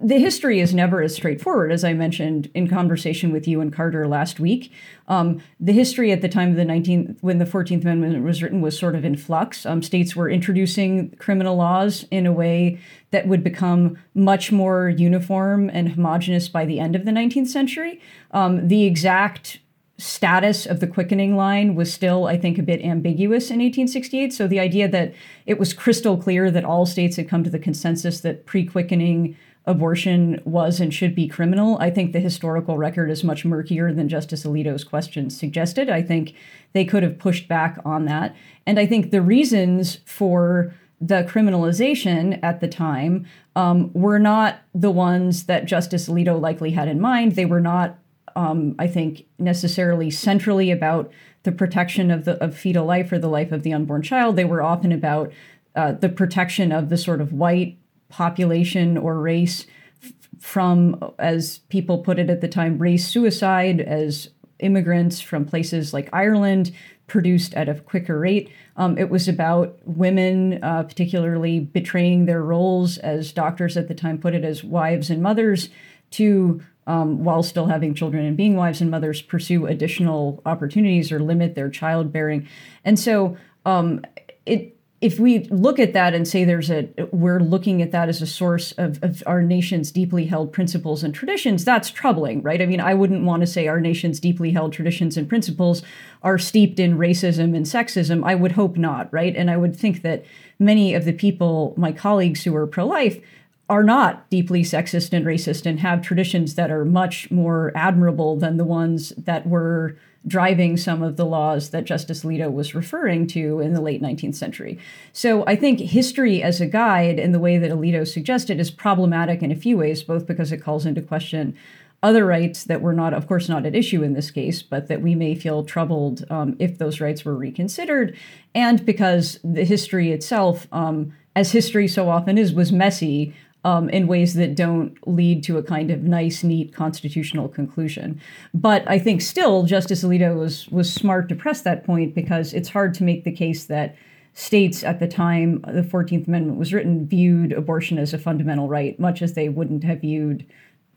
the 0.00 0.18
history 0.18 0.60
is 0.60 0.74
never 0.74 1.00
as 1.00 1.14
straightforward 1.14 1.70
as 1.70 1.84
I 1.84 1.92
mentioned 1.92 2.50
in 2.54 2.68
conversation 2.68 3.32
with 3.32 3.46
you 3.46 3.60
and 3.60 3.72
Carter 3.72 4.08
last 4.08 4.40
week. 4.40 4.72
Um, 5.06 5.40
the 5.60 5.72
history 5.72 6.10
at 6.10 6.22
the 6.22 6.28
time 6.28 6.50
of 6.50 6.56
the 6.56 6.64
19th, 6.64 7.18
when 7.20 7.38
the 7.38 7.44
14th 7.44 7.82
Amendment 7.82 8.24
was 8.24 8.42
written, 8.42 8.60
was 8.60 8.76
sort 8.76 8.96
of 8.96 9.04
in 9.04 9.16
flux. 9.16 9.64
Um, 9.64 9.82
states 9.82 10.16
were 10.16 10.28
introducing 10.28 11.10
criminal 11.16 11.56
laws 11.56 12.04
in 12.10 12.26
a 12.26 12.32
way 12.32 12.80
that 13.12 13.28
would 13.28 13.44
become 13.44 13.96
much 14.14 14.50
more 14.50 14.88
uniform 14.88 15.70
and 15.70 15.90
homogenous 15.90 16.48
by 16.48 16.64
the 16.64 16.80
end 16.80 16.96
of 16.96 17.04
the 17.04 17.12
19th 17.12 17.48
century. 17.48 18.00
Um, 18.32 18.66
the 18.66 18.84
exact 18.84 19.60
status 19.96 20.66
of 20.66 20.80
the 20.80 20.86
quickening 20.86 21.36
line 21.36 21.74
was 21.74 21.92
still, 21.92 22.26
I 22.26 22.36
think, 22.36 22.58
a 22.58 22.62
bit 22.62 22.84
ambiguous 22.84 23.50
in 23.50 23.58
1868. 23.58 24.32
So 24.32 24.48
the 24.48 24.58
idea 24.58 24.88
that 24.88 25.14
it 25.46 25.58
was 25.58 25.72
crystal 25.72 26.16
clear 26.16 26.50
that 26.50 26.64
all 26.64 26.84
states 26.84 27.16
had 27.16 27.28
come 27.28 27.44
to 27.44 27.50
the 27.50 27.58
consensus 27.58 28.20
that 28.20 28.44
pre 28.46 28.64
quickening 28.64 29.36
abortion 29.66 30.42
was 30.44 30.80
and 30.80 30.92
should 30.92 31.14
be 31.14 31.26
criminal, 31.26 31.78
I 31.80 31.90
think 31.90 32.12
the 32.12 32.20
historical 32.20 32.76
record 32.76 33.10
is 33.10 33.24
much 33.24 33.44
murkier 33.44 33.92
than 33.92 34.08
Justice 34.08 34.44
Alito's 34.44 34.84
question 34.84 35.30
suggested. 35.30 35.88
I 35.88 36.02
think 36.02 36.34
they 36.72 36.84
could 36.84 37.02
have 37.02 37.18
pushed 37.18 37.48
back 37.48 37.78
on 37.84 38.04
that. 38.04 38.36
And 38.66 38.78
I 38.78 38.86
think 38.86 39.10
the 39.10 39.22
reasons 39.22 40.00
for 40.04 40.74
the 41.00 41.24
criminalization 41.24 42.38
at 42.42 42.60
the 42.60 42.68
time 42.68 43.26
um, 43.56 43.90
were 43.94 44.18
not 44.18 44.58
the 44.74 44.90
ones 44.90 45.44
that 45.44 45.64
Justice 45.64 46.08
Alito 46.08 46.40
likely 46.40 46.70
had 46.72 46.88
in 46.88 47.00
mind. 47.00 47.36
They 47.36 47.46
were 47.46 47.60
not 47.60 47.98
um, 48.36 48.74
I 48.78 48.86
think, 48.86 49.26
necessarily 49.38 50.10
centrally 50.10 50.70
about 50.70 51.10
the 51.44 51.52
protection 51.52 52.10
of 52.10 52.24
the 52.24 52.42
of 52.42 52.56
fetal 52.56 52.84
life 52.84 53.12
or 53.12 53.18
the 53.18 53.28
life 53.28 53.52
of 53.52 53.62
the 53.62 53.72
unborn 53.72 54.02
child. 54.02 54.36
They 54.36 54.44
were 54.44 54.62
often 54.62 54.92
about 54.92 55.32
uh, 55.76 55.92
the 55.92 56.08
protection 56.08 56.72
of 56.72 56.88
the 56.88 56.96
sort 56.96 57.20
of 57.20 57.32
white 57.32 57.78
population 58.08 58.96
or 58.96 59.18
race 59.18 59.66
f- 60.02 60.12
from, 60.38 61.12
as 61.18 61.58
people 61.68 61.98
put 61.98 62.18
it 62.18 62.30
at 62.30 62.40
the 62.40 62.48
time, 62.48 62.78
race 62.78 63.06
suicide, 63.08 63.80
as 63.80 64.30
immigrants 64.60 65.20
from 65.20 65.44
places 65.44 65.92
like 65.92 66.08
Ireland 66.12 66.72
produced 67.06 67.54
at 67.54 67.68
a 67.68 67.74
quicker 67.74 68.18
rate. 68.18 68.50
Um, 68.76 68.96
it 68.96 69.10
was 69.10 69.28
about 69.28 69.78
women, 69.84 70.62
uh, 70.62 70.84
particularly 70.84 71.60
betraying 71.60 72.24
their 72.24 72.42
roles, 72.42 72.98
as 72.98 73.32
doctors 73.32 73.76
at 73.76 73.88
the 73.88 73.94
time 73.94 74.18
put 74.18 74.34
it, 74.34 74.44
as 74.44 74.64
wives 74.64 75.10
and 75.10 75.22
mothers, 75.22 75.68
to 76.12 76.62
um, 76.86 77.24
while 77.24 77.42
still 77.42 77.66
having 77.66 77.94
children 77.94 78.24
and 78.24 78.36
being 78.36 78.56
wives 78.56 78.80
and 78.80 78.90
mothers, 78.90 79.22
pursue 79.22 79.66
additional 79.66 80.42
opportunities 80.44 81.10
or 81.10 81.20
limit 81.20 81.54
their 81.54 81.70
childbearing. 81.70 82.48
And 82.84 82.98
so, 82.98 83.36
um, 83.64 84.02
it 84.46 84.74
if 85.04 85.20
we 85.20 85.40
look 85.50 85.78
at 85.78 85.92
that 85.92 86.14
and 86.14 86.26
say 86.26 86.44
there's 86.44 86.70
a 86.70 86.88
we're 87.12 87.38
looking 87.38 87.82
at 87.82 87.90
that 87.90 88.08
as 88.08 88.22
a 88.22 88.26
source 88.26 88.72
of, 88.72 89.02
of, 89.02 89.22
our 89.26 89.42
nation's 89.42 89.92
deeply 89.92 90.24
held 90.24 90.50
principles 90.50 91.04
and 91.04 91.14
traditions 91.14 91.62
that's 91.62 91.90
troubling 91.90 92.40
right? 92.42 92.62
I 92.62 92.66
mean 92.66 92.80
i 92.80 92.94
wouldn't 92.94 93.22
want 93.22 93.42
to 93.42 93.46
say 93.46 93.68
our 93.68 93.80
nation's 93.80 94.18
deeply 94.18 94.52
held 94.52 94.72
traditions 94.72 95.18
and 95.18 95.28
principles 95.28 95.82
are 96.22 96.38
steeped 96.38 96.80
in 96.80 96.96
racism 96.96 97.54
and 97.54 97.66
sexism. 97.66 98.24
I 98.24 98.34
would 98.34 98.52
hope 98.52 98.78
not 98.78 99.12
right? 99.12 99.36
And 99.36 99.50
i 99.50 99.58
would 99.58 99.76
think 99.76 100.00
that 100.02 100.24
many 100.58 100.94
of 100.94 101.04
the 101.04 101.12
people 101.12 101.74
my 101.76 101.92
colleagues 101.92 102.42
who 102.42 102.56
are 102.56 102.66
pro-life 102.66 103.20
are 103.68 103.82
not 103.82 104.28
deeply 104.28 104.62
sexist 104.62 105.12
and 105.12 105.24
racist 105.24 105.64
and 105.64 105.80
have 105.80 106.02
traditions 106.02 106.54
that 106.54 106.70
are 106.70 106.84
much 106.84 107.30
more 107.30 107.72
admirable 107.74 108.36
than 108.36 108.56
the 108.56 108.64
ones 108.64 109.10
that 109.16 109.46
were 109.46 109.96
driving 110.26 110.76
some 110.76 111.02
of 111.02 111.16
the 111.16 111.24
laws 111.24 111.70
that 111.70 111.84
Justice 111.84 112.24
Alito 112.24 112.50
was 112.50 112.74
referring 112.74 113.26
to 113.28 113.60
in 113.60 113.74
the 113.74 113.80
late 113.80 114.02
19th 114.02 114.34
century. 114.34 114.78
So 115.12 115.44
I 115.46 115.56
think 115.56 115.80
history 115.80 116.42
as 116.42 116.60
a 116.60 116.66
guide 116.66 117.18
in 117.18 117.32
the 117.32 117.38
way 117.38 117.58
that 117.58 117.70
Alito 117.70 118.06
suggested 118.06 118.58
is 118.58 118.70
problematic 118.70 119.42
in 119.42 119.50
a 119.50 119.56
few 119.56 119.76
ways, 119.76 120.02
both 120.02 120.26
because 120.26 120.50
it 120.52 120.62
calls 120.62 120.86
into 120.86 121.02
question 121.02 121.56
other 122.02 122.26
rights 122.26 122.64
that 122.64 122.82
were 122.82 122.92
not, 122.92 123.14
of 123.14 123.26
course, 123.26 123.48
not 123.48 123.64
at 123.64 123.74
issue 123.74 124.02
in 124.02 124.12
this 124.12 124.30
case, 124.30 124.62
but 124.62 124.88
that 124.88 125.00
we 125.00 125.14
may 125.14 125.34
feel 125.34 125.64
troubled 125.64 126.24
um, 126.28 126.54
if 126.58 126.76
those 126.76 127.00
rights 127.00 127.24
were 127.24 127.34
reconsidered, 127.34 128.14
and 128.54 128.84
because 128.84 129.38
the 129.42 129.64
history 129.64 130.12
itself, 130.12 130.68
um, 130.70 131.14
as 131.34 131.52
history 131.52 131.88
so 131.88 132.10
often 132.10 132.36
is, 132.36 132.52
was 132.52 132.70
messy 132.70 133.34
um, 133.64 133.88
in 133.88 134.06
ways 134.06 134.34
that 134.34 134.54
don't 134.54 134.96
lead 135.08 135.42
to 135.44 135.56
a 135.56 135.62
kind 135.62 135.90
of 135.90 136.02
nice, 136.02 136.44
neat 136.44 136.74
constitutional 136.74 137.48
conclusion. 137.48 138.20
But 138.52 138.88
I 138.88 138.98
think 138.98 139.22
still 139.22 139.64
Justice 139.64 140.04
Alito 140.04 140.38
was 140.38 140.68
was 140.68 140.92
smart 140.92 141.28
to 141.30 141.34
press 141.34 141.62
that 141.62 141.84
point 141.84 142.14
because 142.14 142.52
it's 142.52 142.68
hard 142.68 142.94
to 142.94 143.04
make 143.04 143.24
the 143.24 143.32
case 143.32 143.64
that 143.64 143.96
states 144.34 144.82
at 144.82 144.98
the 144.98 145.08
time 145.08 145.60
the 145.60 145.82
14th 145.82 146.26
Amendment 146.26 146.58
was 146.58 146.72
written 146.72 147.06
viewed 147.06 147.52
abortion 147.52 147.98
as 147.98 148.12
a 148.12 148.18
fundamental 148.18 148.68
right, 148.68 148.98
much 149.00 149.22
as 149.22 149.34
they 149.34 149.48
wouldn't 149.48 149.84
have 149.84 150.00
viewed 150.00 150.44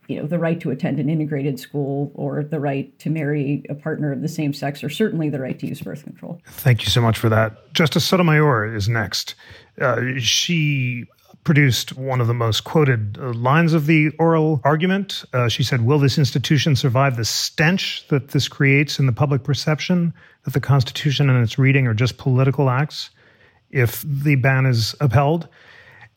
you 0.08 0.20
know 0.20 0.26
the 0.26 0.38
right 0.38 0.58
to 0.60 0.70
attend 0.70 0.98
an 0.98 1.08
integrated 1.08 1.60
school 1.60 2.10
or 2.14 2.42
the 2.42 2.58
right 2.58 2.98
to 2.98 3.10
marry 3.10 3.62
a 3.68 3.74
partner 3.74 4.10
of 4.10 4.22
the 4.22 4.28
same 4.28 4.54
sex 4.54 4.82
or 4.82 4.88
certainly 4.88 5.28
the 5.28 5.38
right 5.38 5.58
to 5.58 5.66
use 5.66 5.80
birth 5.82 6.02
control. 6.02 6.40
Thank 6.46 6.82
you 6.82 6.88
so 6.88 7.00
much 7.00 7.18
for 7.18 7.28
that. 7.28 7.72
Justice 7.74 8.04
sotomayor 8.04 8.74
is 8.74 8.88
next. 8.88 9.34
Uh, 9.78 10.00
she 10.18 11.06
produced 11.48 11.96
one 11.96 12.20
of 12.20 12.26
the 12.26 12.34
most 12.34 12.64
quoted 12.64 13.16
uh, 13.18 13.32
lines 13.32 13.72
of 13.72 13.86
the 13.86 14.10
oral 14.18 14.60
argument. 14.64 15.24
Uh, 15.32 15.48
she 15.48 15.62
said, 15.62 15.80
Will 15.80 15.98
this 15.98 16.18
institution 16.18 16.76
survive 16.76 17.16
the 17.16 17.24
stench 17.24 18.06
that 18.08 18.32
this 18.32 18.48
creates 18.48 18.98
in 18.98 19.06
the 19.06 19.14
public 19.14 19.44
perception 19.44 20.12
that 20.44 20.52
the 20.52 20.60
Constitution 20.60 21.30
and 21.30 21.42
its 21.42 21.58
reading 21.58 21.86
are 21.86 21.94
just 21.94 22.18
political 22.18 22.68
acts 22.68 23.08
if 23.70 24.02
the 24.02 24.34
ban 24.34 24.66
is 24.66 24.94
upheld? 25.00 25.48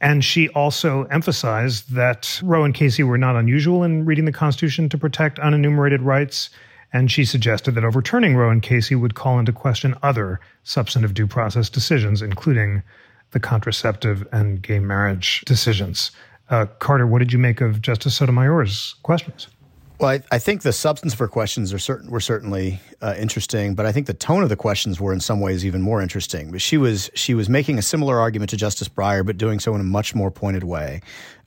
And 0.01 0.21
she 0.21 0.49
also 0.49 1.03
emphasized 1.05 1.93
that 1.93 2.41
Roe 2.43 2.65
and 2.65 2.73
Casey 2.73 3.03
were 3.03 3.17
not 3.17 3.37
unusual 3.37 3.85
in 3.85 4.03
reading 4.03 4.25
the 4.25 4.33
Constitution 4.33 4.89
to 4.89 4.97
protect 4.97 5.39
unenumerated 5.39 6.03
rights 6.03 6.49
and 6.91 7.09
she 7.09 7.23
suggested 7.23 7.75
that 7.75 7.85
overturning 7.85 8.35
Roe 8.35 8.49
and 8.49 8.61
Casey 8.61 8.95
would 8.95 9.15
call 9.15 9.39
into 9.39 9.53
question 9.53 9.95
other 10.03 10.41
substantive 10.63 11.13
due 11.13 11.25
process 11.25 11.69
decisions, 11.69 12.21
including 12.21 12.83
the 13.31 13.39
contraceptive 13.39 14.27
and 14.31 14.61
gay 14.61 14.79
marriage 14.79 15.41
decisions. 15.45 16.11
Uh, 16.49 16.65
Carter, 16.79 17.07
what 17.07 17.19
did 17.19 17.31
you 17.31 17.39
make 17.39 17.61
of 17.61 17.81
Justice 17.81 18.15
Sotomayor's 18.15 18.95
questions? 19.03 19.47
Well, 19.99 20.09
I, 20.09 20.21
I, 20.31 20.39
think 20.39 20.63
the 20.63 20.73
substance 20.73 21.13
of 21.13 21.19
her 21.19 21.27
questions 21.27 21.71
are 21.73 21.79
certain 21.79 22.09
were 22.09 22.19
certainly 22.19 22.79
uh, 23.03 23.13
interesting, 23.19 23.75
but 23.75 23.85
I 23.85 23.91
think 23.91 24.07
the 24.07 24.15
tone 24.15 24.41
of 24.41 24.49
the 24.49 24.55
questions 24.55 24.99
were 24.99 25.13
in 25.13 25.19
some 25.19 25.39
ways 25.39 25.63
even 25.63 25.81
more 25.81 26.01
interesting. 26.01 26.51
But 26.51 26.61
she 26.61 26.75
was 26.75 27.11
she 27.13 27.35
was 27.35 27.47
making 27.47 27.77
a 27.77 27.83
similar 27.83 28.19
argument 28.19 28.49
to 28.49 28.57
Justice 28.57 28.89
Breyer, 28.89 29.23
but 29.23 29.37
doing 29.37 29.59
so 29.59 29.75
in 29.75 29.81
a 29.81 29.83
much 29.83 30.15
more 30.15 30.31
pointed 30.31 30.63
way. 30.63 31.01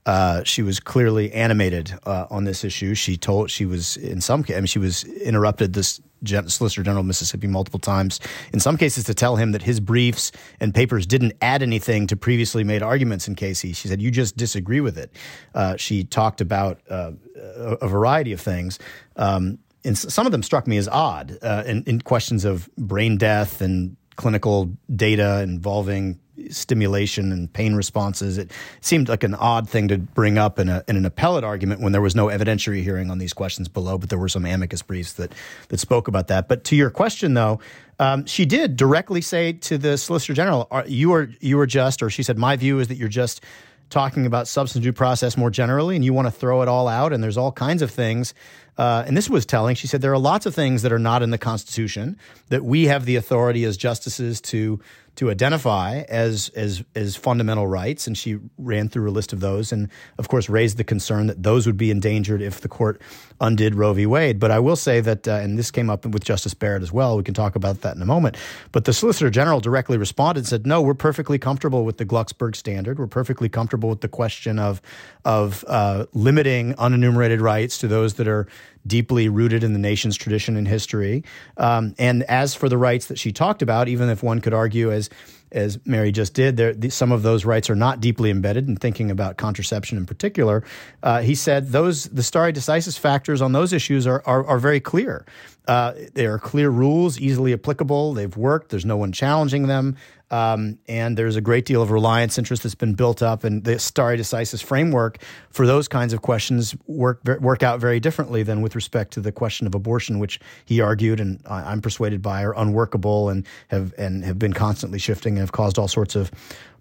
Uh, 0.07 0.45
she 0.45 0.63
was 0.63 0.79
clearly 0.79 1.33
animated 1.33 1.95
uh, 2.07 2.27
on 2.31 2.45
this 2.45 2.63
issue. 2.63 2.95
She 2.95 3.17
told 3.17 3.51
she 3.51 3.67
was 3.67 3.97
in 3.97 4.21
some 4.21 4.45
I 4.49 4.55
mean 4.55 4.67
she 4.67 4.79
was 4.79 5.03
interrupted 5.03 5.73
this 5.73 6.01
Solicitor 6.25 6.83
General 6.83 7.01
of 7.01 7.07
Mississippi 7.07 7.47
multiple 7.47 7.81
times, 7.81 8.21
in 8.53 8.61
some 8.61 8.77
cases 8.77 9.05
to 9.05 9.15
tell 9.15 9.37
him 9.37 9.53
that 9.53 9.63
his 9.63 9.81
briefs 9.81 10.33
and 10.61 10.75
papers 10.75 11.07
didn't 11.07 11.35
add 11.43 11.63
anything 11.63 12.07
to 12.09 12.17
previously 12.17 12.65
made 12.65 12.83
arguments 12.83 13.29
in 13.29 13.35
Casey. 13.35 13.73
She 13.73 13.89
said, 13.89 14.01
You 14.01 14.11
just 14.11 14.37
disagree 14.37 14.81
with 14.81 14.99
it. 14.99 15.13
Uh, 15.55 15.77
she 15.77 16.05
talked 16.05 16.41
about 16.41 16.81
uh, 16.89 17.13
a, 17.37 17.89
variety 17.89 18.33
of 18.33 18.41
things. 18.41 18.79
Um, 19.17 19.59
and 19.85 19.97
some 19.97 20.25
of 20.25 20.33
them 20.33 20.43
struck 20.43 20.67
me 20.67 20.79
as 20.79 20.89
odd 20.89 21.39
uh, 21.43 21.63
in, 21.67 21.85
in 21.85 22.01
questions 22.01 22.45
of 22.45 22.71
brain 22.77 23.19
death 23.19 23.61
and 23.61 23.97
clinical 24.17 24.71
data 24.95 25.43
involving 25.43 26.19
stimulation 26.55 27.33
and 27.33 27.53
pain 27.53 27.75
responses. 27.75 28.39
It 28.39 28.51
seemed 28.81 29.09
like 29.09 29.25
an 29.25 29.35
odd 29.35 29.69
thing 29.69 29.89
to 29.89 29.99
bring 29.99 30.39
up 30.39 30.59
in, 30.59 30.69
a, 30.69 30.85
in 30.89 30.97
an 30.97 31.05
appellate 31.05 31.45
argument 31.45 31.81
when 31.81 31.93
there 31.93 32.01
was 32.01 32.15
no 32.15 32.27
evidentiary 32.27 32.83
hearing 32.83 33.11
on 33.11 33.19
these 33.19 33.33
questions 33.33 33.69
below, 33.69 33.99
but 33.99 34.09
there 34.09 34.19
were 34.19 34.29
some 34.29 34.45
amicus 34.45 34.83
briefs 34.83 35.15
that, 35.15 35.33
that 35.69 35.79
spoke 35.79 36.09
about 36.09 36.29
that. 36.29 36.49
But 36.49 36.65
to 36.65 36.77
your 36.77 36.91
question, 36.91 37.35
though, 37.35 37.61
um, 37.99 38.27
she 38.27 38.45
did 38.45 38.77
directly 38.77 39.21
say 39.21 39.53
to 39.53 39.79
the 39.79 39.97
Solicitor 39.97 40.35
General, 40.35 40.69
"You 40.87 41.13
are 41.13 41.29
you 41.41 41.59
are 41.61 41.67
just," 41.67 42.03
or 42.03 42.11
she 42.11 42.23
said, 42.23 42.39
"My 42.39 42.57
view 42.57 42.81
is 42.81 42.89
that 42.89 42.97
you're 42.97 43.09
just." 43.09 43.43
talking 43.91 44.25
about 44.27 44.49
substance 44.49 44.83
due 44.83 44.93
process 44.93 45.37
more 45.37 45.51
generally 45.51 45.95
and 45.95 46.05
you 46.05 46.13
want 46.13 46.27
to 46.27 46.31
throw 46.31 46.63
it 46.63 46.69
all 46.69 46.89
out 46.89 47.13
and 47.13 47.23
there's 47.23 47.37
all 47.37 47.53
kinds 47.53 47.83
of 47.83 47.91
things 47.91 48.35
uh, 48.79 49.05
and 49.07 49.17
this 49.17 49.29
was 49.29 49.45
telling 49.45 49.77
she 49.77 49.87
said 49.87 50.01
there 50.01 50.13
are 50.13 50.19
lots 50.19 50.47
of 50.47 50.55
things 50.55 50.83
that 50.83 50.91
are 50.91 50.99
not 50.99 51.23
in 51.23 51.31
the 51.31 51.39
constitution 51.39 52.19
that 52.49 52.65
we 52.65 52.85
have 52.85 53.05
the 53.05 53.15
authority 53.15 53.63
as 53.63 53.77
justices 53.77 54.41
to 54.41 54.81
to 55.17 55.31
identify 55.31 56.01
as 56.09 56.51
as 56.51 56.83
as 56.95 57.17
fundamental 57.17 57.67
rights, 57.67 58.07
and 58.07 58.17
she 58.17 58.39
ran 58.59 58.89
through 58.89 59.09
a 59.09 59.13
list 59.13 59.33
of 59.33 59.41
those, 59.41 59.73
and 59.73 59.89
of 60.19 60.29
course 60.29 60.49
raised 60.49 60.77
the 60.77 60.85
concern 60.85 61.27
that 61.27 61.43
those 61.43 61.67
would 61.67 61.77
be 61.77 61.91
endangered 61.91 62.43
if 62.43 62.61
the 62.61 62.69
court 62.69 63.01
undid 63.41 63.75
Roe 63.75 63.93
v. 63.93 64.07
Wade. 64.07 64.39
But 64.39 64.51
I 64.51 64.59
will 64.59 64.77
say 64.77 65.01
that, 65.01 65.27
uh, 65.27 65.33
and 65.33 65.59
this 65.59 65.71
came 65.71 65.91
up 65.91 66.05
with 66.07 66.25
Justice 66.25 66.55
Barrett 66.55 66.83
as 66.83 66.93
well. 66.93 67.17
We 67.17 67.23
can 67.23 67.35
talk 67.35 67.57
about 67.57 67.81
that 67.83 67.97
in 67.97 68.03
a 68.03 68.07
moment. 68.07 68.37
But 68.73 68.85
the 68.85 68.93
Solicitor 68.93 69.31
General 69.31 69.61
directly 69.61 69.99
responded 69.99 70.41
and 70.41 70.49
said, 70.49 70.67
"No, 70.67 70.83
we're 70.83 70.95
perfectly 70.95 71.39
comfortable 71.39 71.85
with 71.85 71.99
the 71.99 72.07
Glucksberg 72.07 72.57
standard. 72.57 72.99
We're 72.99 73.07
perfectly 73.07 73.49
comfortable 73.49 73.89
with 73.89 74.01
the 74.01 74.09
question 74.09 74.59
of 74.59 74.81
of 75.25 75.65
uh, 75.69 76.07
limiting 76.13 76.75
unenumerated 76.75 77.41
rights 77.41 77.79
to 77.79 77.89
those 77.89 78.15
that 78.15 78.29
are." 78.29 78.47
deeply 78.87 79.29
rooted 79.31 79.65
in 79.65 79.73
the 79.73 79.79
nation's 79.79 80.15
tradition 80.15 80.59
and 80.59 80.69
history. 80.69 81.25
Um, 81.57 81.95
and 81.99 82.23
as 82.25 82.55
for 82.55 82.69
the 82.69 82.77
rights 82.77 83.07
that 83.07 83.19
she 83.19 83.33
talked 83.33 83.63
about, 83.63 83.89
even 83.89 84.09
if 84.11 84.23
one 84.23 84.41
could 84.41 84.53
argue, 84.53 84.93
as 84.93 85.09
as 85.55 85.79
Mary 85.87 86.13
just 86.13 86.35
did, 86.35 86.57
there, 86.57 86.75
the, 86.75 86.91
some 86.91 87.13
of 87.13 87.23
those 87.23 87.45
rights 87.45 87.71
are 87.71 87.77
not 87.77 88.01
deeply 88.01 88.31
embedded. 88.31 88.69
In 88.69 88.77
thinking 88.77 89.11
about 89.11 89.37
contraception 89.37 89.97
in 89.97 90.05
particular, 90.05 90.65
uh, 91.03 91.21
he 91.21 91.35
said 91.35 91.69
those 91.69 92.05
the 92.07 92.23
stare 92.23 92.53
decisis 92.53 92.99
factors 92.99 93.41
on 93.41 93.53
those 93.53 93.73
issues 93.73 94.07
are 94.07 94.23
are, 94.27 94.45
are 94.47 94.59
very 94.59 94.81
clear. 94.81 95.25
Uh, 95.67 95.95
they 96.13 96.27
are 96.27 96.39
clear 96.39 96.69
rules, 96.69 97.19
easily 97.19 97.55
applicable. 97.55 98.13
They've 98.13 98.37
worked. 98.37 98.69
There's 98.69 98.85
no 98.85 98.99
one 98.99 99.13
challenging 99.13 99.67
them. 99.67 99.97
Um, 100.35 100.81
and 100.89 101.17
there's 101.17 101.37
a 101.37 101.41
great 101.41 101.65
deal 101.65 101.81
of 101.81 101.93
reliance 101.93 102.39
interest 102.39 102.65
that's 102.65 102.75
been 102.75 102.95
built 102.95 103.23
up, 103.23 103.45
and 103.45 103.63
the 103.63 103.79
stare 103.79 104.17
decisis 104.17 104.65
framework 104.65 105.19
for 105.51 105.65
those 105.65 105.87
kinds 105.87 106.13
of 106.13 106.23
questions 106.23 106.75
work 106.89 107.21
work 107.39 107.63
out 107.63 107.79
very 107.79 108.01
differently 108.01 108.43
than 108.43 108.61
with 108.61 108.75
respect 108.75 109.13
to 109.13 109.21
the 109.21 109.31
question 109.31 109.65
of 109.69 109.77
abortion, 109.77 110.19
which 110.19 110.41
he 110.65 110.81
argued, 110.81 111.21
and 111.21 111.41
I'm 111.47 111.81
persuaded 111.81 112.21
by, 112.21 112.43
are 112.43 112.55
unworkable 112.57 113.29
and 113.29 113.47
have 113.69 113.95
and 113.97 114.25
have 114.25 114.37
been 114.37 114.53
constantly 114.53 114.99
shifting 114.99 115.35
and 115.35 115.41
have 115.41 115.53
caused 115.53 115.79
all 115.79 115.87
sorts 115.87 116.17
of 116.17 116.33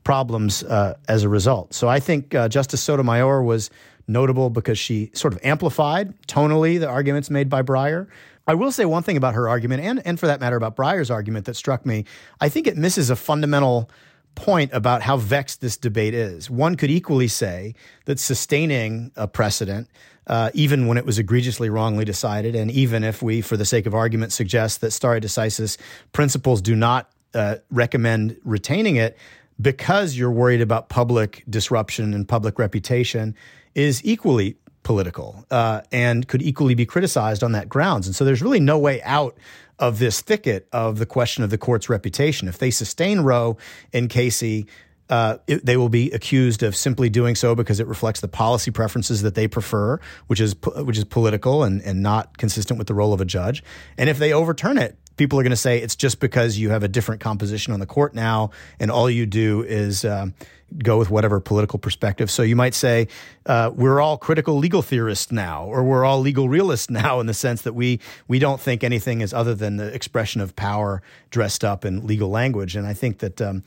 problems 0.04 0.64
uh, 0.64 0.96
as 1.08 1.22
a 1.22 1.30
result. 1.30 1.76
So 1.76 1.88
I 1.88 2.00
think 2.00 2.34
uh, 2.34 2.50
Justice 2.50 2.82
Sotomayor 2.82 3.44
was 3.44 3.70
notable 4.08 4.50
because 4.50 4.80
she 4.80 5.12
sort 5.14 5.32
of 5.34 5.40
amplified 5.44 6.14
tonally 6.28 6.80
the 6.80 6.90
arguments 6.90 7.30
made 7.30 7.50
by 7.50 7.62
Breyer. 7.62 8.08
I 8.48 8.56
will 8.56 8.72
say 8.72 8.86
one 8.86 9.04
thing 9.04 9.18
about 9.18 9.36
her 9.36 9.48
argument, 9.48 9.84
and, 9.84 10.06
and 10.06 10.20
for 10.20 10.28
that 10.28 10.40
matter, 10.40 10.58
about 10.58 10.76
Breyer's 10.76 11.10
argument 11.10 11.46
that 11.46 11.56
struck 11.56 11.86
me. 11.86 12.06
I 12.42 12.50
think 12.50 12.68
it 12.68 12.76
misses 12.76 13.10
a 13.10 13.16
fundamental 13.16 13.90
point 14.36 14.72
about 14.74 15.02
how 15.02 15.18
vexed 15.18 15.62
this 15.62 15.78
debate 15.78 16.14
is. 16.14 16.50
One 16.50 16.76
could 16.76 16.90
equally 16.90 17.28
say 17.28 17.76
that 18.06 18.20
sustaining 18.20 19.12
a 19.16 19.28
precedent, 19.28 19.88
uh, 20.28 20.50
even 20.54 20.88
when 20.88 20.98
it 20.98 21.06
was 21.06 21.20
egregiously 21.20 21.70
wrongly 21.70 22.04
decided, 22.04 22.56
and 22.56 22.72
even 22.72 23.04
if 23.04 23.22
we, 23.22 23.42
for 23.42 23.58
the 23.58 23.66
sake 23.66 23.86
of 23.86 23.94
argument, 23.94 24.34
suggest 24.34 24.82
that 24.82 24.92
stare 24.92 25.20
decisis 25.20 25.78
principles 26.12 26.62
do 26.62 26.76
not 26.76 27.10
uh, 27.34 27.58
recommend 27.72 28.38
retaining 28.44 28.96
it 28.96 29.18
because 29.62 30.18
you're 30.18 30.32
worried 30.32 30.62
about 30.62 30.90
public 30.90 31.44
disruption 31.50 32.14
and 32.14 32.28
public 32.28 32.58
reputation, 32.58 33.36
is 33.76 34.02
equally 34.04 34.58
political 34.84 35.46
uh, 35.50 35.82
and 35.92 36.28
could 36.28 36.42
equally 36.42 36.76
be 36.76 36.86
criticized 36.86 37.44
on 37.44 37.54
that 37.54 37.70
grounds. 37.70 38.08
And 38.08 38.16
so 38.16 38.26
there's 38.26 38.42
really 38.42 38.60
no 38.60 38.78
way 38.78 39.02
out 39.04 39.38
of 39.80 40.00
this 40.00 40.22
thicket 40.22 40.68
of 40.72 41.00
the 41.00 41.06
question 41.06 41.44
of 41.44 41.50
the 41.50 41.58
court's 41.58 41.90
reputation. 41.90 42.48
If 42.48 42.58
they 42.58 42.72
sustain 42.72 43.22
Roe 43.22 43.58
and 43.92 44.10
Casey, 44.10 44.68
uh, 45.10 45.38
it, 45.48 45.66
they 45.66 45.78
will 45.78 45.90
be 45.90 46.12
accused 46.12 46.64
of 46.64 46.76
simply 46.76 47.10
doing 47.10 47.36
so 47.36 47.56
because 47.56 47.80
it 47.80 47.88
reflects 47.88 48.22
the 48.22 48.28
policy 48.28 48.72
preferences 48.72 49.22
that 49.22 49.36
they 49.36 49.48
prefer, 49.48 50.00
which 50.28 50.40
is 50.40 50.56
which 50.78 50.98
is 50.98 51.04
political 51.04 51.64
and, 51.64 51.82
and 51.82 52.02
not 52.02 52.38
consistent 52.38 52.78
with 52.78 52.88
the 52.88 52.94
role 52.94 53.14
of 53.14 53.22
a 53.22 53.26
judge. 53.26 53.64
And 53.98 54.10
if 54.10 54.18
they 54.18 54.32
overturn 54.32 54.78
it, 54.78 54.98
people 55.18 55.40
are 55.40 55.44
going 55.44 55.52
to 55.52 55.58
say 55.58 55.80
it's 55.80 55.96
just 55.96 56.20
because 56.20 56.58
you 56.58 56.70
have 56.70 56.84
a 56.84 56.88
different 56.88 57.22
composition 57.22 57.74
on 57.74 57.80
the 57.80 57.86
court 57.86 58.16
now, 58.16 58.52
and 58.80 58.90
all 58.90 59.10
you 59.10 59.26
do 59.26 59.62
is 59.64 60.06
um, 60.06 60.34
go 60.80 60.98
with 60.98 61.10
whatever 61.10 61.40
political 61.40 61.80
perspective. 61.80 62.32
So 62.32 62.44
you 62.44 62.56
might 62.56 62.74
say 62.74 63.08
uh, 63.46 63.72
we're 63.74 64.02
all 64.02 64.18
critical 64.18 64.58
legal 64.58 64.82
theorists 64.82 65.32
now, 65.32 65.66
or 65.66 65.84
we're 65.84 66.06
all 66.06 66.20
legal 66.20 66.50
realists 66.50 66.90
now, 67.04 67.20
in 67.20 67.28
the 67.28 67.34
sense 67.34 67.64
that 67.64 67.74
we 67.74 68.00
we 68.28 68.40
don't 68.40 68.60
think 68.60 68.84
anything 68.84 69.22
is 69.22 69.34
other 69.34 69.56
than 69.56 69.78
the 69.78 69.94
expression 69.94 70.42
of 70.42 70.56
power 70.56 71.02
dressed 71.30 71.64
up 71.64 71.86
in 71.86 72.06
legal 72.06 72.30
language. 72.30 72.76
And 72.76 72.88
I 72.88 72.94
think 72.94 73.20
that 73.20 73.42
um, 73.42 73.64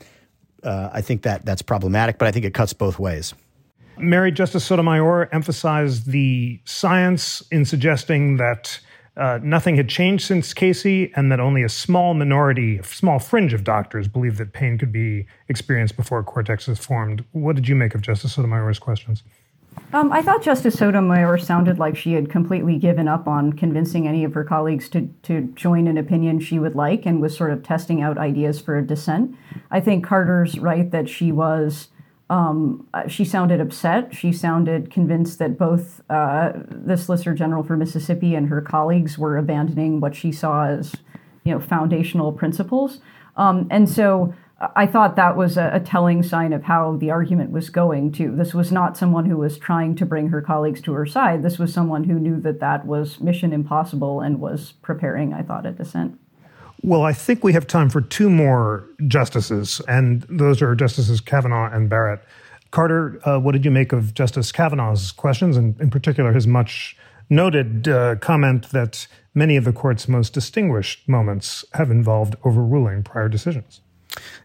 uh, 0.63 0.89
I 0.91 1.01
think 1.01 1.21
that 1.23 1.45
that's 1.45 1.61
problematic, 1.61 2.17
but 2.17 2.27
I 2.27 2.31
think 2.31 2.45
it 2.45 2.53
cuts 2.53 2.73
both 2.73 2.99
ways. 2.99 3.33
Mary 3.99 4.31
Justice 4.31 4.63
Sotomayor 4.65 5.29
emphasized 5.31 6.11
the 6.11 6.59
science 6.65 7.41
in 7.51 7.65
suggesting 7.65 8.37
that 8.37 8.79
uh, 9.17 9.39
nothing 9.41 9.75
had 9.75 9.89
changed 9.89 10.25
since 10.25 10.53
Casey, 10.53 11.11
and 11.15 11.31
that 11.31 11.39
only 11.39 11.63
a 11.63 11.69
small 11.69 12.13
minority, 12.13 12.77
a 12.77 12.83
small 12.83 13.19
fringe 13.19 13.53
of 13.53 13.63
doctors 13.63 14.07
believed 14.07 14.37
that 14.37 14.53
pain 14.53 14.77
could 14.77 14.91
be 14.91 15.25
experienced 15.49 15.95
before 15.95 16.23
cortex 16.23 16.67
is 16.67 16.77
formed. 16.77 17.25
What 17.31 17.55
did 17.55 17.67
you 17.67 17.75
make 17.75 17.95
of 17.95 18.01
Justice 18.01 18.33
Sotomayor's 18.33 18.79
questions? 18.79 19.23
Um, 19.93 20.11
I 20.11 20.21
thought 20.21 20.41
Justice 20.41 20.77
Sotomayor 20.77 21.37
sounded 21.37 21.79
like 21.79 21.95
she 21.95 22.13
had 22.13 22.29
completely 22.29 22.77
given 22.77 23.07
up 23.07 23.27
on 23.27 23.53
convincing 23.53 24.07
any 24.07 24.23
of 24.23 24.33
her 24.33 24.43
colleagues 24.43 24.89
to, 24.89 25.09
to 25.23 25.41
join 25.55 25.87
an 25.87 25.97
opinion 25.97 26.39
she 26.39 26.59
would 26.59 26.75
like 26.75 27.05
and 27.05 27.21
was 27.21 27.35
sort 27.35 27.51
of 27.51 27.63
testing 27.63 28.01
out 28.01 28.17
ideas 28.17 28.59
for 28.59 28.77
a 28.77 28.85
dissent. 28.85 29.35
I 29.71 29.79
think 29.79 30.05
Carter's 30.05 30.59
right 30.59 30.89
that 30.91 31.07
she 31.09 31.31
was 31.31 31.89
um, 32.29 32.87
uh, 32.93 33.07
she 33.07 33.23
sounded 33.23 33.61
upset. 33.61 34.13
She 34.13 34.33
sounded 34.33 34.91
convinced 34.91 35.39
that 35.39 35.57
both 35.57 36.01
uh, 36.09 36.51
the 36.69 36.97
Solicitor 36.97 37.33
General 37.33 37.63
for 37.63 37.77
Mississippi 37.77 38.35
and 38.35 38.49
her 38.49 38.61
colleagues 38.61 39.17
were 39.17 39.37
abandoning 39.37 40.01
what 40.01 40.15
she 40.15 40.31
saw 40.31 40.65
as, 40.65 40.95
you 41.43 41.53
know, 41.53 41.59
foundational 41.59 42.33
principles. 42.33 42.99
Um, 43.37 43.67
and 43.71 43.87
so 43.87 44.33
I 44.75 44.87
thought 44.87 45.15
that 45.15 45.37
was 45.37 45.55
a, 45.55 45.69
a, 45.73 45.79
telling 45.79 46.23
sign 46.23 46.51
of 46.51 46.63
how 46.63 46.97
the 46.97 47.11
argument 47.11 47.51
was 47.51 47.69
going. 47.69 48.11
Too, 48.11 48.35
this 48.35 48.53
was 48.55 48.71
not 48.71 48.97
someone 48.97 49.25
who 49.25 49.37
was 49.37 49.57
trying 49.57 49.95
to 49.95 50.05
bring 50.05 50.29
her 50.29 50.41
colleagues 50.41 50.81
to 50.81 50.93
her 50.93 51.05
side. 51.05 51.43
This 51.43 51.59
was 51.59 51.71
someone 51.71 52.05
who 52.05 52.19
knew 52.19 52.41
that 52.41 52.59
that 52.59 52.85
was 52.85 53.21
mission 53.21 53.53
impossible 53.53 54.19
and 54.19 54.39
was 54.39 54.73
preparing, 54.81 55.33
I 55.33 55.43
thought, 55.43 55.67
a 55.67 55.71
dissent. 55.71 56.19
Well, 56.83 57.01
I 57.01 57.13
think 57.13 57.43
we 57.43 57.53
have 57.53 57.67
time 57.67 57.89
for 57.89 58.01
two 58.01 58.29
more 58.29 58.87
justices, 59.07 59.81
and 59.87 60.23
those 60.29 60.61
are 60.61 60.75
Justices 60.75 61.19
Kavanaugh 61.21 61.71
and 61.73 61.89
Barrett. 61.89 62.21
Carter, 62.71 63.19
uh, 63.27 63.39
what 63.39 63.53
did 63.53 63.65
you 63.65 63.71
make 63.71 63.93
of 63.93 64.13
Justice 64.13 64.51
Kavanaugh's 64.51 65.11
questions, 65.11 65.57
and 65.57 65.79
in 65.81 65.89
particular 65.89 66.33
his 66.33 66.45
much 66.45 66.95
noted 67.29 67.87
uh, 67.87 68.15
comment 68.17 68.69
that 68.71 69.07
many 69.33 69.55
of 69.55 69.63
the 69.63 69.73
court's 69.73 70.07
most 70.07 70.33
distinguished 70.33 71.07
moments 71.07 71.65
have 71.73 71.91
involved 71.91 72.35
overruling 72.43 73.03
prior 73.03 73.29
decisions? 73.29 73.81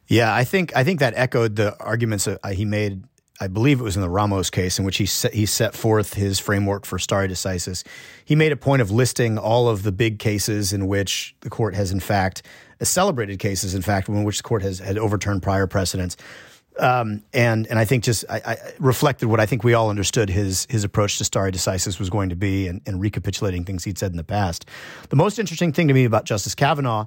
Yeah, 0.06 0.34
I 0.34 0.44
think 0.44 0.74
I 0.76 0.84
think 0.84 1.00
that 1.00 1.14
echoed 1.16 1.56
the 1.56 1.78
arguments 1.78 2.24
that 2.24 2.38
he 2.54 2.64
made 2.64 3.04
I 3.42 3.48
believe 3.48 3.80
it 3.80 3.82
was 3.82 3.96
in 3.96 4.02
the 4.02 4.08
Ramos 4.08 4.50
case, 4.50 4.78
in 4.78 4.84
which 4.84 4.98
he 4.98 5.06
set, 5.06 5.34
he 5.34 5.46
set 5.46 5.74
forth 5.74 6.14
his 6.14 6.38
framework 6.38 6.86
for 6.86 6.96
stare 6.96 7.26
decisis. 7.26 7.82
He 8.24 8.36
made 8.36 8.52
a 8.52 8.56
point 8.56 8.82
of 8.82 8.92
listing 8.92 9.36
all 9.36 9.68
of 9.68 9.82
the 9.82 9.90
big 9.90 10.20
cases 10.20 10.72
in 10.72 10.86
which 10.86 11.34
the 11.40 11.50
court 11.50 11.74
has, 11.74 11.90
in 11.90 11.98
fact, 11.98 12.42
celebrated 12.82 13.40
cases, 13.40 13.74
in 13.74 13.82
fact, 13.82 14.08
in 14.08 14.22
which 14.22 14.36
the 14.36 14.44
court 14.44 14.62
has 14.62 14.78
had 14.78 14.96
overturned 14.96 15.42
prior 15.42 15.66
precedents. 15.66 16.16
Um, 16.78 17.24
and 17.34 17.66
and 17.66 17.80
I 17.80 17.84
think 17.84 18.04
just 18.04 18.24
I, 18.30 18.40
I, 18.46 18.56
reflected 18.78 19.26
what 19.26 19.40
I 19.40 19.46
think 19.46 19.64
we 19.64 19.74
all 19.74 19.90
understood 19.90 20.30
his 20.30 20.66
his 20.70 20.84
approach 20.84 21.18
to 21.18 21.24
stare 21.24 21.50
decisis 21.50 21.98
was 21.98 22.10
going 22.10 22.28
to 22.28 22.36
be, 22.36 22.68
and, 22.68 22.80
and 22.86 23.00
recapitulating 23.00 23.64
things 23.64 23.82
he'd 23.82 23.98
said 23.98 24.12
in 24.12 24.16
the 24.16 24.24
past. 24.24 24.66
The 25.08 25.16
most 25.16 25.40
interesting 25.40 25.72
thing 25.72 25.88
to 25.88 25.94
me 25.94 26.04
about 26.04 26.26
Justice 26.26 26.54
Kavanaugh 26.54 27.06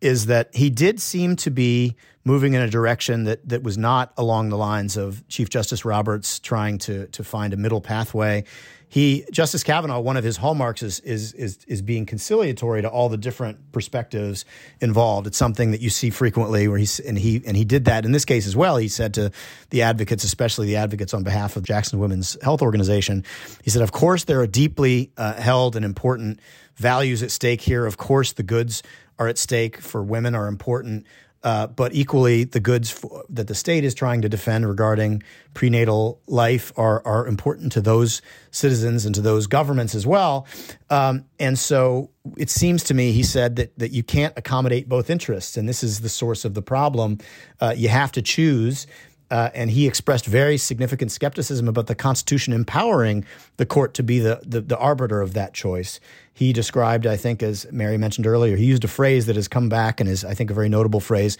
is 0.00 0.26
that 0.26 0.54
he 0.54 0.70
did 0.70 1.00
seem 1.00 1.36
to 1.36 1.50
be 1.50 1.96
moving 2.24 2.52
in 2.52 2.60
a 2.60 2.68
direction 2.68 3.24
that 3.24 3.48
that 3.48 3.62
was 3.62 3.78
not 3.78 4.12
along 4.16 4.50
the 4.50 4.56
lines 4.56 4.96
of 4.96 5.26
Chief 5.28 5.48
Justice 5.48 5.84
Roberts 5.84 6.38
trying 6.38 6.78
to 6.78 7.06
to 7.08 7.24
find 7.24 7.52
a 7.52 7.56
middle 7.56 7.80
pathway. 7.80 8.44
He 8.90 9.26
Justice 9.30 9.62
Kavanaugh, 9.62 10.00
one 10.00 10.16
of 10.16 10.24
his 10.24 10.36
hallmarks 10.36 10.82
is 10.82 11.00
is 11.00 11.32
is 11.32 11.58
is 11.66 11.82
being 11.82 12.06
conciliatory 12.06 12.82
to 12.82 12.88
all 12.88 13.08
the 13.08 13.18
different 13.18 13.72
perspectives 13.72 14.44
involved. 14.80 15.26
It's 15.26 15.36
something 15.36 15.72
that 15.72 15.80
you 15.80 15.90
see 15.90 16.10
frequently 16.10 16.68
where 16.68 16.78
he's 16.78 16.98
and 17.00 17.18
he 17.18 17.42
and 17.46 17.56
he 17.56 17.64
did 17.64 17.84
that 17.86 18.04
in 18.04 18.12
this 18.12 18.24
case 18.24 18.46
as 18.46 18.56
well. 18.56 18.76
He 18.76 18.88
said 18.88 19.14
to 19.14 19.30
the 19.70 19.82
advocates, 19.82 20.24
especially 20.24 20.66
the 20.68 20.76
advocates 20.76 21.12
on 21.12 21.22
behalf 21.22 21.56
of 21.56 21.64
Jackson 21.64 21.98
Women's 21.98 22.38
Health 22.42 22.62
Organization, 22.62 23.24
he 23.62 23.70
said, 23.70 23.82
"Of 23.82 23.92
course, 23.92 24.24
there 24.24 24.40
are 24.40 24.46
deeply 24.46 25.10
uh, 25.16 25.34
held 25.34 25.76
and 25.76 25.84
important 25.84 26.40
values 26.76 27.22
at 27.22 27.30
stake 27.30 27.60
here. 27.60 27.84
Of 27.84 27.96
course, 27.96 28.32
the 28.32 28.42
goods 28.42 28.82
are 29.18 29.28
at 29.28 29.38
stake 29.38 29.80
for 29.80 30.02
women 30.02 30.34
are 30.34 30.46
important. 30.46 31.06
Uh, 31.44 31.68
but 31.68 31.94
equally, 31.94 32.42
the 32.42 32.58
goods 32.58 33.04
that 33.28 33.46
the 33.46 33.54
state 33.54 33.84
is 33.84 33.94
trying 33.94 34.22
to 34.22 34.28
defend 34.28 34.66
regarding 34.66 35.22
prenatal 35.54 36.20
life 36.26 36.72
are 36.76 37.00
are 37.06 37.28
important 37.28 37.70
to 37.70 37.80
those 37.80 38.20
citizens 38.50 39.06
and 39.06 39.14
to 39.14 39.20
those 39.20 39.46
governments 39.46 39.94
as 39.94 40.04
well. 40.04 40.48
Um, 40.90 41.26
and 41.38 41.56
so, 41.56 42.10
it 42.36 42.50
seems 42.50 42.82
to 42.84 42.94
me, 42.94 43.12
he 43.12 43.22
said 43.22 43.54
that 43.54 43.78
that 43.78 43.92
you 43.92 44.02
can't 44.02 44.34
accommodate 44.36 44.88
both 44.88 45.10
interests, 45.10 45.56
and 45.56 45.68
this 45.68 45.84
is 45.84 46.00
the 46.00 46.08
source 46.08 46.44
of 46.44 46.54
the 46.54 46.62
problem. 46.62 47.18
Uh, 47.60 47.72
you 47.76 47.88
have 47.88 48.10
to 48.12 48.22
choose. 48.22 48.88
Uh, 49.30 49.50
and 49.54 49.70
he 49.70 49.86
expressed 49.86 50.24
very 50.24 50.56
significant 50.56 51.12
skepticism 51.12 51.68
about 51.68 51.86
the 51.86 51.94
Constitution 51.94 52.52
empowering 52.52 53.24
the 53.58 53.66
court 53.66 53.92
to 53.94 54.02
be 54.02 54.18
the, 54.20 54.40
the, 54.44 54.60
the 54.60 54.78
arbiter 54.78 55.20
of 55.20 55.34
that 55.34 55.52
choice 55.52 56.00
he 56.38 56.52
described, 56.52 57.04
I 57.04 57.16
think, 57.16 57.42
as 57.42 57.66
Mary 57.72 57.98
mentioned 57.98 58.24
earlier, 58.24 58.54
he 58.54 58.64
used 58.64 58.84
a 58.84 58.88
phrase 58.88 59.26
that 59.26 59.34
has 59.34 59.48
come 59.48 59.68
back 59.68 59.98
and 59.98 60.08
is, 60.08 60.24
I 60.24 60.34
think, 60.34 60.52
a 60.52 60.54
very 60.54 60.68
notable 60.68 61.00
phrase 61.00 61.36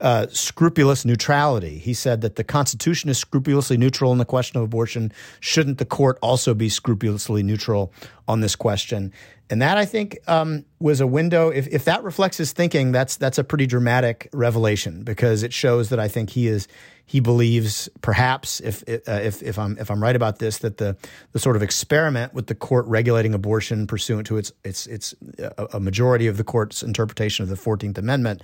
uh, 0.00 0.26
scrupulous 0.30 1.04
neutrality. 1.04 1.78
He 1.78 1.94
said 1.94 2.20
that 2.22 2.34
the 2.34 2.42
Constitution 2.42 3.10
is 3.10 3.16
scrupulously 3.16 3.76
neutral 3.76 4.10
in 4.10 4.18
the 4.18 4.24
question 4.24 4.56
of 4.58 4.64
abortion. 4.64 5.12
Shouldn't 5.38 5.78
the 5.78 5.84
court 5.84 6.18
also 6.20 6.52
be 6.52 6.68
scrupulously 6.68 7.44
neutral 7.44 7.92
on 8.26 8.40
this 8.40 8.56
question? 8.56 9.12
And 9.50 9.62
that, 9.62 9.78
I 9.78 9.84
think, 9.84 10.18
um, 10.26 10.64
was 10.80 11.00
a 11.00 11.06
window. 11.06 11.50
If, 11.50 11.68
if 11.68 11.84
that 11.84 12.02
reflects 12.02 12.36
his 12.36 12.52
thinking, 12.52 12.90
that's 12.90 13.16
that's 13.16 13.38
a 13.38 13.44
pretty 13.44 13.66
dramatic 13.66 14.28
revelation 14.32 15.04
because 15.04 15.44
it 15.44 15.52
shows 15.52 15.90
that 15.90 16.00
I 16.00 16.08
think 16.08 16.30
he 16.30 16.48
is 16.48 16.66
he 17.10 17.18
believes 17.18 17.88
perhaps 18.02 18.60
if 18.60 18.84
uh, 18.88 19.10
if 19.14 19.42
if 19.42 19.58
I'm 19.58 19.76
if 19.78 19.90
I'm 19.90 20.00
right 20.00 20.14
about 20.14 20.38
this 20.38 20.58
that 20.58 20.76
the 20.76 20.96
the 21.32 21.40
sort 21.40 21.56
of 21.56 21.62
experiment 21.62 22.34
with 22.34 22.46
the 22.46 22.54
court 22.54 22.86
regulating 22.86 23.34
abortion 23.34 23.88
pursuant 23.88 24.28
to 24.28 24.36
its 24.36 24.52
its 24.62 24.86
its 24.86 25.12
a, 25.40 25.66
a 25.72 25.80
majority 25.80 26.28
of 26.28 26.36
the 26.36 26.44
court's 26.44 26.84
interpretation 26.84 27.42
of 27.42 27.48
the 27.48 27.56
14th 27.56 27.98
Amendment 27.98 28.42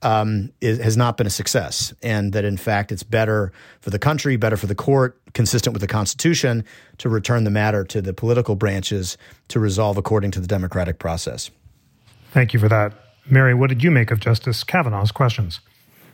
um, 0.00 0.50
is, 0.62 0.78
has 0.78 0.96
not 0.96 1.18
been 1.18 1.26
a 1.26 1.30
success, 1.30 1.92
and 2.02 2.32
that 2.32 2.46
in 2.46 2.56
fact 2.56 2.90
it's 2.90 3.02
better 3.02 3.52
for 3.82 3.90
the 3.90 3.98
country, 3.98 4.36
better 4.36 4.56
for 4.56 4.66
the 4.66 4.74
court, 4.74 5.20
consistent 5.34 5.74
with 5.74 5.82
the 5.82 5.86
Constitution, 5.86 6.64
to 6.96 7.10
return 7.10 7.44
the 7.44 7.50
matter 7.50 7.84
to 7.84 8.00
the 8.00 8.14
political 8.14 8.56
branches 8.56 9.18
to 9.48 9.60
resolve 9.60 9.98
according 9.98 10.30
to 10.30 10.40
the 10.40 10.46
democratic 10.46 10.98
process. 10.98 11.50
Thank 12.30 12.54
you 12.54 12.60
for 12.60 12.70
that, 12.70 12.94
Mary. 13.28 13.52
What 13.52 13.68
did 13.68 13.84
you 13.84 13.90
make 13.90 14.10
of 14.10 14.20
Justice 14.20 14.64
Kavanaugh's 14.64 15.12
questions? 15.12 15.60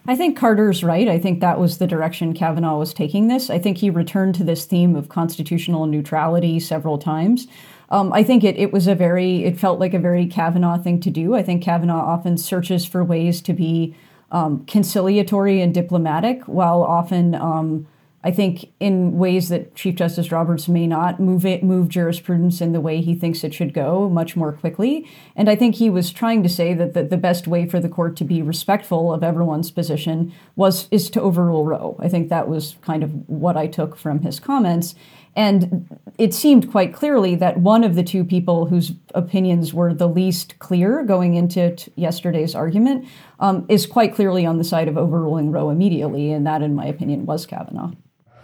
I 0.06 0.16
think 0.16 0.36
Carter's 0.36 0.82
right. 0.82 1.08
I 1.08 1.18
think 1.18 1.40
that 1.40 1.60
was 1.60 1.78
the 1.78 1.86
direction 1.86 2.34
Kavanaugh 2.34 2.78
was 2.78 2.92
taking 2.92 3.28
this. 3.28 3.50
I 3.50 3.58
think 3.58 3.78
he 3.78 3.88
returned 3.88 4.34
to 4.36 4.44
this 4.44 4.64
theme 4.64 4.96
of 4.96 5.08
constitutional 5.08 5.86
neutrality 5.86 6.58
several 6.58 6.98
times. 6.98 7.46
Um, 7.90 8.12
I 8.12 8.24
think 8.24 8.42
it, 8.42 8.56
it 8.56 8.72
was 8.72 8.88
a 8.88 8.94
very, 8.94 9.44
it 9.44 9.60
felt 9.60 9.78
like 9.78 9.94
a 9.94 9.98
very 9.98 10.26
Kavanaugh 10.26 10.78
thing 10.78 10.98
to 11.00 11.10
do. 11.10 11.34
I 11.34 11.42
think 11.42 11.62
Kavanaugh 11.62 12.04
often 12.04 12.36
searches 12.36 12.84
for 12.84 13.04
ways 13.04 13.40
to 13.42 13.52
be 13.52 13.94
um, 14.32 14.64
conciliatory 14.66 15.60
and 15.60 15.72
diplomatic 15.72 16.42
while 16.44 16.82
often 16.82 17.34
um, 17.34 17.86
I 18.24 18.30
think 18.30 18.72
in 18.78 19.18
ways 19.18 19.48
that 19.48 19.74
Chief 19.74 19.96
Justice 19.96 20.30
Roberts 20.30 20.68
may 20.68 20.86
not 20.86 21.18
move 21.18 21.44
it, 21.44 21.64
move 21.64 21.88
jurisprudence 21.88 22.60
in 22.60 22.72
the 22.72 22.80
way 22.80 23.00
he 23.00 23.14
thinks 23.14 23.42
it 23.42 23.52
should 23.52 23.74
go 23.74 24.08
much 24.08 24.36
more 24.36 24.52
quickly. 24.52 25.08
And 25.34 25.50
I 25.50 25.56
think 25.56 25.74
he 25.74 25.90
was 25.90 26.12
trying 26.12 26.42
to 26.44 26.48
say 26.48 26.72
that 26.74 26.94
the, 26.94 27.02
the 27.02 27.16
best 27.16 27.48
way 27.48 27.66
for 27.68 27.80
the 27.80 27.88
court 27.88 28.16
to 28.16 28.24
be 28.24 28.40
respectful 28.40 29.12
of 29.12 29.24
everyone's 29.24 29.70
position 29.70 30.32
was 30.54 30.88
is 30.90 31.10
to 31.10 31.20
overrule 31.20 31.64
Roe. 31.64 31.96
I 31.98 32.08
think 32.08 32.28
that 32.28 32.48
was 32.48 32.76
kind 32.82 33.02
of 33.02 33.28
what 33.28 33.56
I 33.56 33.66
took 33.66 33.96
from 33.96 34.20
his 34.20 34.38
comments. 34.38 34.94
And 35.34 35.98
it 36.18 36.34
seemed 36.34 36.70
quite 36.70 36.92
clearly 36.92 37.34
that 37.36 37.58
one 37.58 37.84
of 37.84 37.94
the 37.94 38.02
two 38.02 38.22
people 38.22 38.66
whose 38.66 38.92
opinions 39.14 39.72
were 39.72 39.94
the 39.94 40.08
least 40.08 40.58
clear 40.58 41.02
going 41.02 41.34
into 41.34 41.74
t- 41.74 41.90
yesterday's 41.96 42.54
argument 42.54 43.08
um, 43.40 43.64
is 43.68 43.86
quite 43.86 44.14
clearly 44.14 44.44
on 44.44 44.58
the 44.58 44.64
side 44.64 44.88
of 44.88 44.98
overruling 44.98 45.50
Roe 45.50 45.70
immediately. 45.70 46.32
And 46.32 46.46
that, 46.46 46.60
in 46.60 46.74
my 46.74 46.84
opinion, 46.84 47.24
was 47.24 47.46
Kavanaugh. 47.46 47.92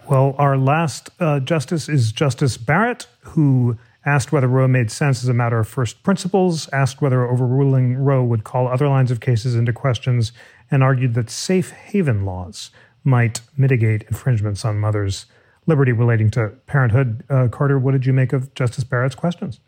Well, 0.09 0.33
our 0.39 0.57
last 0.57 1.11
uh, 1.19 1.39
justice 1.39 1.87
is 1.87 2.11
Justice 2.11 2.57
Barrett, 2.57 3.05
who 3.19 3.77
asked 4.03 4.31
whether 4.31 4.47
Roe 4.47 4.67
made 4.67 4.89
sense 4.89 5.21
as 5.21 5.29
a 5.29 5.35
matter 5.35 5.59
of 5.59 5.67
first 5.67 6.01
principles, 6.01 6.67
asked 6.69 6.99
whether 6.99 7.29
overruling 7.29 7.95
Roe 7.95 8.23
would 8.23 8.43
call 8.43 8.67
other 8.67 8.87
lines 8.87 9.11
of 9.11 9.19
cases 9.19 9.53
into 9.53 9.71
questions, 9.71 10.31
and 10.71 10.81
argued 10.81 11.13
that 11.13 11.29
safe 11.29 11.69
haven 11.69 12.25
laws 12.25 12.71
might 13.03 13.41
mitigate 13.55 14.01
infringements 14.03 14.65
on 14.65 14.79
mothers' 14.79 15.27
liberty 15.67 15.91
relating 15.91 16.31
to 16.31 16.53
parenthood. 16.65 17.23
Uh, 17.29 17.47
Carter, 17.47 17.77
what 17.77 17.91
did 17.91 18.07
you 18.07 18.13
make 18.13 18.33
of 18.33 18.51
Justice 18.55 18.83
Barrett's 18.83 19.13
questions? 19.13 19.59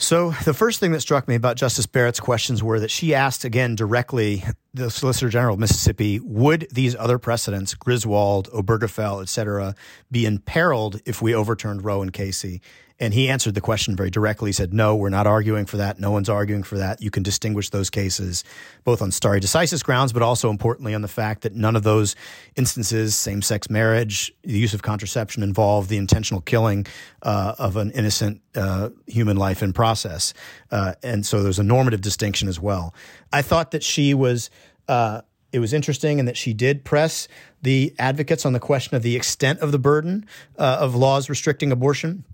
So, 0.00 0.30
the 0.46 0.54
first 0.54 0.80
thing 0.80 0.92
that 0.92 1.00
struck 1.00 1.28
me 1.28 1.34
about 1.34 1.58
Justice 1.58 1.84
Barrett's 1.84 2.20
questions 2.20 2.62
were 2.62 2.80
that 2.80 2.90
she 2.90 3.14
asked 3.14 3.44
again 3.44 3.74
directly 3.74 4.42
the 4.72 4.90
Solicitor 4.90 5.28
General 5.28 5.52
of 5.52 5.60
Mississippi 5.60 6.18
would 6.20 6.66
these 6.72 6.96
other 6.96 7.18
precedents, 7.18 7.74
Griswold, 7.74 8.48
Obergefell, 8.50 9.20
et 9.20 9.28
cetera, 9.28 9.74
be 10.10 10.24
imperiled 10.24 11.02
if 11.04 11.20
we 11.20 11.34
overturned 11.34 11.84
Roe 11.84 12.00
and 12.00 12.14
Casey? 12.14 12.62
And 13.00 13.14
he 13.14 13.30
answered 13.30 13.54
the 13.54 13.62
question 13.62 13.96
very 13.96 14.10
directly. 14.10 14.50
He 14.50 14.52
said, 14.52 14.74
No, 14.74 14.94
we're 14.94 15.08
not 15.08 15.26
arguing 15.26 15.64
for 15.64 15.78
that. 15.78 15.98
No 15.98 16.10
one's 16.10 16.28
arguing 16.28 16.62
for 16.62 16.76
that. 16.78 17.00
You 17.00 17.10
can 17.10 17.22
distinguish 17.22 17.70
those 17.70 17.88
cases 17.88 18.44
both 18.84 19.00
on 19.00 19.10
stare 19.10 19.40
decisis 19.40 19.82
grounds, 19.82 20.12
but 20.12 20.22
also 20.22 20.50
importantly 20.50 20.94
on 20.94 21.00
the 21.00 21.08
fact 21.08 21.42
that 21.42 21.54
none 21.54 21.76
of 21.76 21.82
those 21.82 22.14
instances, 22.56 23.16
same 23.16 23.40
sex 23.40 23.70
marriage, 23.70 24.32
the 24.42 24.58
use 24.58 24.74
of 24.74 24.82
contraception, 24.82 25.42
involve 25.42 25.88
the 25.88 25.96
intentional 25.96 26.42
killing 26.42 26.86
uh, 27.22 27.54
of 27.58 27.76
an 27.76 27.90
innocent 27.92 28.42
uh, 28.54 28.90
human 29.06 29.38
life 29.38 29.62
in 29.62 29.72
process. 29.72 30.34
Uh, 30.70 30.92
and 31.02 31.24
so 31.24 31.42
there's 31.42 31.58
a 31.58 31.64
normative 31.64 32.02
distinction 32.02 32.48
as 32.48 32.60
well. 32.60 32.94
I 33.32 33.42
thought 33.42 33.70
that 33.70 33.82
she 33.82 34.14
was. 34.14 34.50
Uh, 34.88 35.22
it 35.52 35.58
was 35.58 35.72
interesting 35.72 36.20
and 36.20 36.28
that 36.28 36.36
she 36.36 36.52
did 36.52 36.84
press 36.84 37.26
the 37.60 37.92
advocates 37.98 38.46
on 38.46 38.52
the 38.52 38.60
question 38.60 38.96
of 38.96 39.02
the 39.02 39.16
extent 39.16 39.58
of 39.58 39.72
the 39.72 39.80
burden 39.80 40.24
uh, 40.56 40.78
of 40.80 40.94
laws 40.94 41.28
restricting 41.28 41.72
abortion. 41.72 42.24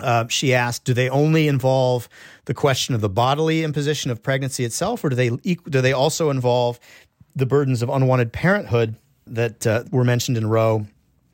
Uh, 0.00 0.26
she 0.28 0.54
asked, 0.54 0.84
do 0.84 0.92
they 0.92 1.08
only 1.08 1.48
involve 1.48 2.08
the 2.44 2.54
question 2.54 2.94
of 2.94 3.00
the 3.00 3.08
bodily 3.08 3.64
imposition 3.64 4.10
of 4.10 4.22
pregnancy 4.22 4.64
itself, 4.64 5.04
or 5.04 5.08
do 5.08 5.16
they 5.16 5.30
do 5.30 5.80
they 5.80 5.92
also 5.92 6.30
involve 6.30 6.78
the 7.34 7.46
burdens 7.46 7.82
of 7.82 7.88
unwanted 7.88 8.32
parenthood 8.32 8.96
that 9.26 9.66
uh, 9.66 9.84
were 9.90 10.04
mentioned 10.04 10.36
in 10.36 10.46
Roe? 10.48 10.86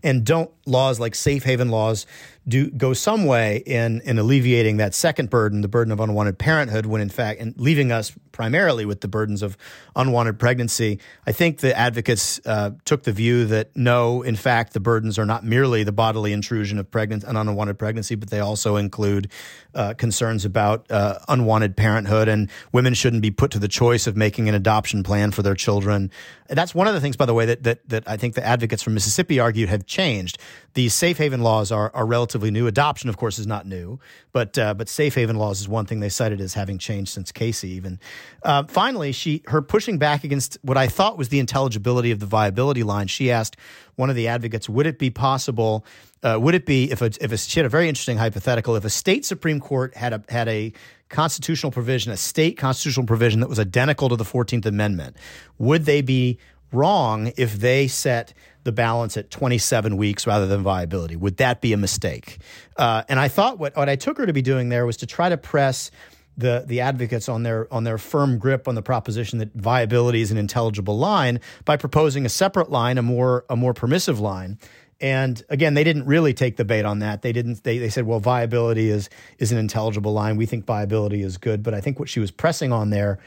And 0.04 0.24
don't 0.24 0.50
laws 0.66 0.98
like 0.98 1.14
safe 1.14 1.44
haven 1.44 1.68
laws 1.68 2.06
do 2.46 2.70
go 2.70 2.92
some 2.92 3.24
way 3.24 3.62
in 3.66 4.00
in 4.02 4.18
alleviating 4.18 4.78
that 4.78 4.94
second 4.94 5.30
burden, 5.30 5.60
the 5.60 5.68
burden 5.68 5.92
of 5.92 6.00
unwanted 6.00 6.38
parenthood, 6.38 6.86
when 6.86 7.00
in 7.00 7.08
fact, 7.08 7.40
and 7.40 7.54
leaving 7.56 7.92
us 7.92 8.12
primarily 8.32 8.84
with 8.84 9.00
the 9.00 9.08
burdens 9.08 9.42
of 9.42 9.56
unwanted 9.94 10.38
pregnancy. 10.38 10.98
I 11.26 11.32
think 11.32 11.58
the 11.58 11.76
advocates 11.76 12.40
uh, 12.46 12.70
took 12.84 13.04
the 13.04 13.12
view 13.12 13.44
that 13.46 13.76
no, 13.76 14.22
in 14.22 14.36
fact, 14.36 14.72
the 14.72 14.80
burdens 14.80 15.18
are 15.18 15.26
not 15.26 15.44
merely 15.44 15.84
the 15.84 15.92
bodily 15.92 16.32
intrusion 16.32 16.78
of 16.78 16.90
pregnant 16.90 17.24
and 17.24 17.36
unwanted 17.38 17.78
pregnancy, 17.78 18.14
but 18.14 18.30
they 18.30 18.40
also 18.40 18.76
include 18.76 19.30
uh, 19.74 19.94
concerns 19.94 20.44
about 20.44 20.90
uh, 20.90 21.18
unwanted 21.28 21.76
parenthood, 21.76 22.26
and 22.26 22.50
women 22.72 22.94
shouldn't 22.94 23.22
be 23.22 23.30
put 23.30 23.50
to 23.52 23.58
the 23.58 23.68
choice 23.68 24.06
of 24.06 24.16
making 24.16 24.48
an 24.48 24.54
adoption 24.54 25.02
plan 25.02 25.30
for 25.30 25.42
their 25.42 25.54
children. 25.54 26.10
That's 26.48 26.74
one 26.74 26.88
of 26.88 26.94
the 26.94 27.00
things, 27.00 27.16
by 27.16 27.26
the 27.26 27.34
way, 27.34 27.46
that 27.46 27.62
that 27.62 27.88
that 27.88 28.08
I 28.08 28.16
think 28.16 28.34
the 28.34 28.44
advocates 28.44 28.82
from 28.82 28.94
Mississippi 28.94 29.38
argued 29.38 29.68
have 29.68 29.86
changed. 29.86 30.38
These 30.74 30.94
safe 30.94 31.18
haven 31.18 31.42
laws 31.42 31.70
are 31.70 31.90
are 31.94 32.06
relatively 32.06 32.31
new. 32.38 32.66
Adoption, 32.66 33.08
of 33.08 33.16
course, 33.16 33.38
is 33.38 33.46
not 33.46 33.66
new, 33.66 33.98
but 34.32 34.56
uh, 34.58 34.74
but 34.74 34.88
safe 34.88 35.14
haven 35.14 35.36
laws 35.36 35.60
is 35.60 35.68
one 35.68 35.86
thing 35.86 36.00
they 36.00 36.08
cited 36.08 36.40
as 36.40 36.54
having 36.54 36.78
changed 36.78 37.12
since 37.12 37.32
Casey 37.32 37.70
even. 37.70 37.98
Uh, 38.42 38.64
finally, 38.64 39.12
she 39.12 39.42
her 39.46 39.62
pushing 39.62 39.98
back 39.98 40.24
against 40.24 40.58
what 40.62 40.76
I 40.76 40.86
thought 40.86 41.18
was 41.18 41.28
the 41.28 41.38
intelligibility 41.38 42.10
of 42.10 42.20
the 42.20 42.26
viability 42.26 42.82
line. 42.82 43.06
She 43.06 43.30
asked 43.30 43.56
one 43.96 44.10
of 44.10 44.16
the 44.16 44.28
advocates, 44.28 44.68
"Would 44.68 44.86
it 44.86 44.98
be 44.98 45.10
possible? 45.10 45.84
Uh, 46.22 46.38
would 46.40 46.54
it 46.54 46.66
be 46.66 46.90
if 46.90 47.02
a, 47.02 47.06
if 47.20 47.32
a, 47.32 47.36
she 47.36 47.58
had 47.58 47.66
a 47.66 47.68
very 47.68 47.88
interesting 47.88 48.16
hypothetical 48.16 48.76
if 48.76 48.84
a 48.84 48.90
state 48.90 49.24
supreme 49.24 49.58
court 49.58 49.96
had 49.96 50.12
a 50.12 50.22
had 50.28 50.48
a 50.48 50.72
constitutional 51.08 51.70
provision, 51.70 52.10
a 52.12 52.16
state 52.16 52.56
constitutional 52.56 53.06
provision 53.06 53.40
that 53.40 53.48
was 53.48 53.58
identical 53.58 54.08
to 54.08 54.16
the 54.16 54.24
Fourteenth 54.24 54.66
Amendment, 54.66 55.16
would 55.58 55.84
they 55.84 56.00
be 56.00 56.38
wrong 56.72 57.32
if 57.36 57.54
they 57.54 57.88
set 57.88 58.34
the 58.64 58.72
balance 58.72 59.16
at 59.16 59.30
27 59.30 59.96
weeks 59.96 60.26
rather 60.26 60.46
than 60.46 60.62
viability? 60.62 61.16
Would 61.16 61.38
that 61.38 61.60
be 61.60 61.72
a 61.72 61.76
mistake? 61.76 62.38
Uh, 62.76 63.02
and 63.08 63.18
I 63.18 63.28
thought 63.28 63.58
what, 63.58 63.76
what 63.76 63.88
I 63.88 63.96
took 63.96 64.18
her 64.18 64.26
to 64.26 64.32
be 64.32 64.42
doing 64.42 64.68
there 64.68 64.86
was 64.86 64.96
to 64.98 65.06
try 65.06 65.28
to 65.28 65.36
press 65.36 65.90
the 66.36 66.64
the 66.66 66.80
advocates 66.80 67.28
on 67.28 67.42
their 67.42 67.72
on 67.72 67.84
their 67.84 67.98
firm 67.98 68.38
grip 68.38 68.66
on 68.66 68.74
the 68.74 68.82
proposition 68.82 69.38
that 69.38 69.52
viability 69.54 70.22
is 70.22 70.30
an 70.30 70.38
intelligible 70.38 70.96
line 70.96 71.40
by 71.66 71.76
proposing 71.76 72.24
a 72.24 72.28
separate 72.28 72.70
line, 72.70 72.96
a 72.96 73.02
more 73.02 73.44
a 73.50 73.56
more 73.56 73.74
permissive 73.74 74.18
line. 74.18 74.58
And 75.00 75.42
again, 75.48 75.74
they 75.74 75.82
didn't 75.82 76.06
really 76.06 76.32
take 76.32 76.56
the 76.56 76.64
bait 76.64 76.84
on 76.84 77.00
that. 77.00 77.22
They 77.22 77.32
didn't. 77.32 77.64
They, 77.64 77.78
they 77.78 77.88
said, 77.88 78.06
well, 78.06 78.20
viability 78.20 78.88
is 78.88 79.10
is 79.38 79.50
an 79.50 79.58
intelligible 79.58 80.12
line. 80.12 80.36
We 80.36 80.46
think 80.46 80.64
viability 80.64 81.22
is 81.22 81.36
good. 81.36 81.62
But 81.62 81.74
I 81.74 81.80
think 81.80 81.98
what 81.98 82.08
she 82.08 82.20
was 82.20 82.30
pressing 82.30 82.72
on 82.72 82.90
there 82.90 83.18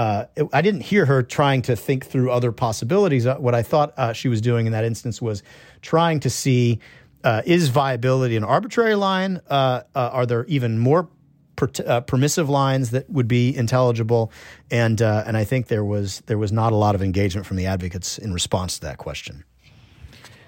uh, 0.00 0.24
it, 0.34 0.48
I 0.54 0.62
didn't 0.62 0.80
hear 0.80 1.04
her 1.04 1.22
trying 1.22 1.60
to 1.60 1.76
think 1.76 2.06
through 2.06 2.30
other 2.30 2.52
possibilities. 2.52 3.26
Uh, 3.26 3.36
what 3.36 3.54
I 3.54 3.62
thought 3.62 3.92
uh, 3.98 4.14
she 4.14 4.28
was 4.28 4.40
doing 4.40 4.64
in 4.64 4.72
that 4.72 4.82
instance 4.82 5.20
was 5.20 5.42
trying 5.82 6.20
to 6.20 6.30
see 6.30 6.78
uh, 7.22 7.42
is 7.44 7.68
viability 7.68 8.34
an 8.34 8.42
arbitrary 8.42 8.94
line? 8.94 9.42
Uh, 9.50 9.82
are 9.94 10.24
there 10.24 10.46
even 10.46 10.78
more 10.78 11.10
per- 11.56 12.00
permissive 12.00 12.48
lines 12.48 12.92
that 12.92 13.10
would 13.10 13.28
be 13.28 13.54
intelligible? 13.54 14.32
And 14.70 15.02
and 15.02 15.36
I 15.36 15.44
think 15.44 15.66
there 15.66 15.84
was 15.84 16.22
there 16.24 16.38
was 16.38 16.50
not 16.50 16.72
a 16.72 16.76
lot 16.76 16.94
of 16.94 17.02
engagement 17.02 17.46
from 17.46 17.58
the 17.58 17.66
advocates 17.66 18.16
in 18.16 18.32
response 18.32 18.78
to 18.78 18.86
that 18.86 18.96
question. 18.96 19.44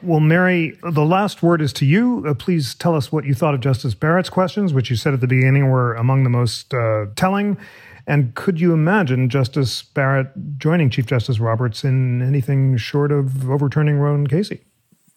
Well, 0.01 0.21
Mary, 0.21 0.79
the 0.83 1.05
last 1.05 1.43
word 1.43 1.61
is 1.61 1.75
to 1.75 1.85
you. 1.85 2.25
Uh, 2.27 2.33
please 2.33 2.75
tell 2.75 2.97
us 2.97 3.13
what 3.13 3.27
you 3.27 3.35
thought 3.35 3.53
of 3.53 3.61
Justice 3.61 3.95
Barrett's 3.95 4.31
questions, 4.31 4.73
which 4.73 4.89
you 4.89 4.97
said 4.97 5.13
at 5.13 5.21
the 5.21 5.29
beginning 5.29 5.71
were 5.71 5.95
among 5.95 6.25
the 6.25 6.31
most 6.31 6.73
uh, 6.73 7.07
telling. 7.17 7.59
And 8.07 8.35
could 8.35 8.61
you 8.61 8.73
imagine 8.73 9.29
Justice 9.29 9.83
Barrett 9.83 10.29
joining 10.59 10.91
Chief 10.91 11.07
Justice 11.07 11.39
Roberts 11.39 11.85
in 11.85 12.23
anything 12.23 12.77
short 12.77 13.13
of 13.13 13.49
overturning 13.49 13.99
Roe 13.99 14.15
and 14.15 14.29
Casey? 14.29 14.63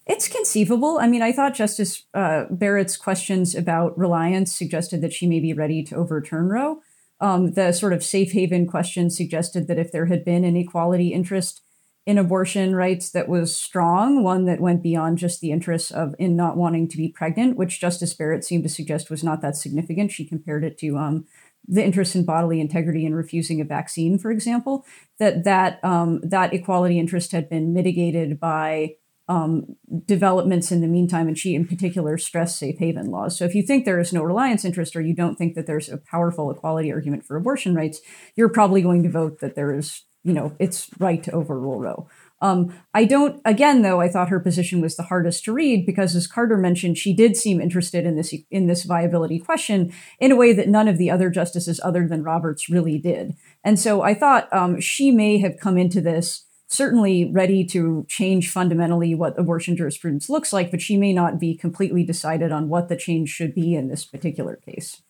It's 0.06 0.28
conceivable. 0.28 1.00
I 1.00 1.08
mean, 1.08 1.24
I 1.24 1.32
thought 1.32 1.56
Justice 1.56 2.04
uh, 2.14 2.46
Barrett's 2.52 2.96
questions 2.96 3.56
about 3.56 3.98
reliance 3.98 4.56
suggested 4.56 5.02
that 5.02 5.14
she 5.14 5.26
may 5.26 5.40
be 5.40 5.54
ready 5.54 5.84
to 5.84 5.96
overturn 5.96 6.48
Roe. 6.48 6.82
Um, 7.20 7.54
the 7.54 7.72
sort 7.72 7.94
of 7.94 8.04
safe 8.04 8.34
haven 8.34 8.68
question 8.68 9.10
suggested 9.10 9.68
that 9.68 9.80
if 9.80 9.92
there 9.92 10.06
had 10.06 10.24
been 10.24 10.44
an 10.44 10.56
equality 10.56 11.12
interest 11.14 11.62
in 12.06 12.20
abortion 12.20 12.76
rights 12.76 13.10
that 13.12 13.28
was 13.28 13.56
strong, 13.56 14.22
one 14.22 14.46
that 14.46 14.62
went 14.62 14.84
beyond 14.84 15.18
just 15.18 15.42
the 15.42 15.52
interests 15.52 15.90
of 15.90 16.14
in 16.20 16.36
not 16.36 16.56
wanting 16.56 16.88
to 16.90 16.98
be 16.98 17.10
pregnant, 17.10 17.58
which 17.58 17.80
Justice 17.80 18.14
Barrett 18.14 18.44
seemed 18.44 18.64
to 18.64 18.70
suggest 18.70 19.10
was 19.10 19.24
not 19.24 19.42
that 19.42 19.56
significant. 19.56 20.12
She 20.12 20.26
compared 20.26 20.64
it 20.64 20.78
to 20.80 20.98
um, 20.98 21.26
the 21.68 21.84
interest 21.84 22.16
in 22.16 22.26
bodily 22.26 22.59
integrity 22.61 23.05
and 23.05 23.16
refusing 23.16 23.61
a 23.61 23.66
vaccine, 23.66 24.18
for 24.18 24.32
example, 24.32 24.86
that 25.20 25.43
that 25.43 25.84
um, 25.84 26.22
that 26.22 26.53
equality 26.53 26.99
interest 26.99 27.32
had 27.32 27.49
been 27.49 27.74
mitigated 27.74 28.39
by 28.39 28.95
um, 29.28 29.76
developments 30.05 30.72
in 30.72 30.82
the 30.82 30.88
meantime, 30.88 31.28
and 31.28 31.38
she 31.38 31.55
in 31.55 31.68
particular 31.68 32.18
stressed 32.18 32.59
safe 32.59 32.78
haven 32.78 33.09
laws. 33.09 33.38
So 33.38 33.45
if 33.45 33.55
you 33.55 33.63
think 33.63 33.86
there 33.86 33.99
is 33.99 34.13
no 34.13 34.22
reliance 34.22 34.66
interest 34.66 34.95
or 34.95 35.01
you 35.01 35.16
don't 35.16 35.36
think 35.36 35.55
that 35.55 35.66
there's 35.66 35.89
a 35.89 35.97
powerful 35.97 36.51
equality 36.51 36.91
argument 36.91 37.26
for 37.26 37.36
abortion 37.36 37.74
rights, 37.74 38.01
you're 38.36 38.49
probably 38.49 38.82
going 38.82 39.03
to 39.03 39.09
vote 39.09 39.39
that 39.39 39.55
there 39.55 39.74
is, 39.74 40.03
you 40.24 40.34
know, 40.34 40.55
it's 40.59 40.89
right 40.99 41.24
to 41.24 41.32
overrule 41.32 41.80
Roe. 41.80 42.07
Um, 42.42 42.74
I 42.94 43.06
don't. 43.06 43.42
Again, 43.46 43.82
though, 43.82 44.02
I 44.02 44.10
thought 44.10 44.30
her 44.30 44.40
position 44.40 44.82
was 44.82 44.96
the 44.96 45.04
hardest 45.04 45.46
to 45.46 45.54
read 45.54 45.86
because, 45.86 46.16
as 46.16 46.28
Carter 46.28 46.58
mentioned, 46.58 46.98
she 46.98 47.14
did 47.14 47.38
seem 47.38 47.62
interested 47.62 48.06
in 48.06 48.16
this 48.18 48.34
in 48.52 48.68
this 48.68 48.84
viability 48.84 49.40
question 49.40 49.94
in 50.20 50.32
a 50.32 50.36
way 50.36 50.54
that 50.54 50.68
none 50.68 50.88
of 50.88 50.98
the 50.98 51.10
other 51.10 51.30
justices, 51.30 51.80
other 51.84 52.08
than 52.08 52.24
Roberts, 52.24 52.70
really 52.70 52.98
did. 52.98 53.36
And 53.64 53.80
so 53.80 54.02
I 54.02 54.14
thought 54.14 54.54
um, 54.54 54.82
she 54.82 55.12
may 55.12 55.38
have 55.40 55.58
come 55.60 55.78
into 55.78 56.02
this 56.02 56.46
certainly 56.68 57.32
ready 57.32 57.64
to 57.64 58.06
change 58.10 58.52
fundamentally 58.52 59.16
what 59.16 59.40
abortion 59.40 59.78
jurisprudence 59.78 60.30
looks 60.30 60.52
like, 60.52 60.72
but 60.72 60.82
she 60.82 60.98
may 60.98 61.14
not 61.14 61.40
be 61.40 61.56
completely 61.56 62.04
decided 62.04 62.52
on 62.52 62.70
what 62.70 62.90
the 62.90 62.96
change 62.96 63.30
should 63.30 63.54
be 63.54 63.76
in 63.76 63.88
this 63.88 64.04
particular 64.06 64.58
case. 64.58 65.02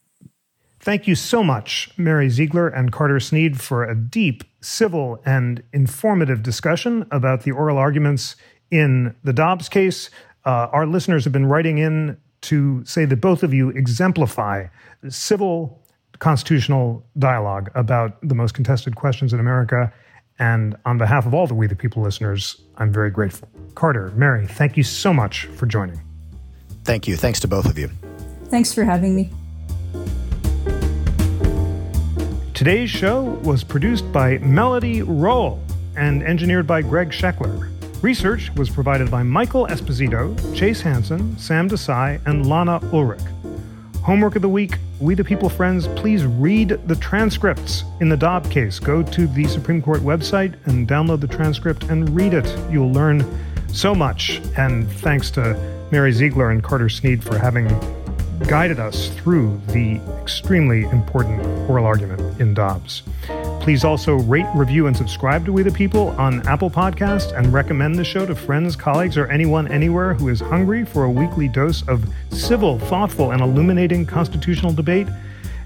Thank 0.80 1.08
you 1.08 1.16
so 1.16 1.44
much, 1.44 1.90
Mary 1.98 2.30
Ziegler 2.30 2.68
and 2.68 2.92
Carter 2.92 3.20
Snead, 3.20 3.60
for 3.60 3.84
a 3.84 3.96
deep, 3.96 4.44
civil, 4.66 5.22
and 5.26 5.62
informative 5.74 6.42
discussion 6.42 7.06
about 7.12 7.44
the 7.44 7.52
oral 7.52 7.78
arguments 7.78 8.36
in 8.72 9.16
the 9.24 9.34
Dobbs 9.34 9.70
case. 9.70 10.10
Uh, 10.46 10.68
our 10.72 10.86
listeners 10.86 11.24
have 11.24 11.34
been 11.34 11.46
writing 11.46 11.78
in 11.78 12.18
to 12.42 12.84
say 12.86 13.06
that 13.06 13.18
both 13.18 13.44
of 13.44 13.54
you 13.54 13.70
exemplify 13.70 14.68
civil 15.10 15.82
constitutional 16.20 17.06
dialogue 17.18 17.70
about 17.76 18.18
the 18.28 18.36
most 18.36 18.54
contested 18.54 18.96
questions 18.96 19.34
in 19.34 19.40
America. 19.40 19.92
And 20.40 20.76
on 20.86 20.98
behalf 20.98 21.26
of 21.26 21.34
all 21.34 21.48
the 21.48 21.56
We 21.56 21.68
the 21.68 21.76
People 21.76 22.02
listeners, 22.04 22.62
I'm 22.78 22.92
very 22.92 23.10
grateful. 23.10 23.50
Carter, 23.74 24.12
Mary, 24.16 24.48
thank 24.48 24.78
you 24.78 24.84
so 24.84 25.14
much 25.14 25.46
for 25.46 25.66
joining. 25.66 26.02
Thank 26.84 27.08
you. 27.08 27.16
Thanks 27.16 27.40
to 27.42 27.48
both 27.48 27.66
of 27.66 27.78
you. 27.78 27.90
Thanks 28.46 28.74
for 28.74 28.84
having 28.84 29.16
me. 29.16 29.32
Today's 32.56 32.90
show 32.90 33.22
was 33.44 33.66
produced 33.66 34.10
by 34.14 34.38
Melody 34.38 35.02
Rowell 35.02 35.62
and 35.98 36.24
engineered 36.24 36.66
by 36.66 36.82
Greg 36.82 37.10
Scheckler. 37.10 37.70
Research 38.02 38.50
was 38.56 38.70
provided 38.70 39.12
by 39.12 39.24
Michael 39.24 39.68
Esposito, 39.68 40.34
Chase 40.56 40.80
Hansen, 40.80 41.38
Sam 41.38 41.68
Desai, 41.70 42.26
and 42.26 42.48
Lana 42.48 42.80
Ulrich. 42.94 43.20
Homework 44.04 44.38
of 44.38 44.42
the 44.42 44.48
week 44.48 44.78
We 45.02 45.16
the 45.16 45.24
People 45.26 45.50
friends, 45.50 45.90
please 46.00 46.26
read 46.26 46.80
the 46.88 46.96
transcripts 46.96 47.84
in 48.00 48.08
the 48.08 48.16
Dobbs 48.16 48.48
case. 48.48 48.80
Go 48.80 49.04
to 49.04 49.28
the 49.28 49.44
Supreme 49.50 49.82
Court 49.82 50.00
website 50.00 50.56
and 50.66 50.88
download 50.88 51.20
the 51.20 51.28
transcript 51.28 51.84
and 51.90 52.16
read 52.16 52.34
it. 52.34 52.48
You'll 52.72 52.94
learn 52.94 53.26
so 53.68 53.94
much. 53.94 54.40
And 54.56 54.90
thanks 54.90 55.30
to 55.32 55.60
Mary 55.92 56.14
Ziegler 56.14 56.52
and 56.52 56.64
Carter 56.64 56.88
Snead 56.88 57.22
for 57.22 57.38
having 57.38 57.68
guided 58.48 58.80
us 58.80 59.10
through 59.10 59.60
the 59.68 60.00
extremely 60.22 60.84
important 60.84 61.42
oral 61.70 61.86
argument 61.86 62.40
in 62.40 62.54
Dobbs. 62.54 63.04
Please 63.62 63.84
also 63.84 64.16
rate, 64.16 64.46
review, 64.56 64.88
and 64.88 64.96
subscribe 64.96 65.46
to 65.46 65.52
We 65.52 65.64
the 65.64 65.72
People 65.72 66.10
on 66.20 66.48
Apple 66.48 66.70
Podcast 66.70 67.36
and 67.38 67.52
recommend 67.52 67.96
the 67.96 68.04
show 68.04 68.26
to 68.26 68.36
friends, 68.36 68.76
colleagues, 68.76 69.18
or 69.18 69.28
anyone 69.28 69.68
anywhere 69.72 70.14
who 70.14 70.30
is 70.30 70.40
hungry 70.40 70.86
for 70.86 71.06
a 71.06 71.10
weekly 71.10 71.48
dose 71.48 71.88
of 71.88 72.08
civil, 72.30 72.78
thoughtful, 72.78 73.32
and 73.32 73.42
illuminating 73.42 74.06
constitutional 74.06 74.72
debate. 74.72 75.08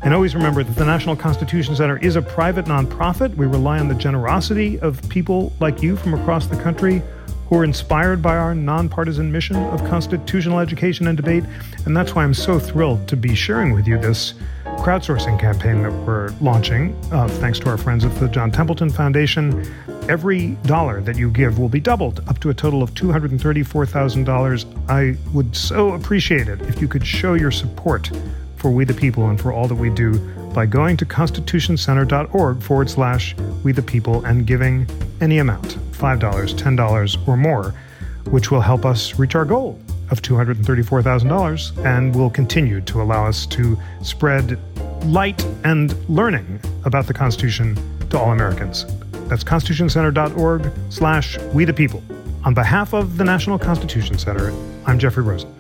And 0.02 0.14
always 0.14 0.34
remember 0.34 0.64
that 0.64 0.76
the 0.78 0.86
National 0.86 1.16
Constitution 1.16 1.76
Center 1.76 1.98
is 1.98 2.16
a 2.16 2.22
private 2.22 2.66
nonprofit. 2.66 3.36
We 3.36 3.48
rely 3.48 3.80
on 3.80 3.90
the 3.90 3.96
generosity 3.96 4.80
of 4.80 5.08
people 5.10 5.52
like 5.60 5.84
you 5.84 5.98
from 5.98 6.14
across 6.14 6.48
the 6.48 6.56
country 6.62 7.02
who 7.50 7.58
are 7.58 7.64
inspired 7.64 8.22
by 8.22 8.38
our 8.38 8.56
nonpartisan 8.56 9.32
mission 9.32 9.58
of 9.58 9.84
constitutional 9.90 10.60
education 10.60 11.08
and 11.08 11.18
debate. 11.18 11.44
And 11.86 11.98
that's 11.98 12.16
why 12.16 12.24
I'm 12.24 12.34
so 12.34 12.60
thrilled 12.60 13.08
to 13.10 13.18
be 13.18 13.36
sharing 13.36 13.74
with 13.74 13.88
you 13.88 13.98
this 13.98 14.36
crowdsourcing 14.78 15.40
campaign 15.40 15.84
that 15.84 15.92
we're 15.92 16.30
launching, 16.42 16.96
uh, 17.12 17.28
thanks 17.28 17.60
to 17.60 17.70
our 17.70 17.78
friends 17.78 18.06
at 18.06 18.16
the 18.16 18.28
John 18.28 18.52
Templeton 18.52 18.90
Foundation. 18.90 19.66
Every 20.08 20.58
dollar 20.64 21.02
that 21.02 21.18
you 21.18 21.30
give 21.30 21.60
will 21.60 21.70
be 21.70 21.80
doubled 21.80 22.22
up 22.28 22.40
to 22.40 22.50
a 22.50 22.54
total 22.54 22.82
of 22.82 22.94
$234,000. 22.94 24.90
I 24.90 25.18
would 25.34 25.56
so 25.56 25.92
appreciate 25.92 26.48
it 26.48 26.62
if 26.62 26.82
you 26.82 26.88
could 26.88 27.06
show 27.06 27.34
your 27.34 27.52
support 27.52 28.10
for 28.56 28.72
We 28.72 28.86
the 28.86 28.94
People 28.94 29.30
and 29.30 29.40
for 29.40 29.54
all 29.54 29.68
that 29.68 29.76
we 29.76 29.90
do 29.90 30.18
by 30.54 30.66
going 30.66 30.98
to 30.98 31.06
constitutioncenter.org 31.06 32.62
forward 32.62 32.90
slash 32.90 33.36
We 33.64 33.72
the 33.72 33.82
People 33.82 34.26
and 34.26 34.48
giving 34.48 34.88
any 35.22 35.40
amount. 35.40 35.78
$5, 35.92 36.20
$10, 36.20 37.28
or 37.28 37.38
more, 37.38 37.74
which 38.32 38.52
will 38.52 38.62
help 38.62 38.86
us 38.86 39.20
reach 39.20 39.36
our 39.36 39.46
goal 39.46 39.80
of 40.12 40.22
$234,000 40.22 41.86
and 41.86 42.16
will 42.16 42.30
continue 42.30 42.82
to 42.82 43.02
allow 43.02 43.26
us 43.26 43.46
to 43.48 43.78
spread 44.02 44.60
light 45.06 45.44
and 45.64 45.96
learning 46.10 46.60
about 46.86 47.08
the 47.08 47.14
Constitution 47.14 47.78
to 48.10 48.18
all 48.18 48.32
Americans. 48.32 48.86
That's 49.28 49.44
constitutioncenter.org 49.44 50.72
slash 50.90 51.38
we 51.54 51.66
the 51.66 51.74
people. 51.74 52.04
On 52.46 52.54
behalf 52.54 52.94
of 52.94 53.18
the 53.18 53.24
National 53.24 53.60
Constitution 53.60 54.18
Center, 54.18 54.52
I'm 54.86 54.98
Jeffrey 54.98 55.24
Rosen. 55.24 55.59